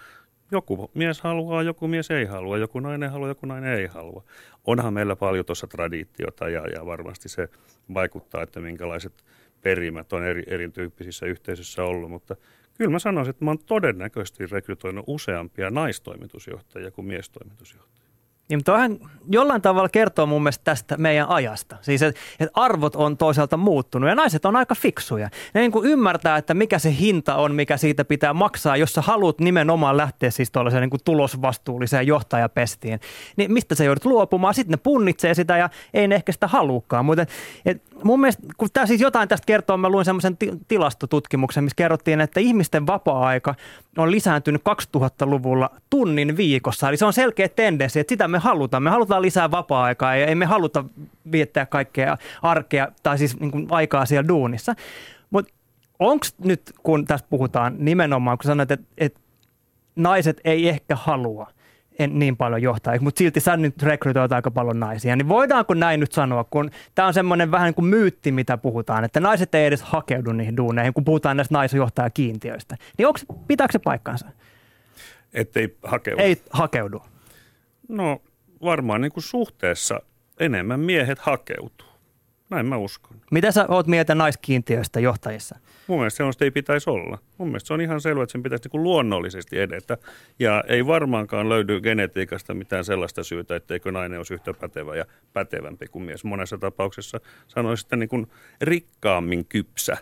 Joku 0.50 0.90
mies 0.94 1.20
haluaa, 1.20 1.62
joku 1.62 1.88
mies 1.88 2.10
ei 2.10 2.24
halua, 2.24 2.58
joku 2.58 2.80
nainen 2.80 3.10
haluaa, 3.10 3.28
joku 3.28 3.46
nainen 3.46 3.74
ei 3.74 3.86
halua. 3.86 4.24
Onhan 4.64 4.94
meillä 4.94 5.16
paljon 5.16 5.44
tuossa 5.44 5.66
traditiota 5.66 6.48
ja, 6.48 6.66
ja 6.66 6.86
varmasti 6.86 7.28
se 7.28 7.48
vaikuttaa, 7.94 8.42
että 8.42 8.60
minkälaiset 8.60 9.24
perimät 9.68 10.12
on 10.12 10.24
eri, 10.24 10.42
erityyppisissä 10.46 11.26
yhteisöissä 11.26 11.84
ollut, 11.84 12.10
mutta 12.10 12.36
kyllä 12.78 12.90
mä 12.90 12.98
sanoisin, 12.98 13.30
että 13.30 13.44
mä 13.44 13.50
oon 13.50 13.58
todennäköisesti 13.58 14.46
rekrytoinut 14.46 15.04
useampia 15.06 15.70
naistoimitusjohtajia 15.70 16.90
kuin 16.90 17.06
miestoimitusjohtajia. 17.06 18.07
Niin, 18.48 18.64
toihan 18.64 18.98
jollain 19.30 19.62
tavalla 19.62 19.88
kertoo 19.88 20.26
mun 20.26 20.42
mielestä 20.42 20.64
tästä 20.64 20.96
meidän 20.96 21.28
ajasta. 21.28 21.76
Siis 21.80 22.02
että 22.02 22.20
et 22.40 22.50
arvot 22.54 22.96
on 22.96 23.16
toisaalta 23.16 23.56
muuttunut 23.56 24.08
ja 24.08 24.14
naiset 24.14 24.44
on 24.44 24.56
aika 24.56 24.74
fiksuja. 24.74 25.28
Ne 25.54 25.60
niin 25.60 25.72
kuin 25.72 25.90
ymmärtää, 25.90 26.36
että 26.36 26.54
mikä 26.54 26.78
se 26.78 26.94
hinta 27.00 27.34
on, 27.34 27.54
mikä 27.54 27.76
siitä 27.76 28.04
pitää 28.04 28.32
maksaa, 28.32 28.76
jos 28.76 28.92
sä 28.92 29.02
haluat 29.02 29.40
nimenomaan 29.40 29.96
lähteä 29.96 30.30
siis 30.30 30.50
tuollaiseen 30.50 30.80
niin 30.80 30.90
kuin 30.90 31.04
tulosvastuulliseen 31.04 32.06
johtajapestiin. 32.06 33.00
Niin 33.36 33.52
mistä 33.52 33.74
sä 33.74 33.84
joudut 33.84 34.04
luopumaan? 34.04 34.54
Sitten 34.54 34.70
ne 34.70 34.80
punnitsee 34.82 35.34
sitä 35.34 35.58
ja 35.58 35.70
ei 35.94 36.08
ne 36.08 36.14
ehkä 36.14 36.32
sitä 36.32 36.46
haluukaan. 36.46 37.04
Mutta 37.04 37.26
et 37.66 37.82
mun 38.04 38.20
mielestä, 38.20 38.42
kun 38.56 38.68
tämä 38.72 38.86
siis 38.86 39.00
jotain 39.00 39.28
tästä 39.28 39.46
kertoo, 39.46 39.76
mä 39.76 39.88
luin 39.88 40.04
semmoisen 40.04 40.36
ti- 40.36 40.52
tilastotutkimuksen, 40.68 41.64
missä 41.64 41.76
kerrottiin, 41.76 42.20
että 42.20 42.40
ihmisten 42.40 42.86
vapaa-aika 42.86 43.54
on 43.98 44.10
lisääntynyt 44.10 44.62
2000-luvulla 44.96 45.70
tunnin 45.90 46.36
viikossa. 46.36 46.88
Eli 46.88 46.96
se 46.96 47.04
on 47.04 47.12
selkeä 47.12 47.48
tendenssi, 47.48 48.00
että 48.00 48.12
sitä 48.12 48.28
me 48.28 48.37
halutaan. 48.38 48.82
Me 48.82 48.90
halutaan 48.90 49.22
lisää 49.22 49.50
vapaa-aikaa 49.50 50.16
ja 50.16 50.26
ei 50.26 50.34
me 50.34 50.44
haluta 50.44 50.84
viettää 51.32 51.66
kaikkea 51.66 52.16
arkea 52.42 52.88
tai 53.02 53.18
siis 53.18 53.40
niin 53.40 53.50
kuin 53.50 53.66
aikaa 53.70 54.06
siellä 54.06 54.28
duunissa. 54.28 54.74
Mutta 55.30 55.54
onko 55.98 56.26
nyt, 56.44 56.62
kun 56.82 57.04
tästä 57.04 57.28
puhutaan 57.30 57.74
nimenomaan, 57.78 58.38
kun 58.38 58.44
sanoit, 58.44 58.70
että, 58.70 58.86
että 58.98 59.20
naiset 59.96 60.40
ei 60.44 60.68
ehkä 60.68 60.96
halua, 60.96 61.50
en 61.98 62.18
niin 62.18 62.36
paljon 62.36 62.62
johtajia, 62.62 63.00
mutta 63.00 63.18
silti 63.18 63.40
sä 63.40 63.56
nyt 63.56 63.82
rekrytoit 63.82 64.32
aika 64.32 64.50
paljon 64.50 64.80
naisia. 64.80 65.16
Niin 65.16 65.28
voidaanko 65.28 65.74
näin 65.74 66.00
nyt 66.00 66.12
sanoa, 66.12 66.44
kun 66.44 66.70
tämä 66.94 67.08
on 67.08 67.14
semmoinen 67.14 67.50
vähän 67.50 67.66
niin 67.66 67.74
kuin 67.74 67.86
myytti, 67.86 68.32
mitä 68.32 68.56
puhutaan, 68.56 69.04
että 69.04 69.20
naiset 69.20 69.54
ei 69.54 69.66
edes 69.66 69.82
hakeudu 69.82 70.32
niihin 70.32 70.56
duuneihin, 70.56 70.94
kun 70.94 71.04
puhutaan 71.04 71.36
näistä 71.36 71.54
naisjohtajakiintiöistä. 71.54 72.76
Niin 72.98 73.06
onko, 73.06 73.20
pitääkö 73.48 73.72
se 73.72 73.78
paikkansa? 73.78 74.26
Ettei 75.34 75.76
hakeudu. 75.82 76.22
Ei 76.22 76.42
hakeudu. 76.50 77.02
No 77.88 78.20
varmaan 78.62 79.00
niin 79.00 79.12
kuin 79.12 79.24
suhteessa 79.24 80.00
enemmän 80.40 80.80
miehet 80.80 81.18
hakeutuu. 81.18 81.88
Näin 82.50 82.66
mä 82.66 82.76
uskon. 82.76 83.16
Mitä 83.30 83.52
sä 83.52 83.66
oot 83.68 83.86
mieltä 83.86 84.14
naiskiintiöistä 84.14 85.00
johtajissa? 85.00 85.58
Mun 85.86 85.98
mielestä 85.98 86.16
sellaista 86.16 86.44
ei 86.44 86.50
pitäisi 86.50 86.90
olla. 86.90 87.18
Mun 87.38 87.48
mielestä 87.48 87.66
se 87.66 87.74
on 87.74 87.80
ihan 87.80 88.00
selvä, 88.00 88.22
että 88.22 88.32
sen 88.32 88.42
pitäisi 88.42 88.68
niin 88.72 88.82
luonnollisesti 88.82 89.58
edetä. 89.58 89.98
Ja 90.38 90.64
ei 90.68 90.86
varmaankaan 90.86 91.48
löydy 91.48 91.80
genetiikasta 91.80 92.54
mitään 92.54 92.84
sellaista 92.84 93.24
syytä, 93.24 93.56
etteikö 93.56 93.92
nainen 93.92 94.18
olisi 94.18 94.34
yhtä 94.34 94.54
pätevä 94.54 94.96
ja 94.96 95.04
pätevämpi 95.32 95.86
kuin 95.86 96.04
mies. 96.04 96.24
Monessa 96.24 96.58
tapauksessa 96.58 97.20
sanoisi, 97.48 97.86
että 97.86 97.96
niin 97.96 98.08
kuin 98.08 98.26
rikkaammin 98.60 99.44
kypsä 99.44 99.96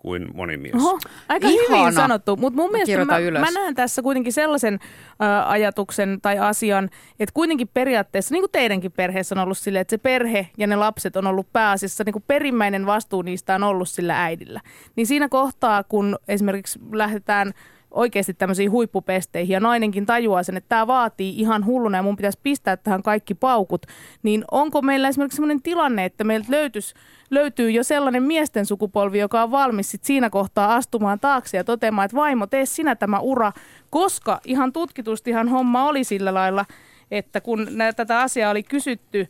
kuin 0.00 0.28
moni 0.34 0.56
mies. 0.56 0.74
Oho, 0.74 0.98
aika 1.28 1.48
Ihana. 1.48 1.78
hyvin 1.78 1.94
sanottu, 1.94 2.36
mutta 2.36 2.56
mun 2.56 2.70
mielestä 2.70 3.04
mä, 3.04 3.18
ylös. 3.18 3.40
mä 3.40 3.50
näen 3.50 3.74
tässä 3.74 4.02
kuitenkin 4.02 4.32
sellaisen 4.32 4.74
ä, 5.22 5.48
ajatuksen 5.50 6.18
tai 6.22 6.38
asian, 6.38 6.84
että 7.20 7.32
kuitenkin 7.34 7.68
periaatteessa, 7.68 8.34
niin 8.34 8.42
kuin 8.42 8.50
teidänkin 8.50 8.92
perheessä 8.92 9.34
on 9.34 9.38
ollut 9.38 9.58
silleen, 9.58 9.80
että 9.80 9.90
se 9.92 9.98
perhe 9.98 10.48
ja 10.58 10.66
ne 10.66 10.76
lapset 10.76 11.16
on 11.16 11.26
ollut 11.26 11.52
pääasiassa, 11.52 12.04
niin 12.04 12.12
kuin 12.12 12.24
perimmäinen 12.26 12.86
vastuu 12.86 13.22
niistä 13.22 13.54
on 13.54 13.62
ollut 13.62 13.88
sillä 13.88 14.24
äidillä. 14.24 14.60
Niin 14.96 15.06
siinä 15.06 15.28
kohtaa, 15.28 15.84
kun 15.84 16.18
esimerkiksi 16.28 16.78
lähdetään 16.92 17.52
oikeasti 17.90 18.34
tämmöisiin 18.34 18.70
huippupesteihin 18.70 19.54
ja 19.54 19.60
nainenkin 19.60 20.06
tajuaa 20.06 20.42
sen, 20.42 20.56
että 20.56 20.68
tämä 20.68 20.86
vaatii 20.86 21.40
ihan 21.40 21.66
hulluna 21.66 21.98
ja 21.98 22.02
mun 22.02 22.16
pitäisi 22.16 22.38
pistää 22.42 22.76
tähän 22.76 23.02
kaikki 23.02 23.34
paukut, 23.34 23.86
niin 24.22 24.44
onko 24.50 24.82
meillä 24.82 25.08
esimerkiksi 25.08 25.36
sellainen 25.36 25.62
tilanne, 25.62 26.04
että 26.04 26.24
meiltä 26.24 26.46
löytyisi, 26.50 26.94
löytyy 27.30 27.70
jo 27.70 27.84
sellainen 27.84 28.22
miesten 28.22 28.66
sukupolvi, 28.66 29.18
joka 29.18 29.42
on 29.42 29.50
valmis 29.50 29.90
sit 29.90 30.04
siinä 30.04 30.30
kohtaa 30.30 30.74
astumaan 30.74 31.20
taakse 31.20 31.56
ja 31.56 31.64
toteamaan, 31.64 32.04
että 32.04 32.16
vaimo, 32.16 32.46
tee 32.46 32.66
sinä 32.66 32.96
tämä 32.96 33.18
ura, 33.18 33.52
koska 33.90 34.40
ihan 34.44 34.72
tutkitustihan 34.72 35.48
homma 35.48 35.88
oli 35.88 36.04
sillä 36.04 36.34
lailla, 36.34 36.64
että 37.10 37.40
kun 37.40 37.66
nä- 37.70 37.92
tätä 37.92 38.20
asiaa 38.20 38.50
oli 38.50 38.62
kysytty, 38.62 39.28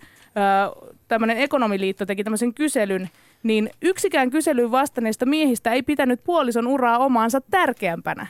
tämmöinen 1.08 1.38
ekonomiliitto 1.38 2.06
teki 2.06 2.24
tämmöisen 2.24 2.54
kyselyn, 2.54 3.10
niin 3.42 3.70
yksikään 3.82 4.30
kyselyyn 4.30 4.70
vastanneista 4.70 5.26
miehistä 5.26 5.72
ei 5.72 5.82
pitänyt 5.82 6.24
puolison 6.24 6.66
uraa 6.66 6.98
omaansa 6.98 7.40
tärkeämpänä. 7.40 8.26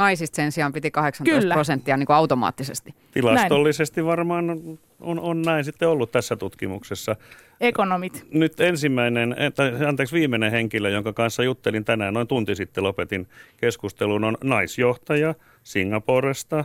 Naisista 0.00 0.36
sen 0.36 0.52
sijaan 0.52 0.72
piti 0.72 0.90
18 0.90 1.40
Kyllä. 1.40 1.54
prosenttia 1.54 1.96
niin 1.96 2.06
kuin 2.06 2.16
automaattisesti. 2.16 2.94
Tilastollisesti 3.12 4.04
varmaan 4.04 4.50
on, 4.50 4.78
on, 5.00 5.20
on 5.20 5.42
näin 5.42 5.64
sitten 5.64 5.88
ollut 5.88 6.12
tässä 6.12 6.36
tutkimuksessa. 6.36 7.16
Ekonomit. 7.60 8.26
Nyt 8.30 8.60
ensimmäinen, 8.60 9.36
eh, 9.38 9.52
tai 9.52 9.86
anteeksi 9.86 10.14
viimeinen 10.14 10.50
henkilö, 10.50 10.90
jonka 10.90 11.12
kanssa 11.12 11.42
juttelin 11.42 11.84
tänään, 11.84 12.14
noin 12.14 12.26
tunti 12.26 12.54
sitten 12.54 12.84
lopetin 12.84 13.28
keskustelun, 13.56 14.24
on 14.24 14.36
naisjohtaja 14.44 15.34
Singaporesta, 15.62 16.64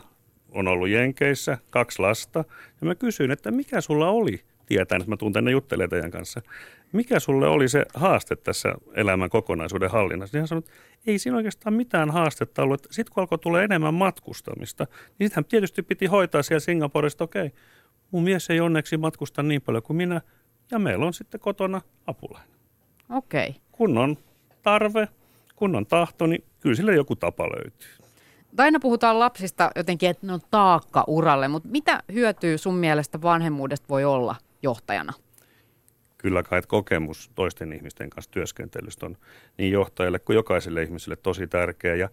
on 0.51 0.67
ollut 0.67 0.89
Jenkeissä, 0.89 1.57
kaksi 1.69 2.01
lasta. 2.01 2.39
Ja 2.81 2.87
mä 2.87 2.95
kysyin, 2.95 3.31
että 3.31 3.51
mikä 3.51 3.81
sulla 3.81 4.09
oli, 4.09 4.41
tietäen, 4.65 5.01
että 5.01 5.09
mä 5.09 5.17
tuun 5.17 5.33
tänne 5.33 5.51
juttelemaan 5.51 5.89
teidän 5.89 6.11
kanssa, 6.11 6.41
mikä 6.91 7.19
sulle 7.19 7.47
oli 7.47 7.69
se 7.69 7.85
haaste 7.93 8.35
tässä 8.35 8.75
elämän 8.93 9.29
kokonaisuuden 9.29 9.91
hallinnassa? 9.91 10.37
Niin 10.37 10.41
hän 10.41 10.47
sanoi, 10.47 10.59
että 10.59 10.71
ei 11.07 11.19
siinä 11.19 11.37
oikeastaan 11.37 11.73
mitään 11.73 12.11
haastetta 12.11 12.63
ollut. 12.63 12.87
Sitten 12.91 13.13
kun 13.13 13.21
alkoi 13.21 13.37
tulla 13.37 13.63
enemmän 13.63 13.93
matkustamista, 13.93 14.87
niin 15.19 15.27
sittenhän 15.27 15.45
tietysti 15.45 15.83
piti 15.83 16.05
hoitaa 16.05 16.43
siellä 16.43 16.59
Singaporesta, 16.59 17.23
okei, 17.23 17.51
mun 18.11 18.23
mies 18.23 18.49
ei 18.49 18.59
onneksi 18.59 18.97
matkusta 18.97 19.43
niin 19.43 19.61
paljon 19.61 19.83
kuin 19.83 19.97
minä, 19.97 20.21
ja 20.71 20.79
meillä 20.79 21.05
on 21.05 21.13
sitten 21.13 21.39
kotona 21.39 21.81
apulainen. 22.07 22.49
Okei. 23.09 23.49
Okay. 23.49 23.61
Kun 23.71 23.97
on 23.97 24.17
tarve, 24.61 25.07
kun 25.55 25.75
on 25.75 25.85
tahto, 25.85 26.27
niin 26.27 26.43
kyllä 26.59 26.75
sille 26.75 26.95
joku 26.95 27.15
tapa 27.15 27.43
löytyy. 27.43 27.89
Aina 28.57 28.79
puhutaan 28.79 29.19
lapsista 29.19 29.71
jotenkin, 29.75 30.09
että 30.09 30.27
ne 30.27 30.33
on 30.33 30.39
taakka 30.51 31.03
uralle, 31.07 31.47
mutta 31.47 31.69
mitä 31.69 32.03
hyötyä 32.13 32.57
sun 32.57 32.75
mielestä 32.75 33.21
vanhemmuudesta 33.21 33.89
voi 33.89 34.05
olla 34.05 34.35
johtajana? 34.61 35.13
Kyllä 36.17 36.43
kai 36.43 36.59
että 36.59 36.69
kokemus 36.69 37.31
toisten 37.35 37.73
ihmisten 37.73 38.09
kanssa 38.09 38.31
työskentelystä 38.31 39.05
on 39.05 39.17
niin 39.57 39.71
johtajalle 39.71 40.19
kuin 40.19 40.35
jokaiselle 40.35 40.83
ihmiselle 40.83 41.15
tosi 41.15 41.47
tärkeä. 41.47 41.95
Ja 41.95 42.09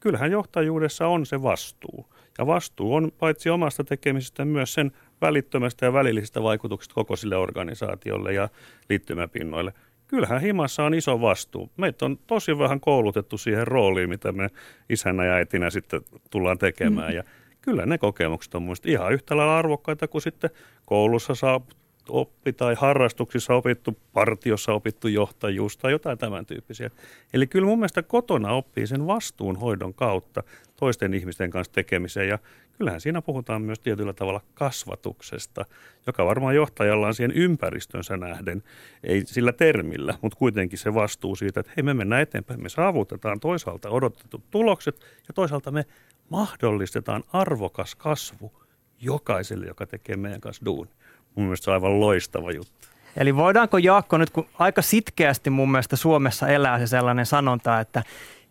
kyllähän 0.00 0.30
johtajuudessa 0.30 1.06
on 1.06 1.26
se 1.26 1.42
vastuu. 1.42 2.06
Ja 2.38 2.46
vastuu 2.46 2.94
on 2.94 3.12
paitsi 3.18 3.50
omasta 3.50 3.84
tekemisestä 3.84 4.44
myös 4.44 4.74
sen 4.74 4.92
välittömästä 5.20 5.86
ja 5.86 5.92
välillisistä 5.92 6.42
vaikutuksista 6.42 6.94
koko 6.94 7.16
sille 7.16 7.36
organisaatiolle 7.36 8.32
ja 8.32 8.48
liittymäpinnoille. 8.88 9.72
Kyllähän 10.08 10.40
himassa 10.40 10.84
on 10.84 10.94
iso 10.94 11.20
vastuu. 11.20 11.70
Meitä 11.76 12.04
on 12.04 12.18
tosi 12.26 12.58
vähän 12.58 12.80
koulutettu 12.80 13.38
siihen 13.38 13.66
rooliin, 13.66 14.08
mitä 14.08 14.32
me 14.32 14.48
isänä 14.88 15.24
ja 15.24 15.34
äitinä 15.34 15.70
sitten 15.70 16.00
tullaan 16.30 16.58
tekemään. 16.58 17.14
Ja 17.14 17.24
kyllä 17.60 17.86
ne 17.86 17.98
kokemukset 17.98 18.54
on 18.54 18.62
mielestäni 18.62 18.92
ihan 18.92 19.12
yhtä 19.12 19.36
lailla 19.36 19.58
arvokkaita 19.58 20.08
kuin 20.08 20.22
sitten 20.22 20.50
koulussa 20.84 21.34
saa 21.34 21.60
oppi 22.08 22.52
tai 22.52 22.74
harrastuksissa 22.78 23.54
opittu, 23.54 23.98
partiossa 24.12 24.72
opittu 24.72 25.08
johtajuus 25.08 25.76
tai 25.76 25.92
jotain 25.92 26.18
tämän 26.18 26.46
tyyppisiä. 26.46 26.90
Eli 27.34 27.46
kyllä 27.46 27.66
mun 27.66 27.78
mielestä 27.78 28.02
kotona 28.02 28.52
oppii 28.52 28.86
sen 28.86 29.06
vastuunhoidon 29.06 29.94
kautta 29.94 30.42
toisten 30.76 31.14
ihmisten 31.14 31.50
kanssa 31.50 31.72
tekemiseen 31.72 32.28
ja 32.28 32.38
kyllähän 32.78 33.00
siinä 33.00 33.22
puhutaan 33.22 33.62
myös 33.62 33.78
tietyllä 33.78 34.12
tavalla 34.12 34.40
kasvatuksesta, 34.54 35.64
joka 36.06 36.26
varmaan 36.26 36.54
johtajalla 36.54 37.06
on 37.06 37.14
siihen 37.14 37.32
ympäristönsä 37.32 38.16
nähden, 38.16 38.62
ei 39.04 39.26
sillä 39.26 39.52
termillä, 39.52 40.14
mutta 40.22 40.38
kuitenkin 40.38 40.78
se 40.78 40.94
vastuu 40.94 41.36
siitä, 41.36 41.60
että 41.60 41.72
hei 41.76 41.82
me 41.82 41.94
mennään 41.94 42.22
eteenpäin, 42.22 42.62
me 42.62 42.68
saavutetaan 42.68 43.40
toisaalta 43.40 43.90
odotetut 43.90 44.50
tulokset 44.50 45.00
ja 45.28 45.34
toisaalta 45.34 45.70
me 45.70 45.84
mahdollistetaan 46.28 47.24
arvokas 47.32 47.94
kasvu 47.94 48.52
jokaiselle, 49.00 49.66
joka 49.66 49.86
tekee 49.86 50.16
meidän 50.16 50.40
kanssa 50.40 50.64
duuni. 50.64 50.90
Mun 51.36 51.46
mielestä 51.46 51.64
se 51.64 51.70
on 51.70 51.74
aivan 51.74 52.00
loistava 52.00 52.52
juttu. 52.52 52.72
Eli 53.16 53.36
voidaanko 53.36 53.78
Jaakko 53.78 54.18
nyt, 54.18 54.30
kun 54.30 54.46
aika 54.58 54.82
sitkeästi 54.82 55.50
mun 55.50 55.70
mielestä 55.70 55.96
Suomessa 55.96 56.48
elää 56.48 56.78
se 56.78 56.86
sellainen 56.86 57.26
sanonta, 57.26 57.80
että, 57.80 58.02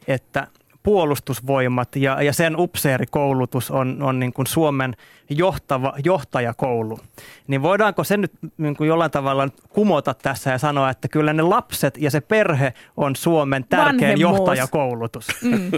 että 0.07 0.47
puolustusvoimat 0.85 1.95
ja, 1.95 2.21
ja 2.21 2.33
sen 2.33 2.55
upseerikoulutus 2.59 3.71
on, 3.71 3.97
on 4.03 4.19
niin 4.19 4.33
kuin 4.33 4.47
Suomen 4.47 4.95
johtava, 5.29 5.93
johtajakoulu. 6.03 6.99
Niin 7.47 7.61
voidaanko 7.61 8.03
se 8.03 8.17
nyt 8.17 8.31
niin 8.57 8.75
kuin 8.75 8.87
jollain 8.87 9.11
tavalla 9.11 9.49
kumota 9.69 10.13
tässä 10.13 10.51
ja 10.51 10.57
sanoa, 10.57 10.89
että 10.89 11.07
kyllä 11.07 11.33
ne 11.33 11.43
lapset 11.43 11.97
ja 11.97 12.11
se 12.11 12.21
perhe 12.21 12.73
on 12.97 13.15
Suomen 13.15 13.65
tärkein 13.69 14.01
Vanhemmuus. 14.01 14.19
johtajakoulutus? 14.37 15.27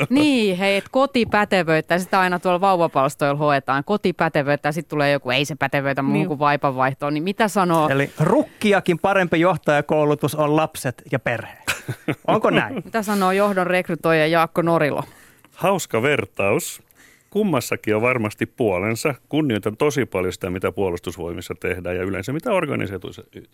Niin, 0.10 0.58
hei, 0.58 0.78
et 0.78 0.90
kotipätevöitä 0.92 2.00
sitä 2.00 2.20
aina 2.20 2.40
tuolla 2.40 2.62
vauvapalstoilla 2.62 3.38
hoetaan. 3.38 3.84
Kotipätevöitä 3.84 4.68
ja 4.68 4.72
sitten 4.72 4.90
tulee 4.90 5.12
joku, 5.12 5.30
ei 5.32 5.46
se 5.46 5.56
pätevöitä 5.56 6.02
muuhun 6.02 6.14
Niin. 6.18 6.28
kuin 6.28 6.40
vaipanvaihtoon. 6.40 7.14
Niin 7.14 7.24
mitä 7.24 7.48
sanoo, 7.48 7.90
Eli 7.90 8.12
rukkiakin 8.20 9.00
parempi 9.00 9.40
johtajakoulutus 9.40 10.36
on 10.36 10.56
lapset 10.56 11.02
ja 11.12 11.20
perhe. 11.20 11.58
Onko 12.28 12.50
näin? 12.50 12.76
mitä 12.86 13.04
sanoo 13.04 13.32
johdon 13.32 13.68
rekrytoija 13.68 14.28
Jaakko 14.28 14.62
Norilo? 14.62 15.04
Hauska 15.54 16.02
vertaus. 16.02 16.82
Kummassakin 17.30 17.96
on 17.96 18.02
varmasti 18.02 18.46
puolensa. 18.46 19.16
Kunnioitan 19.30 19.78
tosi 19.78 20.06
paljon 20.06 20.34
sitä, 20.34 20.50
mitä 20.50 20.72
puolustusvoimissa 20.72 21.56
tehdään 21.60 21.96
ja 21.96 22.04
yleensä 22.04 22.34
mitä 22.34 22.50
organisoitu- 22.50 23.10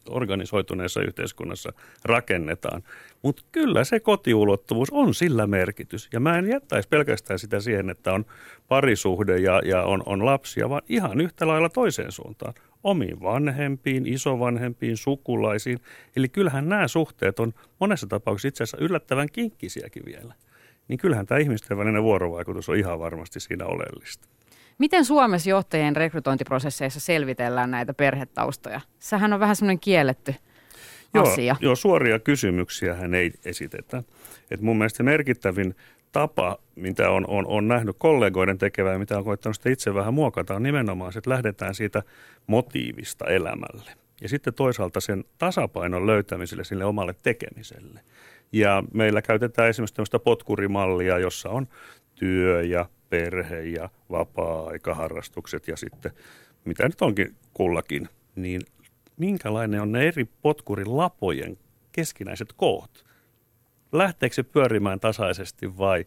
organisoituneessa 0.09 1.01
yhteiskunnassa 1.01 1.73
rakennetaan. 2.05 2.83
Mutta 3.21 3.43
kyllä 3.51 3.83
se 3.83 3.99
kotiulottuvuus 3.99 4.89
on 4.91 5.13
sillä 5.13 5.47
merkitys. 5.47 6.09
Ja 6.13 6.19
mä 6.19 6.37
en 6.37 6.49
jättäisi 6.49 6.89
pelkästään 6.89 7.39
sitä 7.39 7.59
siihen, 7.59 7.89
että 7.89 8.13
on 8.13 8.25
parisuhde 8.67 9.37
ja, 9.37 9.61
ja 9.65 9.83
on, 9.83 10.03
on 10.05 10.25
lapsia, 10.25 10.69
vaan 10.69 10.81
ihan 10.89 11.21
yhtä 11.21 11.47
lailla 11.47 11.69
toiseen 11.69 12.11
suuntaan. 12.11 12.53
Omiin 12.83 13.21
vanhempiin, 13.21 14.07
isovanhempiin, 14.07 14.97
sukulaisiin. 14.97 15.79
Eli 16.15 16.29
kyllähän 16.29 16.69
nämä 16.69 16.87
suhteet 16.87 17.39
on 17.39 17.53
monessa 17.79 18.07
tapauksessa 18.07 18.47
itse 18.47 18.63
asiassa 18.63 18.85
yllättävän 18.85 19.27
kinkkisiäkin 19.31 20.03
vielä 20.05 20.33
niin 20.87 20.97
kyllähän 20.97 21.25
tämä 21.25 21.39
ihmisten 21.39 21.77
välinen 21.77 22.03
vuorovaikutus 22.03 22.69
on 22.69 22.77
ihan 22.77 22.99
varmasti 22.99 23.39
siinä 23.39 23.65
oleellista. 23.65 24.27
Miten 24.77 25.05
Suomessa 25.05 25.49
johtajien 25.49 25.95
rekrytointiprosesseissa 25.95 26.99
selvitellään 26.99 27.71
näitä 27.71 27.93
perhetaustoja? 27.93 28.81
Sähän 28.99 29.33
on 29.33 29.39
vähän 29.39 29.55
semmoinen 29.55 29.79
kielletty 29.79 30.35
asia. 31.13 31.43
Joo, 31.43 31.57
joo, 31.69 31.75
suoria 31.75 32.19
kysymyksiä 32.19 32.95
hän 32.95 33.13
ei 33.13 33.31
esitetä. 33.45 34.03
Et 34.51 34.61
mun 34.61 34.77
mielestä 34.77 35.03
merkittävin 35.03 35.75
tapa, 36.13 36.57
mitä 36.75 37.09
on, 37.09 37.25
on, 37.27 37.47
on 37.47 37.67
nähnyt 37.67 37.95
kollegoiden 37.99 38.57
tekevää 38.57 38.93
ja 38.93 38.99
mitä 38.99 39.17
on 39.17 39.23
koittanut 39.23 39.55
sitä 39.55 39.69
itse 39.69 39.93
vähän 39.93 40.13
muokata, 40.13 40.55
on 40.55 40.63
nimenomaan 40.63 41.13
se, 41.13 41.19
että 41.19 41.29
lähdetään 41.29 41.75
siitä 41.75 42.03
motiivista 42.47 43.25
elämälle. 43.25 43.91
Ja 44.21 44.29
sitten 44.29 44.53
toisaalta 44.53 44.99
sen 44.99 45.23
tasapainon 45.37 46.07
löytämiselle 46.07 46.63
sille 46.63 46.85
omalle 46.85 47.15
tekemiselle. 47.23 47.99
Ja 48.51 48.83
meillä 48.93 49.21
käytetään 49.21 49.69
esimerkiksi 49.69 49.95
tämmöistä 49.95 50.19
potkurimallia, 50.19 51.19
jossa 51.19 51.49
on 51.49 51.67
työ 52.15 52.61
ja 52.61 52.85
perhe 53.09 53.61
ja 53.61 53.89
vapaa-aikaharrastukset 54.11 55.67
ja 55.67 55.77
sitten 55.77 56.11
mitä 56.65 56.87
nyt 56.87 57.01
onkin 57.01 57.35
kullakin, 57.53 58.09
niin 58.35 58.61
minkälainen 59.17 59.81
on 59.81 59.91
ne 59.91 60.07
eri 60.07 60.25
potkurin 60.41 60.97
lapojen 60.97 61.57
keskinäiset 61.91 62.53
koot? 62.53 63.05
Lähteekö 63.93 64.35
se 64.35 64.43
pyörimään 64.43 64.99
tasaisesti 64.99 65.77
vai 65.77 66.05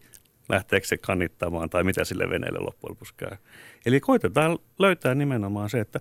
lähteekö 0.49 0.87
se 0.87 0.97
kannittamaan 0.97 1.69
tai 1.69 1.83
mitä 1.83 2.03
sille 2.03 2.29
veneelle 2.29 2.59
loppujen 2.59 2.91
lopuksi 2.91 3.13
käy? 3.17 3.37
Eli 3.85 3.99
koitetaan 3.99 4.59
löytää 4.79 5.15
nimenomaan 5.15 5.69
se, 5.69 5.79
että 5.79 5.99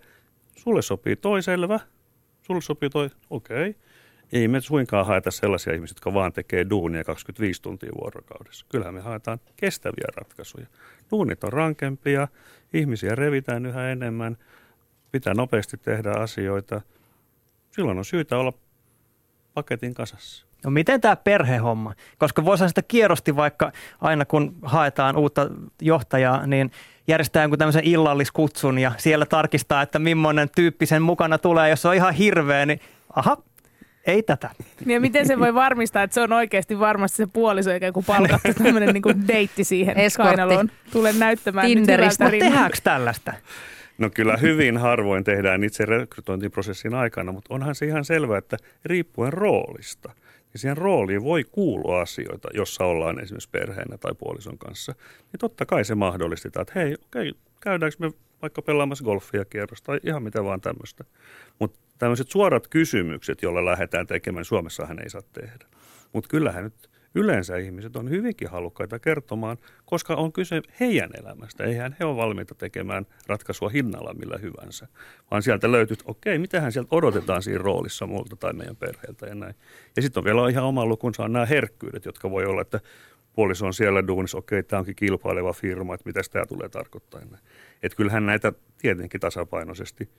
sulle 0.56 0.82
sopii 0.82 1.16
toi 1.16 1.42
selvä, 1.42 1.80
sulle 2.42 2.60
sopii 2.60 2.90
toi, 2.90 3.10
okei. 3.30 3.70
Okay. 3.70 3.82
Ei 4.32 4.48
me 4.48 4.60
suinkaan 4.60 5.06
haeta 5.06 5.30
sellaisia 5.30 5.74
ihmisiä, 5.74 5.94
jotka 5.94 6.14
vaan 6.14 6.32
tekee 6.32 6.66
duunia 6.70 7.04
25 7.04 7.62
tuntia 7.62 7.90
vuorokaudessa. 8.00 8.66
Kyllähän 8.68 8.94
me 8.94 9.00
haetaan 9.00 9.38
kestäviä 9.56 10.06
ratkaisuja. 10.16 10.66
Duunit 11.10 11.44
on 11.44 11.52
rankempia, 11.52 12.28
ihmisiä 12.72 13.14
revitään 13.14 13.66
yhä 13.66 13.90
enemmän, 13.90 14.36
pitää 15.12 15.34
nopeasti 15.34 15.76
tehdä 15.76 16.10
asioita. 16.10 16.80
Silloin 17.70 17.98
on 17.98 18.04
syytä 18.04 18.38
olla 18.38 18.52
paketin 19.54 19.94
kasassa. 19.94 20.45
No 20.64 20.70
miten 20.70 21.00
tämä 21.00 21.16
perhehomma? 21.16 21.94
Koska 22.18 22.44
voisi 22.44 22.68
sitä 22.68 22.82
kierrosti 22.82 23.36
vaikka 23.36 23.72
aina 24.00 24.24
kun 24.24 24.54
haetaan 24.62 25.16
uutta 25.16 25.50
johtajaa, 25.82 26.46
niin 26.46 26.70
järjestää 27.08 27.42
jonkun 27.42 27.58
tämmöisen 27.58 27.84
illalliskutsun 27.84 28.78
ja 28.78 28.92
siellä 28.96 29.26
tarkistaa, 29.26 29.82
että 29.82 29.98
millainen 29.98 30.48
tyyppi 30.56 30.86
sen 30.86 31.02
mukana 31.02 31.38
tulee. 31.38 31.70
Jos 31.70 31.82
se 31.82 31.88
on 31.88 31.94
ihan 31.94 32.14
hirveä, 32.14 32.66
niin 32.66 32.80
aha, 33.16 33.36
ei 34.06 34.22
tätä. 34.22 34.50
Niin 34.84 34.94
ja 34.94 35.00
miten 35.00 35.26
se 35.26 35.38
voi 35.38 35.54
varmistaa, 35.54 36.02
että 36.02 36.14
se 36.14 36.20
on 36.20 36.32
oikeasti 36.32 36.78
varmasti 36.78 37.16
se 37.16 37.26
puoliso, 37.26 37.70
eikä 37.70 37.86
joku 37.86 38.02
palkattu 38.02 38.54
tämmöinen 38.62 38.94
niin 38.94 39.28
deitti 39.28 39.64
siihen 39.64 39.96
Eskortti. 39.96 40.36
kainaloon. 40.36 40.70
Tule 40.92 41.12
näyttämään 41.12 41.66
Tinderistä. 41.66 42.24
nyt 42.24 42.32
hyvältä 42.32 42.50
Tehdäänkö 42.50 42.78
tällaista? 42.82 43.32
No 43.98 44.10
kyllä 44.10 44.36
hyvin 44.36 44.76
harvoin 44.76 45.24
tehdään 45.24 45.64
itse 45.64 45.84
rekrytointiprosessin 45.84 46.94
aikana, 46.94 47.32
mutta 47.32 47.54
onhan 47.54 47.74
se 47.74 47.86
ihan 47.86 48.04
selvää, 48.04 48.38
että 48.38 48.56
riippuen 48.84 49.32
roolista, 49.32 50.12
niin 50.56 50.60
siihen 50.60 50.76
rooliin 50.76 51.24
voi 51.24 51.44
kuulua 51.44 52.00
asioita, 52.00 52.48
jossa 52.54 52.84
ollaan 52.84 53.20
esimerkiksi 53.20 53.48
perheenä 53.52 53.98
tai 53.98 54.14
puolison 54.18 54.58
kanssa. 54.58 54.94
Niin 55.18 55.38
totta 55.40 55.66
kai 55.66 55.84
se 55.84 55.94
mahdollistetaan, 55.94 56.62
että 56.62 56.80
hei, 56.80 56.94
okei, 57.04 57.32
käydäänkö 57.60 57.96
me 58.00 58.12
vaikka 58.42 58.62
pelaamassa 58.62 59.04
golfia 59.04 59.44
kierrosta 59.44 59.86
tai 59.86 60.00
ihan 60.02 60.22
mitä 60.22 60.44
vaan 60.44 60.60
tämmöistä. 60.60 61.04
Mutta 61.58 61.78
tämmöiset 61.98 62.30
suorat 62.30 62.68
kysymykset, 62.68 63.42
joilla 63.42 63.64
lähdetään 63.64 64.06
tekemään, 64.06 64.44
Suomessahan 64.44 65.02
ei 65.02 65.10
saa 65.10 65.22
tehdä. 65.32 65.66
Mutta 66.12 66.28
kyllähän 66.28 66.64
nyt 66.64 66.90
yleensä 67.16 67.56
ihmiset 67.56 67.96
on 67.96 68.10
hyvinkin 68.10 68.48
halukkaita 68.48 68.98
kertomaan, 68.98 69.56
koska 69.84 70.14
on 70.14 70.32
kyse 70.32 70.62
heidän 70.80 71.10
elämästä. 71.20 71.64
Eihän 71.64 71.96
he 72.00 72.04
ole 72.04 72.16
valmiita 72.16 72.54
tekemään 72.54 73.06
ratkaisua 73.26 73.68
hinnalla 73.68 74.14
millä 74.14 74.38
hyvänsä, 74.38 74.88
vaan 75.30 75.42
sieltä 75.42 75.72
löytyy, 75.72 75.94
että 75.94 76.04
okei, 76.06 76.38
mitähän 76.38 76.72
sieltä 76.72 76.88
odotetaan 76.90 77.42
siinä 77.42 77.62
roolissa 77.62 78.06
multa 78.06 78.36
tai 78.36 78.52
meidän 78.52 78.76
perheeltä 78.76 79.26
ja 79.26 79.34
näin. 79.34 79.54
Ja 79.96 80.02
sitten 80.02 80.20
on 80.20 80.24
vielä 80.24 80.48
ihan 80.50 80.64
oma 80.64 80.86
lukunsa 80.86 81.24
on 81.24 81.32
nämä 81.32 81.46
herkkyydet, 81.46 82.04
jotka 82.04 82.30
voi 82.30 82.44
olla, 82.44 82.62
että 82.62 82.80
puoliso 83.32 83.66
on 83.66 83.74
siellä 83.74 84.06
duunissa, 84.06 84.38
okei, 84.38 84.62
tämä 84.62 84.80
onkin 84.80 84.96
kilpaileva 84.96 85.52
firma, 85.52 85.94
että 85.94 86.08
mitä 86.08 86.20
tämä 86.32 86.46
tulee 86.46 86.68
tarkoittaa. 86.68 87.20
Että 87.82 87.96
kyllähän 87.96 88.26
näitä 88.26 88.52
tietenkin 88.78 89.20
tasapainoisesti– 89.20 90.08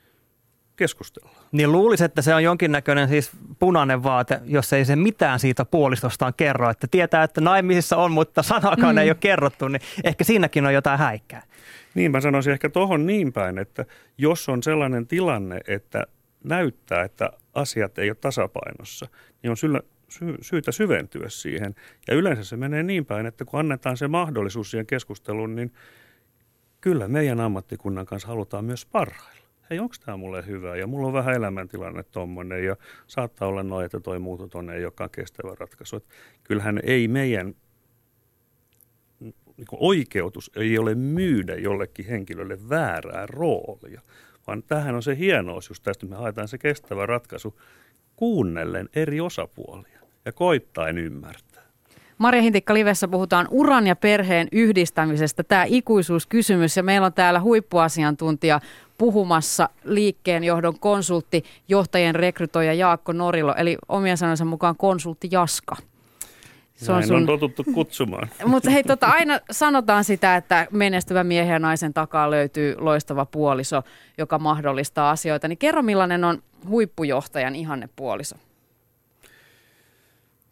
keskustellaan. 0.77 1.35
Niin 1.51 1.71
luulisi, 1.71 2.03
että 2.03 2.21
se 2.21 2.33
on 2.35 2.43
jonkinnäköinen 2.43 3.09
siis 3.09 3.31
punainen 3.59 4.03
vaate, 4.03 4.41
jos 4.45 4.73
ei 4.73 4.85
se 4.85 4.95
mitään 4.95 5.39
siitä 5.39 5.65
puolistostaan 5.65 6.33
kerro. 6.37 6.69
Että 6.69 6.87
tietää, 6.91 7.23
että 7.23 7.41
naimisissa 7.41 7.97
on, 7.97 8.11
mutta 8.11 8.43
sanakaan 8.43 8.95
mm. 8.95 8.97
ei 8.97 9.09
ole 9.09 9.17
kerrottu, 9.19 9.67
niin 9.67 9.81
ehkä 10.03 10.23
siinäkin 10.23 10.65
on 10.65 10.73
jotain 10.73 10.99
häikkää. 10.99 11.43
Niin, 11.95 12.11
mä 12.11 12.21
sanoisin 12.21 12.53
ehkä 12.53 12.69
tuohon 12.69 13.05
niin 13.05 13.33
päin, 13.33 13.57
että 13.57 13.85
jos 14.17 14.49
on 14.49 14.63
sellainen 14.63 15.07
tilanne, 15.07 15.61
että 15.67 16.03
näyttää, 16.43 17.03
että 17.03 17.29
asiat 17.53 17.97
ei 17.97 18.09
ole 18.09 18.17
tasapainossa, 18.21 19.07
niin 19.43 19.51
on 19.51 19.57
syllä, 19.57 19.81
sy- 20.09 20.37
syytä 20.41 20.71
syventyä 20.71 21.29
siihen. 21.29 21.75
Ja 22.07 22.15
yleensä 22.15 22.43
se 22.43 22.57
menee 22.57 22.83
niin 22.83 23.05
päin, 23.05 23.25
että 23.25 23.45
kun 23.45 23.59
annetaan 23.59 23.97
se 23.97 24.07
mahdollisuus 24.07 24.71
siihen 24.71 24.87
keskusteluun, 24.87 25.55
niin 25.55 25.73
kyllä 26.81 27.07
meidän 27.07 27.39
ammattikunnan 27.39 28.05
kanssa 28.05 28.27
halutaan 28.27 28.65
myös 28.65 28.85
parhailla 28.85 29.36
hei, 29.69 29.79
onko 29.79 29.95
tämä 30.05 30.17
mulle 30.17 30.45
hyvä 30.45 30.75
ja 30.75 30.87
mulla 30.87 31.07
on 31.07 31.13
vähän 31.13 31.35
elämäntilanne 31.35 32.03
tuommoinen 32.03 32.65
ja 32.65 32.75
saattaa 33.07 33.47
olla 33.47 33.63
noin, 33.63 33.85
että 33.85 33.99
toi 33.99 34.19
muuto 34.19 34.47
tuonne 34.47 34.75
ei 34.75 34.85
olekaan 34.85 35.09
kestävä 35.09 35.55
ratkaisu. 35.59 35.95
Et 35.95 36.05
kyllähän 36.43 36.79
ei 36.83 37.07
meidän 37.07 37.55
niin 39.57 39.67
oikeutus 39.71 40.51
ei 40.55 40.77
ole 40.77 40.95
myydä 40.95 41.55
jollekin 41.55 42.05
henkilölle 42.05 42.69
väärää 42.69 43.25
roolia, 43.25 44.01
vaan 44.47 44.63
tähän 44.63 44.95
on 44.95 45.03
se 45.03 45.17
hienous 45.17 45.69
just 45.69 45.83
tästä, 45.83 46.05
me 46.05 46.15
haetaan 46.15 46.47
se 46.47 46.57
kestävä 46.57 47.05
ratkaisu 47.05 47.59
kuunnellen 48.15 48.89
eri 48.95 49.21
osapuolia 49.21 49.99
ja 50.25 50.31
koittain 50.31 50.97
ymmärtää. 50.97 51.46
Marja 52.17 52.41
Hintikka 52.41 52.73
Livessä 52.73 53.07
puhutaan 53.07 53.47
uran 53.51 53.87
ja 53.87 53.95
perheen 53.95 54.47
yhdistämisestä. 54.51 55.43
Tämä 55.43 55.65
ikuisuuskysymys 55.67 56.77
ja 56.77 56.83
meillä 56.83 57.05
on 57.05 57.13
täällä 57.13 57.39
huippuasiantuntija 57.39 58.59
puhumassa 58.97 59.69
liikkeen 59.83 60.43
johdon 60.43 60.79
konsultti, 60.79 61.43
johtajien 61.67 62.15
rekrytoija 62.15 62.73
Jaakko 62.73 63.11
Norilo, 63.11 63.55
eli 63.57 63.77
omien 63.89 64.17
sanansa 64.17 64.45
mukaan 64.45 64.75
konsultti 64.77 65.27
Jaska. 65.31 65.75
Se 66.75 66.91
on, 66.91 67.07
sun... 67.07 67.15
on 67.15 67.25
totuttu 67.25 67.63
kutsumaan. 67.73 68.29
Mutta 68.45 68.69
hei, 68.69 68.83
tota, 68.83 69.07
aina 69.07 69.39
sanotaan 69.51 70.03
sitä, 70.03 70.35
että 70.35 70.67
menestyvä 70.71 71.23
miehen 71.23 71.53
ja 71.53 71.59
naisen 71.59 71.93
takaa 71.93 72.31
löytyy 72.31 72.75
loistava 72.77 73.25
puoliso, 73.25 73.83
joka 74.17 74.39
mahdollistaa 74.39 75.11
asioita. 75.11 75.47
Niin 75.47 75.57
kerro, 75.57 75.81
millainen 75.81 76.23
on 76.23 76.43
huippujohtajan 76.67 77.55
ihanne 77.55 77.89
puoliso? 77.95 78.35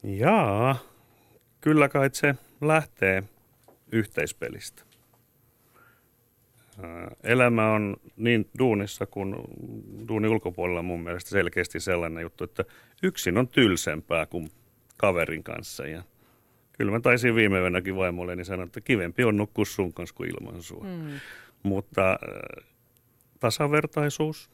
Jaa, 0.03 0.75
kyllä 1.65 1.89
kai 1.89 2.09
se 2.13 2.35
lähtee 2.61 3.23
yhteispelistä. 3.91 4.83
Elämä 7.23 7.71
on 7.71 7.97
niin 8.17 8.49
duunissa 8.59 9.05
kuin 9.05 9.35
duunin 10.07 10.31
ulkopuolella 10.31 10.81
mun 10.81 11.03
mielestä 11.03 11.29
selkeästi 11.29 11.79
sellainen 11.79 12.21
juttu, 12.21 12.43
että 12.43 12.65
yksin 13.03 13.37
on 13.37 13.47
tylsempää 13.47 14.25
kuin 14.25 14.49
kaverin 14.97 15.43
kanssa. 15.43 15.87
Ja 15.87 16.03
kyllä 16.77 16.91
mä 16.91 16.99
taisin 16.99 17.35
viime 17.35 17.59
yönäkin 17.59 17.95
vaimolleni 17.95 18.45
sanoa, 18.45 18.65
että 18.65 18.81
kivempi 18.81 19.23
on 19.23 19.37
nukkua 19.37 19.65
sun 19.65 19.93
kanssa 19.93 20.15
kuin 20.15 20.29
ilman 20.29 20.63
sua. 20.63 20.83
Mm. 20.83 21.19
Mutta 21.63 22.19
tasavertaisuus, 23.39 24.49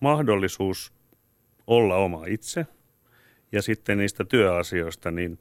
mahdollisuus 0.00 0.92
olla 1.66 1.96
oma 1.96 2.26
itse 2.26 2.66
ja 3.52 3.62
sitten 3.62 3.98
niistä 3.98 4.24
työasioista, 4.24 5.10
niin 5.10 5.38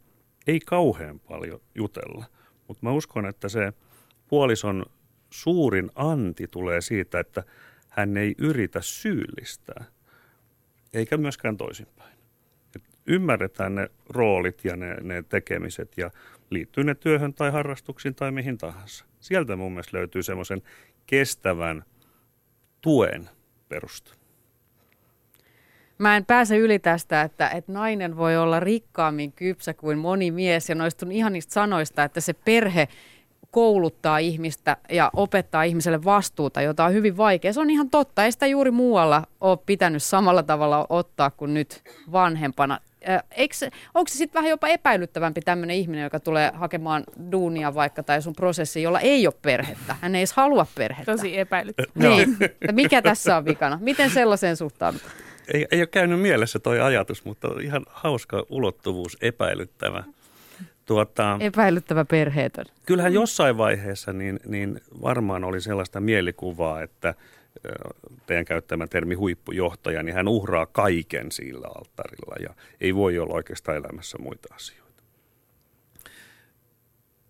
ei 0.47 0.59
kauhean 0.59 1.19
paljon 1.19 1.61
jutella. 1.75 2.25
Mutta 2.67 2.85
mä 2.85 2.91
uskon, 2.91 3.25
että 3.25 3.49
se 3.49 3.73
puolison 4.27 4.85
suurin 5.29 5.91
anti 5.95 6.47
tulee 6.47 6.81
siitä, 6.81 7.19
että 7.19 7.43
hän 7.89 8.17
ei 8.17 8.35
yritä 8.37 8.81
syyllistää, 8.81 9.85
eikä 10.93 11.17
myöskään 11.17 11.57
toisinpäin. 11.57 12.17
Et 12.75 12.83
ymmärretään 13.07 13.75
ne 13.75 13.91
roolit 14.09 14.65
ja 14.65 14.75
ne, 14.75 14.95
ne 15.01 15.23
tekemiset 15.29 15.97
ja 15.97 16.11
liittyy 16.49 16.83
ne 16.83 16.95
työhön 16.95 17.33
tai 17.33 17.51
harrastuksiin 17.51 18.15
tai 18.15 18.31
mihin 18.31 18.57
tahansa. 18.57 19.05
Sieltä 19.19 19.55
mun 19.55 19.71
mielestä 19.71 19.97
löytyy 19.97 20.23
semmoisen 20.23 20.61
kestävän 21.05 21.83
tuen 22.81 23.29
perusta. 23.69 24.20
Mä 26.01 26.17
en 26.17 26.25
pääse 26.25 26.57
yli 26.57 26.79
tästä, 26.79 27.21
että, 27.21 27.49
että 27.49 27.71
nainen 27.71 28.17
voi 28.17 28.37
olla 28.37 28.59
rikkaammin 28.59 29.31
kypsä 29.31 29.73
kuin 29.73 29.97
moni 29.97 30.31
mies 30.31 30.69
ja 30.69 30.75
noista 30.75 31.05
ihan 31.09 31.33
niistä 31.33 31.53
sanoista, 31.53 32.03
että 32.03 32.21
se 32.21 32.33
perhe 32.33 32.87
kouluttaa 33.51 34.17
ihmistä 34.17 34.77
ja 34.89 35.09
opettaa 35.13 35.63
ihmiselle 35.63 36.03
vastuuta, 36.03 36.61
jota 36.61 36.85
on 36.85 36.93
hyvin 36.93 37.17
vaikea. 37.17 37.53
Se 37.53 37.59
on 37.59 37.69
ihan 37.69 37.89
totta. 37.89 38.25
Ei 38.25 38.31
sitä 38.31 38.47
juuri 38.47 38.71
muualla 38.71 39.23
ole 39.41 39.57
pitänyt 39.65 40.03
samalla 40.03 40.43
tavalla 40.43 40.85
ottaa 40.89 41.31
kuin 41.31 41.53
nyt 41.53 41.81
vanhempana. 42.11 42.79
Eikö, 43.31 43.55
onko 43.93 44.07
se 44.07 44.17
sitten 44.17 44.39
vähän 44.39 44.49
jopa 44.49 44.67
epäilyttävämpi 44.67 45.41
tämmöinen 45.41 45.75
ihminen, 45.75 46.03
joka 46.03 46.19
tulee 46.19 46.51
hakemaan 46.53 47.03
duunia 47.31 47.73
vaikka 47.73 48.03
tai 48.03 48.21
sun 48.21 48.35
prosessi, 48.35 48.81
jolla 48.81 48.99
ei 48.99 49.27
ole 49.27 49.33
perhettä? 49.41 49.95
Hän 50.01 50.15
ei 50.15 50.19
edes 50.19 50.33
halua 50.33 50.67
perhettä. 50.75 51.11
Tosi 51.11 51.39
epäilyttävää. 51.39 51.91
Niin. 51.95 52.37
Mikä 52.71 53.01
tässä 53.01 53.37
on 53.37 53.45
vikana? 53.45 53.79
Miten 53.81 54.09
sellaiseen 54.09 54.55
suhtaudutaan? 54.57 55.11
Ei, 55.53 55.67
ei 55.71 55.79
ole 55.79 55.87
käynyt 55.87 56.19
mielessä 56.21 56.59
toi 56.59 56.81
ajatus, 56.81 57.25
mutta 57.25 57.47
ihan 57.61 57.85
hauska 57.89 58.45
ulottuvuus, 58.49 59.17
epäilyttävä. 59.21 60.03
Tuota, 60.85 61.37
Epäilyttävä 61.39 62.05
perheetön. 62.05 62.65
Kyllähän 62.85 63.13
jossain 63.13 63.57
vaiheessa 63.57 64.13
niin, 64.13 64.39
niin 64.45 64.81
varmaan 65.01 65.43
oli 65.43 65.61
sellaista 65.61 65.99
mielikuvaa, 65.99 66.81
että 66.81 67.13
teidän 68.25 68.45
käyttämä 68.45 68.87
termi 68.87 69.15
huippujohtaja, 69.15 70.03
niin 70.03 70.15
hän 70.15 70.27
uhraa 70.27 70.65
kaiken 70.65 71.31
sillä 71.31 71.67
alttarilla 71.67 72.35
ja 72.39 72.55
ei 72.81 72.95
voi 72.95 73.19
olla 73.19 73.33
oikeastaan 73.33 73.77
elämässä 73.77 74.17
muita 74.17 74.55
asioita. 74.55 75.03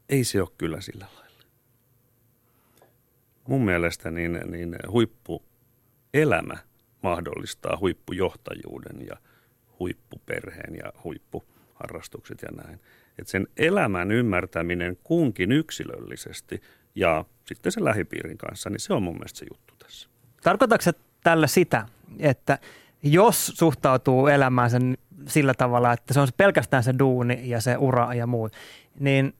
Ei 0.09 0.23
se 0.23 0.41
ole 0.41 0.49
kyllä 0.57 0.81
sillä 0.81 1.05
lailla. 1.15 1.45
mun 3.47 3.65
mielestä 3.65 4.11
niin, 4.11 4.39
niin 4.45 4.75
huippuelämä 4.91 6.57
mahdollistaa 7.03 7.77
huippujohtajuuden 7.81 9.07
ja 9.07 9.17
huippuperheen 9.79 10.75
ja 10.75 10.93
huippuharrastukset 11.03 12.41
ja 12.41 12.49
näin. 12.63 12.79
Et 13.19 13.27
sen 13.27 13.47
elämän 13.57 14.11
ymmärtäminen 14.11 14.97
kunkin 15.03 15.51
yksilöllisesti 15.51 16.61
ja 16.95 17.25
sitten 17.45 17.71
sen 17.71 17.85
lähipiirin 17.85 18.37
kanssa, 18.37 18.69
niin 18.69 18.79
se 18.79 18.93
on 18.93 19.03
mun 19.03 19.15
mielestä 19.15 19.39
se 19.39 19.45
juttu 19.51 19.73
tässä. 19.79 20.10
Tarkoitatko 20.43 20.83
se 20.83 20.91
tällä 21.23 21.47
sitä, 21.47 21.85
että 22.19 22.57
jos 23.03 23.47
suhtautuu 23.47 24.27
elämään 24.27 24.69
sen 24.69 24.97
sillä 25.27 25.53
tavalla, 25.53 25.93
että 25.93 26.13
se 26.13 26.19
on 26.19 26.27
pelkästään 26.37 26.83
se 26.83 26.93
duuni 26.99 27.41
ja 27.43 27.61
se 27.61 27.77
ura 27.77 28.13
ja 28.13 28.27
muu, 28.27 28.49
niin 28.99 29.33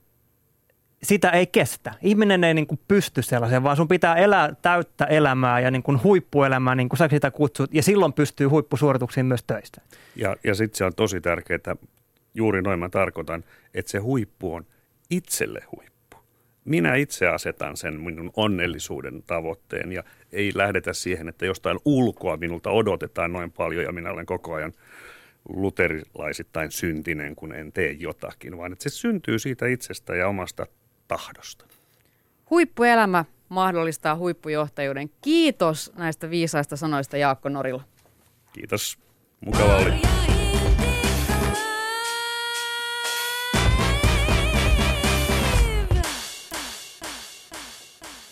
sitä 1.02 1.30
ei 1.30 1.46
kestä. 1.46 1.94
Ihminen 2.02 2.44
ei 2.44 2.54
niin 2.54 2.66
kuin 2.66 2.80
pysty 2.88 3.22
sellaiseen, 3.22 3.62
vaan 3.62 3.76
sun 3.76 3.88
pitää 3.88 4.16
elää 4.16 4.54
täyttä 4.62 5.04
elämää 5.04 5.60
ja 5.60 5.70
niin 5.70 5.82
kuin 5.82 6.02
huippuelämää, 6.02 6.74
niin 6.74 6.88
kuin 6.88 6.98
sä 6.98 7.08
sitä 7.08 7.30
kutsut, 7.30 7.74
ja 7.74 7.82
silloin 7.82 8.12
pystyy 8.12 8.46
huippusuorituksiin 8.46 9.26
myös 9.26 9.44
töistä. 9.44 9.80
Ja, 10.16 10.36
ja 10.44 10.54
sitten 10.54 10.78
se 10.78 10.84
on 10.84 10.94
tosi 10.94 11.20
tärkeää, 11.20 11.76
juuri 12.34 12.62
noin 12.62 12.78
mä 12.78 12.88
tarkoitan, 12.88 13.44
että 13.74 13.90
se 13.90 13.98
huippu 13.98 14.54
on 14.54 14.66
itselle 15.10 15.60
huippu. 15.76 15.91
Minä 16.64 16.94
itse 16.94 17.28
asetan 17.28 17.76
sen 17.76 18.00
minun 18.00 18.30
onnellisuuden 18.36 19.22
tavoitteen 19.26 19.92
ja 19.92 20.04
ei 20.32 20.52
lähdetä 20.54 20.92
siihen, 20.92 21.28
että 21.28 21.46
jostain 21.46 21.78
ulkoa 21.84 22.36
minulta 22.36 22.70
odotetaan 22.70 23.32
noin 23.32 23.52
paljon 23.52 23.84
ja 23.84 23.92
minä 23.92 24.10
olen 24.10 24.26
koko 24.26 24.54
ajan 24.54 24.72
luterilaisittain 25.48 26.70
syntinen, 26.70 27.36
kun 27.36 27.54
en 27.54 27.72
tee 27.72 27.92
jotakin, 27.92 28.58
vaan 28.58 28.72
että 28.72 28.82
se 28.82 28.88
syntyy 28.90 29.38
siitä 29.38 29.66
itsestä 29.66 30.14
ja 30.14 30.28
omasta 30.28 30.66
tahdosta. 31.08 31.64
Huippuelämä 32.50 33.24
mahdollistaa 33.48 34.16
huippujohtajuuden. 34.16 35.10
Kiitos 35.20 35.92
näistä 35.96 36.30
viisaista 36.30 36.76
sanoista 36.76 37.16
Jaakko 37.16 37.48
Norilla. 37.48 37.82
Kiitos. 38.52 38.98
Mukava 39.40 39.76
oli. 39.76 39.92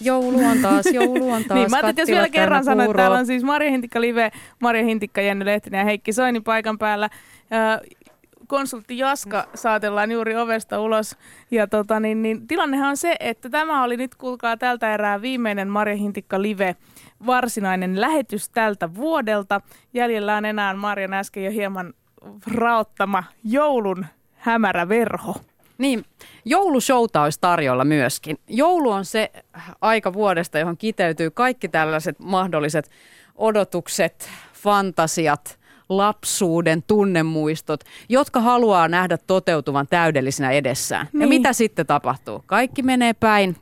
Joulu 0.00 0.44
on 0.44 0.58
taas, 0.62 0.86
joulu 0.92 1.30
on 1.30 1.44
taas. 1.44 1.58
niin, 1.58 1.70
mä 1.70 1.76
ajattelin, 1.76 1.96
jos 1.98 2.08
vielä 2.08 2.28
kerran 2.28 2.64
sanon, 2.64 2.84
että 2.86 2.96
täällä 2.96 3.18
on 3.18 3.26
siis 3.26 3.42
Marja 3.44 3.70
Hintikka 3.70 4.00
Live, 4.00 4.30
Marja 4.60 4.84
Hintikka, 4.84 5.20
Jenny 5.20 5.44
Lehtinen 5.44 5.78
ja 5.78 5.84
Heikki 5.84 6.12
Soini 6.12 6.40
paikan 6.40 6.78
päällä. 6.78 7.10
konsultti 8.46 8.98
Jaska 8.98 9.48
saatellaan 9.54 10.10
juuri 10.10 10.36
ovesta 10.36 10.80
ulos. 10.80 11.16
Ja 11.50 11.66
tota, 11.66 12.00
niin, 12.00 12.22
niin, 12.22 12.46
tilannehan 12.46 12.88
on 12.88 12.96
se, 12.96 13.16
että 13.20 13.50
tämä 13.50 13.82
oli 13.82 13.96
nyt, 13.96 14.14
kuulkaa, 14.14 14.56
tältä 14.56 14.94
erää 14.94 15.22
viimeinen 15.22 15.68
Marja 15.68 15.96
Hintikka 15.96 16.42
Live 16.42 16.76
varsinainen 17.26 18.00
lähetys 18.00 18.48
tältä 18.48 18.94
vuodelta. 18.94 19.60
Jäljellä 19.94 20.36
on 20.36 20.44
enää 20.44 20.74
Marjan 20.74 21.14
äsken 21.14 21.44
jo 21.44 21.50
hieman 21.50 21.94
raottama 22.54 23.24
joulun 23.44 24.06
hämärä 24.36 24.88
verho. 24.88 25.34
Niin, 25.80 26.04
joulushowta 26.44 27.22
olisi 27.22 27.38
tarjolla 27.40 27.84
myöskin. 27.84 28.38
Joulu 28.48 28.90
on 28.90 29.04
se 29.04 29.30
aika 29.80 30.12
vuodesta, 30.12 30.58
johon 30.58 30.76
kiteytyy 30.76 31.30
kaikki 31.30 31.68
tällaiset 31.68 32.18
mahdolliset 32.18 32.90
odotukset, 33.34 34.28
fantasiat, 34.52 35.58
lapsuuden 35.88 36.82
tunnemuistot, 36.82 37.84
jotka 38.08 38.40
haluaa 38.40 38.88
nähdä 38.88 39.18
toteutuvan 39.26 39.86
täydellisinä 39.90 40.50
edessään. 40.50 41.08
Niin. 41.12 41.20
Ja 41.20 41.28
mitä 41.28 41.52
sitten 41.52 41.86
tapahtuu? 41.86 42.42
Kaikki 42.46 42.82
menee 42.82 43.12
päin 43.12 43.56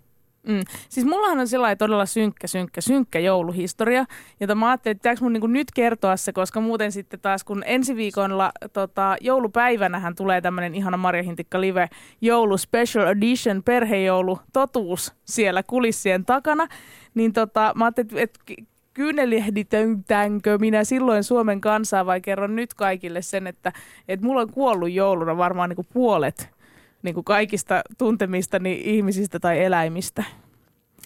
Mm. 0.49 0.61
Siis 0.89 1.07
mullahan 1.07 1.39
on 1.39 1.49
sellainen 1.49 1.79
todella 1.79 2.07
synkkä, 2.07 2.47
synkkä, 2.47 2.81
synkkä 2.81 3.19
jouluhistoria, 3.19 4.05
jota 4.41 4.55
mä 4.55 4.69
ajattelin, 4.69 4.97
että 4.97 5.15
mun 5.21 5.33
niinku 5.33 5.47
nyt 5.47 5.69
kertoa 5.75 6.17
se, 6.17 6.33
koska 6.33 6.61
muuten 6.61 6.93
sitten 6.93 7.21
taas 7.21 7.45
kun 7.45 7.63
ensi 7.67 7.97
viikolla 7.97 8.53
tota, 8.73 9.17
joulupäivänähän 9.21 10.15
tulee 10.15 10.41
tämmöinen 10.41 10.75
ihana 10.75 10.97
Marja 10.97 11.23
Hintikka 11.23 11.61
Live 11.61 11.89
joulu 12.21 12.59
special 12.59 13.07
edition 13.07 13.63
perhejoulu 13.63 14.39
totuus 14.53 15.15
siellä 15.25 15.63
kulissien 15.63 16.25
takana, 16.25 16.67
niin 17.15 17.33
tota, 17.33 17.73
mä 17.77 17.85
ajattelin, 17.85 18.19
että 18.19 18.41
kyynelehditänkö 18.95 20.59
minä 20.59 20.85
silloin 20.85 21.25
Suomen 21.25 21.61
kansaa 21.61 22.07
vai 22.07 22.21
kerron 22.21 22.57
nyt 22.57 22.75
kaikille 22.75 23.23
sen, 23.23 23.47
että, 23.47 23.73
että 24.09 24.27
mulla 24.27 24.41
on 24.41 24.53
kuollut 24.53 24.91
jouluna 24.91 25.37
varmaan 25.37 25.69
niin 25.69 25.77
kuin 25.77 25.89
puolet 25.93 26.58
niin 27.03 27.15
kuin 27.15 27.25
kaikista 27.25 27.83
tuntemistani 27.99 28.81
ihmisistä 28.85 29.41
tai 29.41 29.65
eläimistä. 29.65 30.25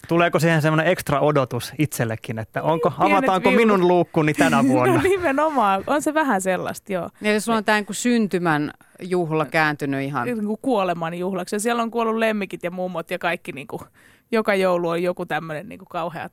Tuleeko 0.07 0.39
siihen 0.39 0.61
semmoinen 0.61 0.91
ekstra 0.91 1.19
odotus 1.19 1.73
itsellekin, 1.79 2.39
että 2.39 2.63
onko, 2.63 2.91
Pienet 2.91 3.11
avataanko 3.11 3.49
viulu. 3.49 3.61
minun 3.65 3.87
luukkuni 3.87 4.33
tänä 4.33 4.63
vuonna? 4.67 4.93
No 4.93 5.01
nimenomaan, 5.01 5.83
on 5.87 6.01
se 6.01 6.13
vähän 6.13 6.41
sellaista, 6.41 6.93
joo. 6.93 7.09
Ja 7.21 7.33
jos 7.33 7.45
sulla 7.45 7.57
on 7.57 7.63
tämä 7.63 7.77
niin 7.77 7.87
syntymän 7.91 8.71
juhla 9.01 9.45
kääntynyt 9.45 10.01
ihan... 10.01 10.25
Niin 10.25 10.45
kuin 10.45 10.57
kuoleman 10.61 11.13
juhlaksi. 11.13 11.55
Ja 11.55 11.59
siellä 11.59 11.83
on 11.83 11.91
kuollut 11.91 12.15
lemmikit 12.15 12.63
ja 12.63 12.71
mummot 12.71 13.11
ja 13.11 13.19
kaikki, 13.19 13.51
niin 13.51 13.67
kuin, 13.67 13.81
joka 14.31 14.55
joulu 14.55 14.89
on 14.89 15.03
joku 15.03 15.25
tämmöinen 15.25 15.69
niin 15.69 15.79
kuin 15.79 15.89
kauhea 15.89 16.29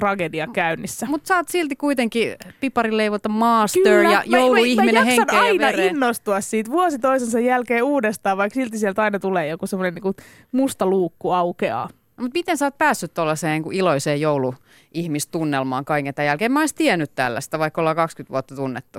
tragedia 0.00 0.46
käynnissä. 0.52 1.06
Mutta 1.06 1.28
sä 1.28 1.36
oot 1.36 1.48
silti 1.48 1.76
kuitenkin 1.76 2.36
piparileivota 2.60 3.28
master 3.28 3.82
Kyllä, 3.82 4.10
ja 4.10 4.22
jouluihminen 4.26 4.94
mä, 4.94 5.00
mä, 5.00 5.04
mä 5.04 5.10
henkeä 5.10 5.40
aina 5.40 5.66
ja 5.66 5.76
veren. 5.76 5.86
innostua 5.94 6.40
siitä 6.40 6.70
vuosi 6.70 6.98
toisensa 6.98 7.40
jälkeen 7.40 7.84
uudestaan, 7.84 8.36
vaikka 8.36 8.54
silti 8.54 8.78
sieltä 8.78 9.02
aina 9.02 9.18
tulee 9.18 9.46
joku 9.46 9.66
semmoinen 9.66 9.94
niin 9.94 10.14
musta 10.52 10.86
luukku 10.86 11.30
aukeaa. 11.30 11.88
Mutta 12.16 12.38
miten 12.38 12.56
sä 12.56 12.66
oot 12.66 12.78
päässyt 12.78 13.14
tuollaiseen 13.14 13.62
niin 13.62 13.72
iloiseen 13.72 14.20
jouluihmistunnelmaan 14.20 15.84
kaiken 15.84 16.14
tämän 16.14 16.26
jälkeen? 16.26 16.52
Mä 16.52 16.60
oon 16.60 16.68
tiennyt 16.76 17.14
tällaista, 17.14 17.58
vaikka 17.58 17.80
ollaan 17.80 17.96
20 17.96 18.32
vuotta 18.32 18.56
tunnettu. 18.56 18.98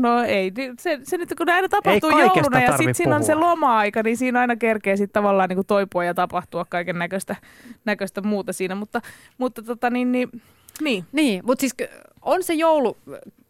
No 0.00 0.22
ei, 0.22 0.52
se, 0.78 0.98
se 1.02 1.18
nyt 1.18 1.34
kun 1.38 1.50
aina 1.50 1.68
tapahtuu 1.68 2.10
jouluna 2.10 2.60
ja 2.60 2.76
sitten 2.76 2.94
siinä 2.94 3.16
on 3.16 3.24
se 3.24 3.34
loma-aika, 3.34 4.02
niin 4.02 4.16
siinä 4.16 4.40
aina 4.40 4.56
kerkee 4.56 4.96
sitten 4.96 5.12
tavallaan 5.12 5.48
niin 5.48 5.56
kuin 5.56 5.66
toipua 5.66 6.04
ja 6.04 6.14
tapahtua 6.14 6.64
kaiken 6.68 6.98
näköistä, 6.98 7.36
näköistä 7.84 8.20
muuta 8.20 8.52
siinä. 8.52 8.74
Mutta, 8.74 9.00
mutta 9.38 9.62
tota 9.62 9.90
niin, 9.90 10.12
niin, 10.12 10.42
niin. 10.80 11.04
Niin, 11.12 11.42
mutta 11.46 11.60
siis 11.60 11.74
on 12.22 12.42
se 12.42 12.54
joulu, 12.54 12.96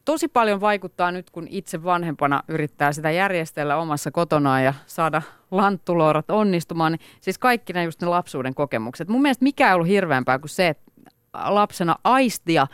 tosi 0.04 0.28
paljon 0.28 0.60
vaikuttaa 0.60 1.12
nyt, 1.12 1.30
kun 1.30 1.46
itse 1.50 1.84
vanhempana 1.84 2.42
yrittää 2.48 2.92
sitä 2.92 3.10
järjestellä 3.10 3.76
omassa 3.76 4.10
kotonaan 4.10 4.64
ja 4.64 4.74
saada 4.86 5.22
lanttulorat 5.50 6.30
onnistumaan. 6.30 6.92
Niin 6.92 7.00
siis 7.20 7.38
kaikki 7.38 7.72
ne 7.72 7.84
just 7.84 8.00
ne 8.00 8.08
lapsuuden 8.08 8.54
kokemukset. 8.54 9.08
Mun 9.08 9.22
mielestä 9.22 9.44
mikä 9.44 9.68
ei 9.68 9.74
ollut 9.74 9.88
hirveämpää 9.88 10.38
kuin 10.38 10.50
se, 10.50 10.68
että 10.68 10.92
lapsena 11.34 11.96
aistia, 12.04 12.66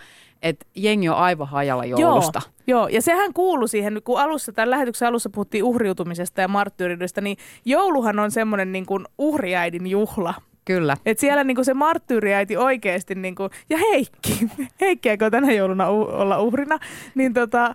että 0.43 0.67
jengi 0.75 1.09
on 1.09 1.17
aivan 1.17 1.49
hajalla 1.49 1.85
joulusta. 1.85 2.43
Joo, 2.67 2.89
ja 2.89 3.03
sehän 3.03 3.33
kuuluu 3.33 3.69
siihen, 3.69 4.01
kun 4.05 4.21
alussa, 4.21 4.53
tämän 4.53 4.71
lähetyksen 4.71 5.09
alussa 5.09 5.31
puhuttiin 5.31 5.65
uhriutumisesta 5.65 6.41
ja 6.41 6.49
marttyyridystä, 6.49 7.21
niin 7.21 7.37
jouluhan 7.65 8.19
on 8.19 8.31
semmoinen 8.31 8.73
niin 8.73 8.87
kuin 8.87 9.05
uhriäidin 9.19 9.87
juhla. 9.87 10.35
Kyllä. 10.65 10.97
Et 11.07 11.19
siellä 11.19 11.45
niinku 11.45 11.65
se 11.65 11.75
marttyyriäiti 11.75 12.57
oikeasti, 12.57 13.15
niinku, 13.15 13.49
ja 13.71 13.79
Heikki, 13.79 14.49
Heikki 14.81 15.09
eikö 15.09 15.31
tänä 15.31 15.53
jouluna 15.53 15.91
u- 15.91 16.09
olla 16.11 16.39
uhrina, 16.41 16.79
niin 17.15 17.35
tota, 17.35 17.75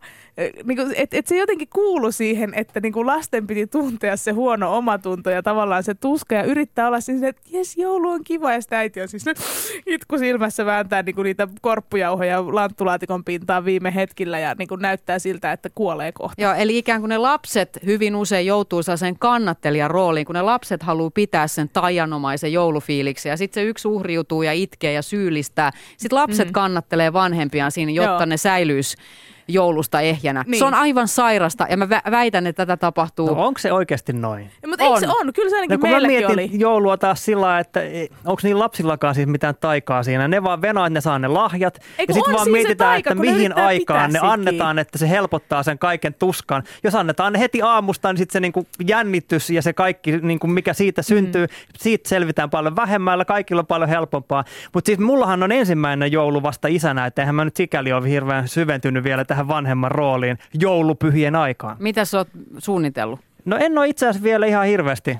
niinku, 0.63 0.83
et, 0.95 1.13
et 1.13 1.27
se 1.27 1.37
jotenkin 1.37 1.67
kuulu 1.73 2.11
siihen, 2.11 2.53
että 2.53 2.79
niinku 2.79 3.05
lasten 3.05 3.47
piti 3.47 3.67
tuntea 3.67 4.17
se 4.17 4.31
huono 4.31 4.77
omatunto 4.77 5.29
ja 5.29 5.43
tavallaan 5.43 5.83
se 5.83 5.93
tuska 5.93 6.35
ja 6.35 6.43
yrittää 6.43 6.87
olla 6.87 7.01
siis, 7.01 7.23
että 7.23 7.41
jes, 7.51 7.77
joulu 7.77 8.09
on 8.09 8.23
kiva 8.23 8.53
ja 8.53 8.61
sitä 8.61 8.77
äiti 8.77 9.01
on 9.01 9.07
siis 9.07 9.25
itku 9.85 10.17
silmässä 10.17 10.65
vääntää 10.65 11.03
niinku 11.03 11.23
niitä 11.23 11.47
korppujauhoja 11.61 12.55
lanttulaatikon 12.55 13.23
pintaan 13.23 13.65
viime 13.65 13.95
hetkillä 13.95 14.39
ja 14.39 14.55
niinku 14.59 14.75
näyttää 14.75 15.19
siltä, 15.19 15.51
että 15.51 15.69
kuolee 15.75 16.11
kohta. 16.11 16.41
Joo, 16.41 16.53
eli 16.53 16.77
ikään 16.77 17.01
kuin 17.01 17.09
ne 17.09 17.17
lapset 17.17 17.79
hyvin 17.85 18.15
usein 18.15 18.45
joutuu 18.45 18.83
sen 18.83 19.19
kannattelijan 19.19 19.91
rooliin, 19.91 20.25
kun 20.25 20.35
ne 20.35 20.41
lapset 20.41 20.83
haluaa 20.83 21.11
pitää 21.13 21.47
sen 21.47 21.69
tajanomaisen 21.69 22.53
joulufiiliksi 22.77 23.29
ja 23.29 23.37
sitten 23.37 23.63
se 23.63 23.67
yksi 23.67 23.87
uhriutuu 23.87 24.43
ja 24.43 24.53
itkee 24.53 24.93
ja 24.93 25.01
syyllistää. 25.01 25.71
Sitten 25.97 26.15
lapset 26.15 26.47
mm. 26.47 26.53
kannattelee 26.53 27.13
vanhempiaan 27.13 27.71
siinä, 27.71 27.91
jotta 27.91 28.11
Joo. 28.11 28.25
ne 28.25 28.37
säilyisi 28.37 28.97
joulusta 29.47 30.01
ehjänä. 30.01 30.43
Niin. 30.47 30.59
Se 30.59 30.65
on 30.65 30.73
aivan 30.73 31.07
sairasta 31.07 31.67
ja 31.69 31.77
mä 31.77 31.89
väitän, 32.11 32.47
että 32.47 32.65
tätä 32.65 32.77
tapahtuu. 32.77 33.27
No 33.27 33.45
onko 33.45 33.59
se 33.59 33.71
oikeasti 33.71 34.13
noin? 34.13 34.51
Ja, 34.61 34.67
mutta 34.67 34.85
on. 34.85 34.99
se 34.99 35.07
on? 35.07 35.33
Kyllä 35.33 35.49
se 35.49 35.55
ainakin 35.55 35.73
no, 35.73 35.81
kun 35.81 35.89
mä 35.89 36.07
mietin 36.07 36.31
oli. 36.31 36.49
joulua 36.53 36.97
taas 36.97 37.25
sillä 37.25 37.59
että 37.59 37.79
onko 38.25 38.39
niin 38.43 38.59
lapsillakaan 38.59 39.15
siis 39.15 39.27
mitään 39.27 39.55
taikaa 39.55 40.03
siinä. 40.03 40.27
Ne 40.27 40.43
vaan 40.43 40.61
venaa, 40.61 40.87
että 40.87 40.93
ne 40.93 41.01
saa 41.01 41.19
ne 41.19 41.27
lahjat. 41.27 41.79
Eiku 41.99 42.11
ja 42.11 42.13
sitten 42.13 42.33
vaan 42.33 42.43
siis 42.43 42.53
mietitään, 42.53 42.89
taika, 42.89 43.09
että 43.09 43.21
mihin 43.21 43.57
aikaan 43.57 44.13
ne 44.13 44.19
annetaan, 44.21 44.79
että 44.79 44.97
se 44.97 45.09
helpottaa 45.09 45.63
sen 45.63 45.79
kaiken 45.79 46.13
tuskan. 46.13 46.63
Jos 46.83 46.95
annetaan 46.95 47.33
ne 47.33 47.39
heti 47.39 47.61
aamusta, 47.61 48.13
niin 48.13 48.17
sitten 48.17 48.33
se 48.33 48.39
niinku 48.39 48.67
jännitys 48.87 49.49
ja 49.49 49.61
se 49.61 49.73
kaikki, 49.73 50.17
niinku 50.17 50.47
mikä 50.47 50.73
siitä 50.73 51.01
syntyy, 51.01 51.45
mm. 51.45 51.53
siitä 51.77 52.09
selvitään 52.09 52.49
paljon 52.49 52.75
vähemmällä, 52.75 53.25
kaikilla 53.25 53.59
on 53.59 53.67
paljon 53.67 53.89
helpompaa. 53.89 54.43
Mutta 54.73 54.85
siis 54.85 54.99
mullahan 54.99 55.43
on 55.43 55.51
ensimmäinen 55.51 56.11
joulu 56.11 56.43
vasta 56.43 56.67
isänä, 56.67 57.05
että 57.05 57.21
eihän 57.21 57.35
mä 57.35 57.45
nyt 57.45 57.55
sikäli 57.55 57.93
ole 57.93 58.09
hirveän 58.09 58.47
syventynyt 58.47 59.03
vielä 59.03 59.25
tähän 59.25 59.36
tähän 59.37 59.47
vanhemman 59.47 59.91
rooliin 59.91 60.37
joulupyhien 60.53 61.35
aikaan. 61.35 61.75
Mitä 61.79 62.05
sä 62.05 62.17
oot 62.17 62.27
suunnitellut? 62.57 63.19
No 63.45 63.57
en 63.57 63.77
ole 63.77 63.87
itse 63.87 64.07
asiassa 64.07 64.23
vielä 64.23 64.45
ihan 64.45 64.65
hirveästi 64.65 65.17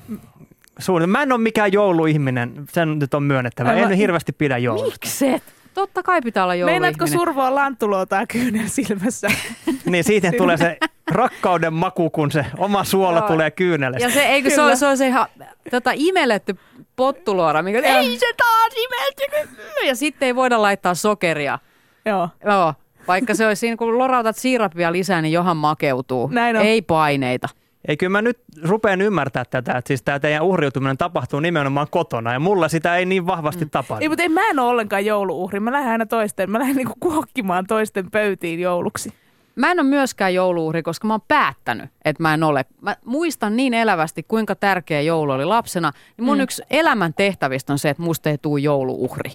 suunnitelma. 0.80 1.12
Mä 1.12 1.24
en 1.24 1.32
ole 1.32 1.42
mikään 1.42 1.74
jouluihminen, 1.74 2.66
sen 2.72 3.00
nyt 3.00 3.14
on 3.14 3.24
myönnettävä. 3.24 3.70
Aivan. 3.70 3.92
En 3.92 3.98
hirveästi 3.98 4.32
pidä 4.32 4.58
joulusta. 4.58 4.90
Mikset? 4.92 5.44
Totta 5.74 6.04
kai 6.04 6.22
pitää 6.22 6.44
olla 6.44 6.56
jouluihminen. 6.56 6.82
Meinaatko 6.82 7.08
survoa 7.08 7.56
lanttulotaa 7.56 8.26
kyynel 8.28 8.68
silmässä? 8.68 9.28
Niin 9.86 10.04
siitä 10.04 10.32
tulee 10.38 10.58
se 10.58 10.78
rakkauden 11.12 11.74
maku, 11.74 12.10
kun 12.10 12.32
se 12.32 12.46
oma 12.58 12.84
suola 12.84 13.18
Joo. 13.20 13.28
tulee 13.28 13.52
kyynelestä. 13.52 14.08
Ja 14.08 14.14
se, 14.14 14.26
eikö 14.26 14.50
se 14.50 14.62
ole, 14.62 14.76
se, 14.76 14.86
on 14.88 14.98
se 14.98 15.08
ihan 15.08 15.28
tota, 15.72 15.92
imelletty 15.94 16.56
pottuloora, 16.96 17.64
mikä 17.64 17.80
ei 17.80 18.18
se 18.18 18.34
taas 18.38 18.74
imeltynyt. 18.78 19.60
Ja 19.88 19.96
sitten 19.96 20.26
ei 20.26 20.36
voida 20.36 20.62
laittaa 20.62 20.96
sokeria. 20.96 21.60
Joo. 22.06 22.30
Joo, 22.46 22.74
vaikka 23.08 23.36
se 23.36 23.48
olisi 23.48 23.60
siinä, 23.60 23.78
kun 23.78 23.98
lorautat 23.98 24.36
siirapia 24.36 24.92
lisää, 24.92 25.22
niin 25.22 25.34
johan 25.34 25.58
makeutuu. 25.58 26.28
Näin 26.28 26.58
on. 26.58 26.66
Ei 26.66 26.82
paineita. 26.82 27.50
Ei, 27.88 27.98
kyllä 27.98 28.12
mä 28.12 28.22
nyt 28.22 28.40
rupean 28.64 29.02
ymmärtää 29.02 29.46
tätä, 29.46 29.78
että 29.78 29.88
siis 29.88 30.04
tämä 30.04 30.20
teidän 30.20 30.44
uhriutuminen 30.44 30.98
tapahtuu 30.98 31.40
nimenomaan 31.40 31.88
kotona 31.92 32.34
ja 32.34 32.40
mulla 32.40 32.68
sitä 32.68 32.98
ei 32.98 33.06
niin 33.06 33.28
vahvasti 33.28 33.66
mm. 33.66 33.70
tapahdu. 33.70 34.02
Ei, 34.02 34.10
mutta 34.10 34.24
ei, 34.24 34.30
mä 34.30 34.50
en 34.50 34.60
ole 34.60 34.70
ollenkaan 34.70 35.06
jouluuhri. 35.06 35.60
Mä 35.60 35.72
lähden 35.72 35.92
aina 35.92 36.06
toisten, 36.06 36.52
mä 36.52 36.60
lähden 36.60 36.76
niinku 36.76 36.94
kuokkimaan 37.00 37.68
toisten 37.68 38.12
pöytiin 38.12 38.60
jouluksi. 38.60 39.14
Mä 39.56 39.72
en 39.72 39.80
ole 39.80 39.88
myöskään 39.88 40.34
jouluuhri, 40.34 40.84
koska 40.84 41.08
mä 41.08 41.14
oon 41.14 41.22
päättänyt, 41.28 41.90
että 42.06 42.24
mä 42.24 42.34
en 42.34 42.44
ole. 42.44 42.66
Mä 42.82 42.96
muistan 43.06 43.56
niin 43.56 43.74
elävästi, 43.74 44.24
kuinka 44.24 44.56
tärkeä 44.56 45.02
joulu 45.02 45.32
oli 45.32 45.46
lapsena. 45.46 45.92
Niin 46.18 46.26
mun 46.26 46.38
mm. 46.38 46.44
yksi 46.44 46.64
elämän 46.70 47.14
tehtävistä 47.14 47.74
on 47.74 47.80
se, 47.80 47.90
että 47.90 48.04
musta 48.04 48.30
ei 48.30 48.38
tule 48.38 48.60
jouluuhri. 48.60 49.32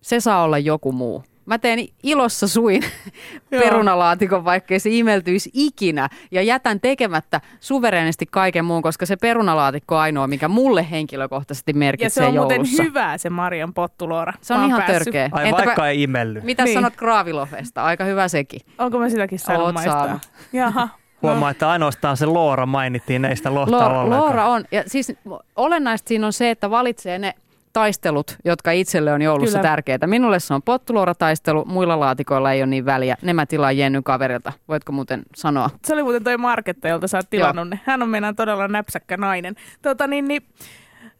Se 0.00 0.20
saa 0.20 0.42
olla 0.42 0.58
joku 0.58 0.92
muu. 0.92 1.24
Mä 1.46 1.58
teen 1.58 1.78
ilossa 2.02 2.48
suin 2.48 2.82
Joo. 3.50 3.62
perunalaatikon, 3.62 4.44
vaikkei 4.44 4.78
se 4.80 4.90
imeltyisi 4.92 5.50
ikinä. 5.54 6.08
Ja 6.30 6.42
jätän 6.42 6.80
tekemättä 6.80 7.40
suvereenisti 7.60 8.26
kaiken 8.30 8.64
muun, 8.64 8.82
koska 8.82 9.06
se 9.06 9.16
perunalaatikko 9.16 9.94
on 9.94 10.00
ainoa, 10.00 10.26
mikä 10.26 10.48
mulle 10.48 10.86
henkilökohtaisesti 10.90 11.72
Ja 11.72 11.78
merkitsee 11.78 12.24
se 12.24 12.28
on 12.28 12.34
muuten 12.34 12.54
joulussa. 12.56 12.82
hyvä 12.82 13.18
se 13.18 13.30
Marjan 13.30 13.74
pottuloora. 13.74 14.32
Se 14.40 14.54
on 14.54 14.60
Mä 14.60 14.66
ihan 14.66 14.82
päässyt. 14.82 15.04
törkeä. 15.04 15.28
Ai 15.32 15.48
Entäpä- 15.48 15.64
vaikka 15.66 15.88
ei 15.88 16.02
imelly. 16.02 16.40
Mitä 16.40 16.64
Niin. 16.64 16.74
sanot 16.74 16.96
Kraavilofesta? 16.96 17.84
Aika 17.84 18.04
hyvä 18.04 18.28
sekin. 18.28 18.60
Onko 18.78 18.98
mä 18.98 19.08
sitäkin 19.08 19.38
saanut 19.38 19.64
Oot 19.66 19.74
maistaa? 19.74 20.04
saanut. 20.04 20.22
Jaha. 20.52 20.88
Huomaa, 21.22 21.50
että 21.50 21.70
ainoastaan 21.70 22.16
se 22.16 22.26
Loora 22.26 22.66
mainittiin, 22.66 23.24
ei 23.24 23.36
sitä 23.36 23.54
lohta 23.54 23.70
Loora, 23.72 24.00
ollenkaan. 24.00 24.20
Loora 24.26 24.46
on. 24.46 24.64
Ja 24.72 24.82
siis 24.86 25.12
olennaista 25.56 26.08
siinä 26.08 26.26
on 26.26 26.32
se, 26.32 26.50
että 26.50 26.70
valitsee 26.70 27.18
ne 27.18 27.34
taistelut, 27.74 28.36
jotka 28.44 28.70
itselle 28.70 29.12
on 29.12 29.22
joulussa 29.22 29.58
Kyllä. 29.58 29.68
tärkeitä. 29.70 30.06
Minulle 30.06 30.40
se 30.40 30.54
on 30.54 30.62
pottuloorataistelu, 30.62 31.64
muilla 31.64 32.00
laatikoilla 32.00 32.52
ei 32.52 32.60
ole 32.60 32.66
niin 32.66 32.84
väliä. 32.84 33.16
Ne 33.22 33.32
mä 33.32 33.46
tilaan 33.46 33.76
Jennyn 33.76 34.04
kaverilta. 34.04 34.52
Voitko 34.68 34.92
muuten 34.92 35.22
sanoa? 35.36 35.70
Se 35.84 35.92
oli 35.92 36.02
muuten 36.02 36.24
toi 36.24 36.36
Marketta, 36.36 36.88
jolta 36.88 37.08
sä 37.08 37.18
oot 37.18 37.30
tilannut 37.30 37.68
ne. 37.68 37.80
Hän 37.84 38.02
on 38.02 38.08
meidän 38.08 38.36
todella 38.36 38.68
näpsäkkä 38.68 39.16
nainen. 39.16 39.54
Tota 39.82 40.06
niin, 40.06 40.28
niin 40.28 40.42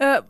ö, 0.03 0.23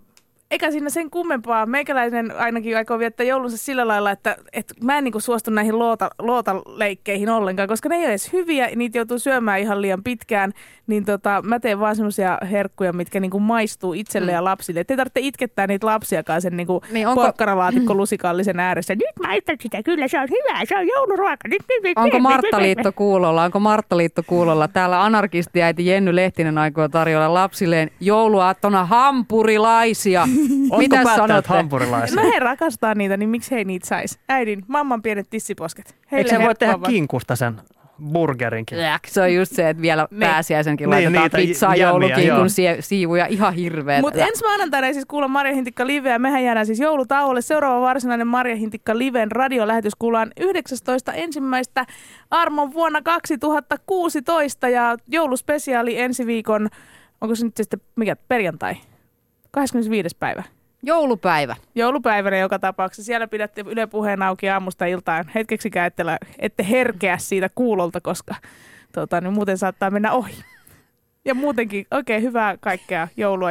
eikä 0.51 0.71
siinä 0.71 0.91
sen 0.91 1.11
kummempaa. 1.11 1.67
Meikäläinen 1.67 2.37
ainakin 2.39 2.77
aikoo 2.77 2.99
viettää 2.99 3.27
joulunsa 3.27 3.57
sillä 3.57 3.89
lailla, 3.89 4.11
että, 4.11 4.37
että 4.53 4.75
mä 4.83 4.99
en 4.99 5.05
niinku 5.05 5.21
suostu 5.21 5.51
näihin 5.51 5.79
loota, 5.79 6.11
lootaleikkeihin 6.19 7.29
ollenkaan, 7.31 7.69
koska 7.69 7.89
ne 7.89 7.95
ei 7.97 8.01
ole 8.03 8.09
edes 8.09 8.33
hyviä, 8.33 8.69
niitä 8.77 8.99
joutuu 8.99 9.19
syömään 9.19 9.61
ihan 9.61 9.83
liian 9.83 10.03
pitkään. 10.03 10.53
Niin 10.87 11.05
tota, 11.05 11.43
mä 11.45 11.61
teen 11.61 11.81
vaan 11.81 11.97
semmoisia 11.97 12.39
herkkuja, 12.51 12.93
mitkä 12.93 13.21
niinku 13.21 13.41
maistuu 13.41 13.93
itselle 13.93 14.31
Mm. 14.31 14.35
ja 14.35 14.45
lapsille. 14.45 14.81
Et 14.81 14.91
ei 14.91 14.97
tarvitse 14.97 15.21
itkettää 15.21 15.67
niitä 15.67 15.87
lapsiakaan 15.87 16.43
sen 16.43 16.57
Niin 16.57 16.67
niin 16.93 17.09
onko- 17.09 17.23
porkkanalaatikko 17.23 17.95
lusikallisen 17.95 18.61
ääressä. 18.61 18.95
Nyt 18.95 19.27
maistan 19.27 19.57
sitä, 19.61 19.83
kyllä 19.83 20.09
se 20.09 20.21
on 20.21 20.29
hyvä, 20.31 20.65
se 20.65 20.77
on 20.79 20.87
jouluruoka. 20.89 21.49
Nyt, 21.49 21.63
nyt, 21.69 21.83
nyt, 21.83 21.99
Onko 21.99 22.19
Marttaliitto 22.19 22.93
kuulolla? 22.93 23.45
Onko 23.45 23.61
Marttaliitto 23.61 24.23
kuulolla? 24.27 24.69
Täällä 24.69 25.05
anarkistiäiti 25.05 25.87
Jenny 25.87 26.17
Lehtinen 26.17 26.59
aikoo 26.59 26.89
tarjolla 26.89 27.35
lapsilleen 27.35 27.91
jouluaattona 28.01 28.85
hampurilaisia. 28.85 30.29
Ootko 30.71 30.77
Mitä 30.79 31.05
sanotte? 31.17 31.49
hampurilaisia? 31.49 32.23
No 32.23 32.31
he 32.33 32.39
rakastaa 32.39 32.95
niitä, 32.95 33.17
niin 33.17 33.29
miksi 33.29 33.51
he 33.51 33.57
ei 33.57 33.65
niitä 33.65 33.87
sais? 33.87 34.19
Äidin, 34.29 34.65
mamman 34.69 35.03
pienet 35.03 35.31
tissiposket. 35.31 35.97
Eikö 36.13 36.31
se 36.31 36.39
voi 36.39 36.55
tehdä 36.55 36.79
kinkusta 36.89 37.37
sen 37.37 37.61
burgerinkin? 38.13 38.79
Jäk, 38.79 39.03
Se 39.07 39.21
on 39.23 39.35
just 39.35 39.53
se, 39.53 39.69
että 39.69 39.83
vielä 39.83 40.09
Niin. 40.11 40.21
pääsiäisenkin 40.21 40.85
Niin, 40.85 40.91
laitetaan 40.91 41.23
niitä 41.25 41.37
pizzaa 41.37 41.77
jämiä, 41.77 41.89
joulukinkun 41.91 42.47
sie- 42.51 42.77
siivuja. 42.83 43.27
Ihan 43.27 43.55
hirveet. 43.55 44.01
Mutta 44.01 44.27
ensi 44.27 44.45
maanantaina 44.45 44.87
ei 44.87 44.95
siis 44.95 45.07
kuulla 45.07 45.29
Marja 45.29 45.55
Hintikka 45.55 45.87
liveä. 45.87 46.19
Mehän 46.19 46.45
jäädään 46.45 46.67
siis 46.67 46.81
joulutauolle. 46.81 47.43
Seuraava 47.43 47.81
varsinainen 47.81 48.27
Marja 48.27 48.57
Hintikka 48.57 48.99
liven 48.99 49.33
radiolähetys 49.33 49.93
kuullaan 49.99 50.33
19. 50.41 51.13
ensimmäistä 51.13 51.87
armon 52.31 52.73
vuonna 52.73 53.03
2016 53.03 54.69
ja 54.69 54.97
jouluspesiaali 55.09 55.99
ensi 56.01 56.27
viikon, 56.27 56.69
onko 57.21 57.35
se 57.35 57.45
nyt 57.45 57.57
sitten 57.57 57.81
mikä, 57.97 58.17
perjantai? 58.29 58.75
25. 59.55 60.17
päivä. 60.19 60.43
Joulupäivä. 60.83 61.57
Joulupäivänä 61.75 62.37
joka 62.39 62.59
tapauksessa. 62.59 63.07
Siellä 63.07 63.29
pidätte 63.29 63.65
Yle 63.67 63.87
Puheen 63.87 64.23
auki 64.23 64.49
aamusta 64.49 64.87
iltaan. 64.87 65.25
Hetkeksikään 65.35 65.87
ette, 65.87 66.05
ette 66.39 66.67
herkeä 66.71 67.19
siitä 67.19 67.51
kuulolta, 67.55 68.01
koska 68.01 68.35
tota, 68.93 69.21
niin 69.21 69.33
muuten 69.33 69.59
saattaa 69.59 69.91
mennä 69.91 70.13
ohi. 70.13 70.35
Ja 71.25 71.35
muutenkin 71.35 71.87
oikein 71.91 72.23
hyvää 72.23 72.57
kaikkea 72.61 73.09
joulua 73.17 73.43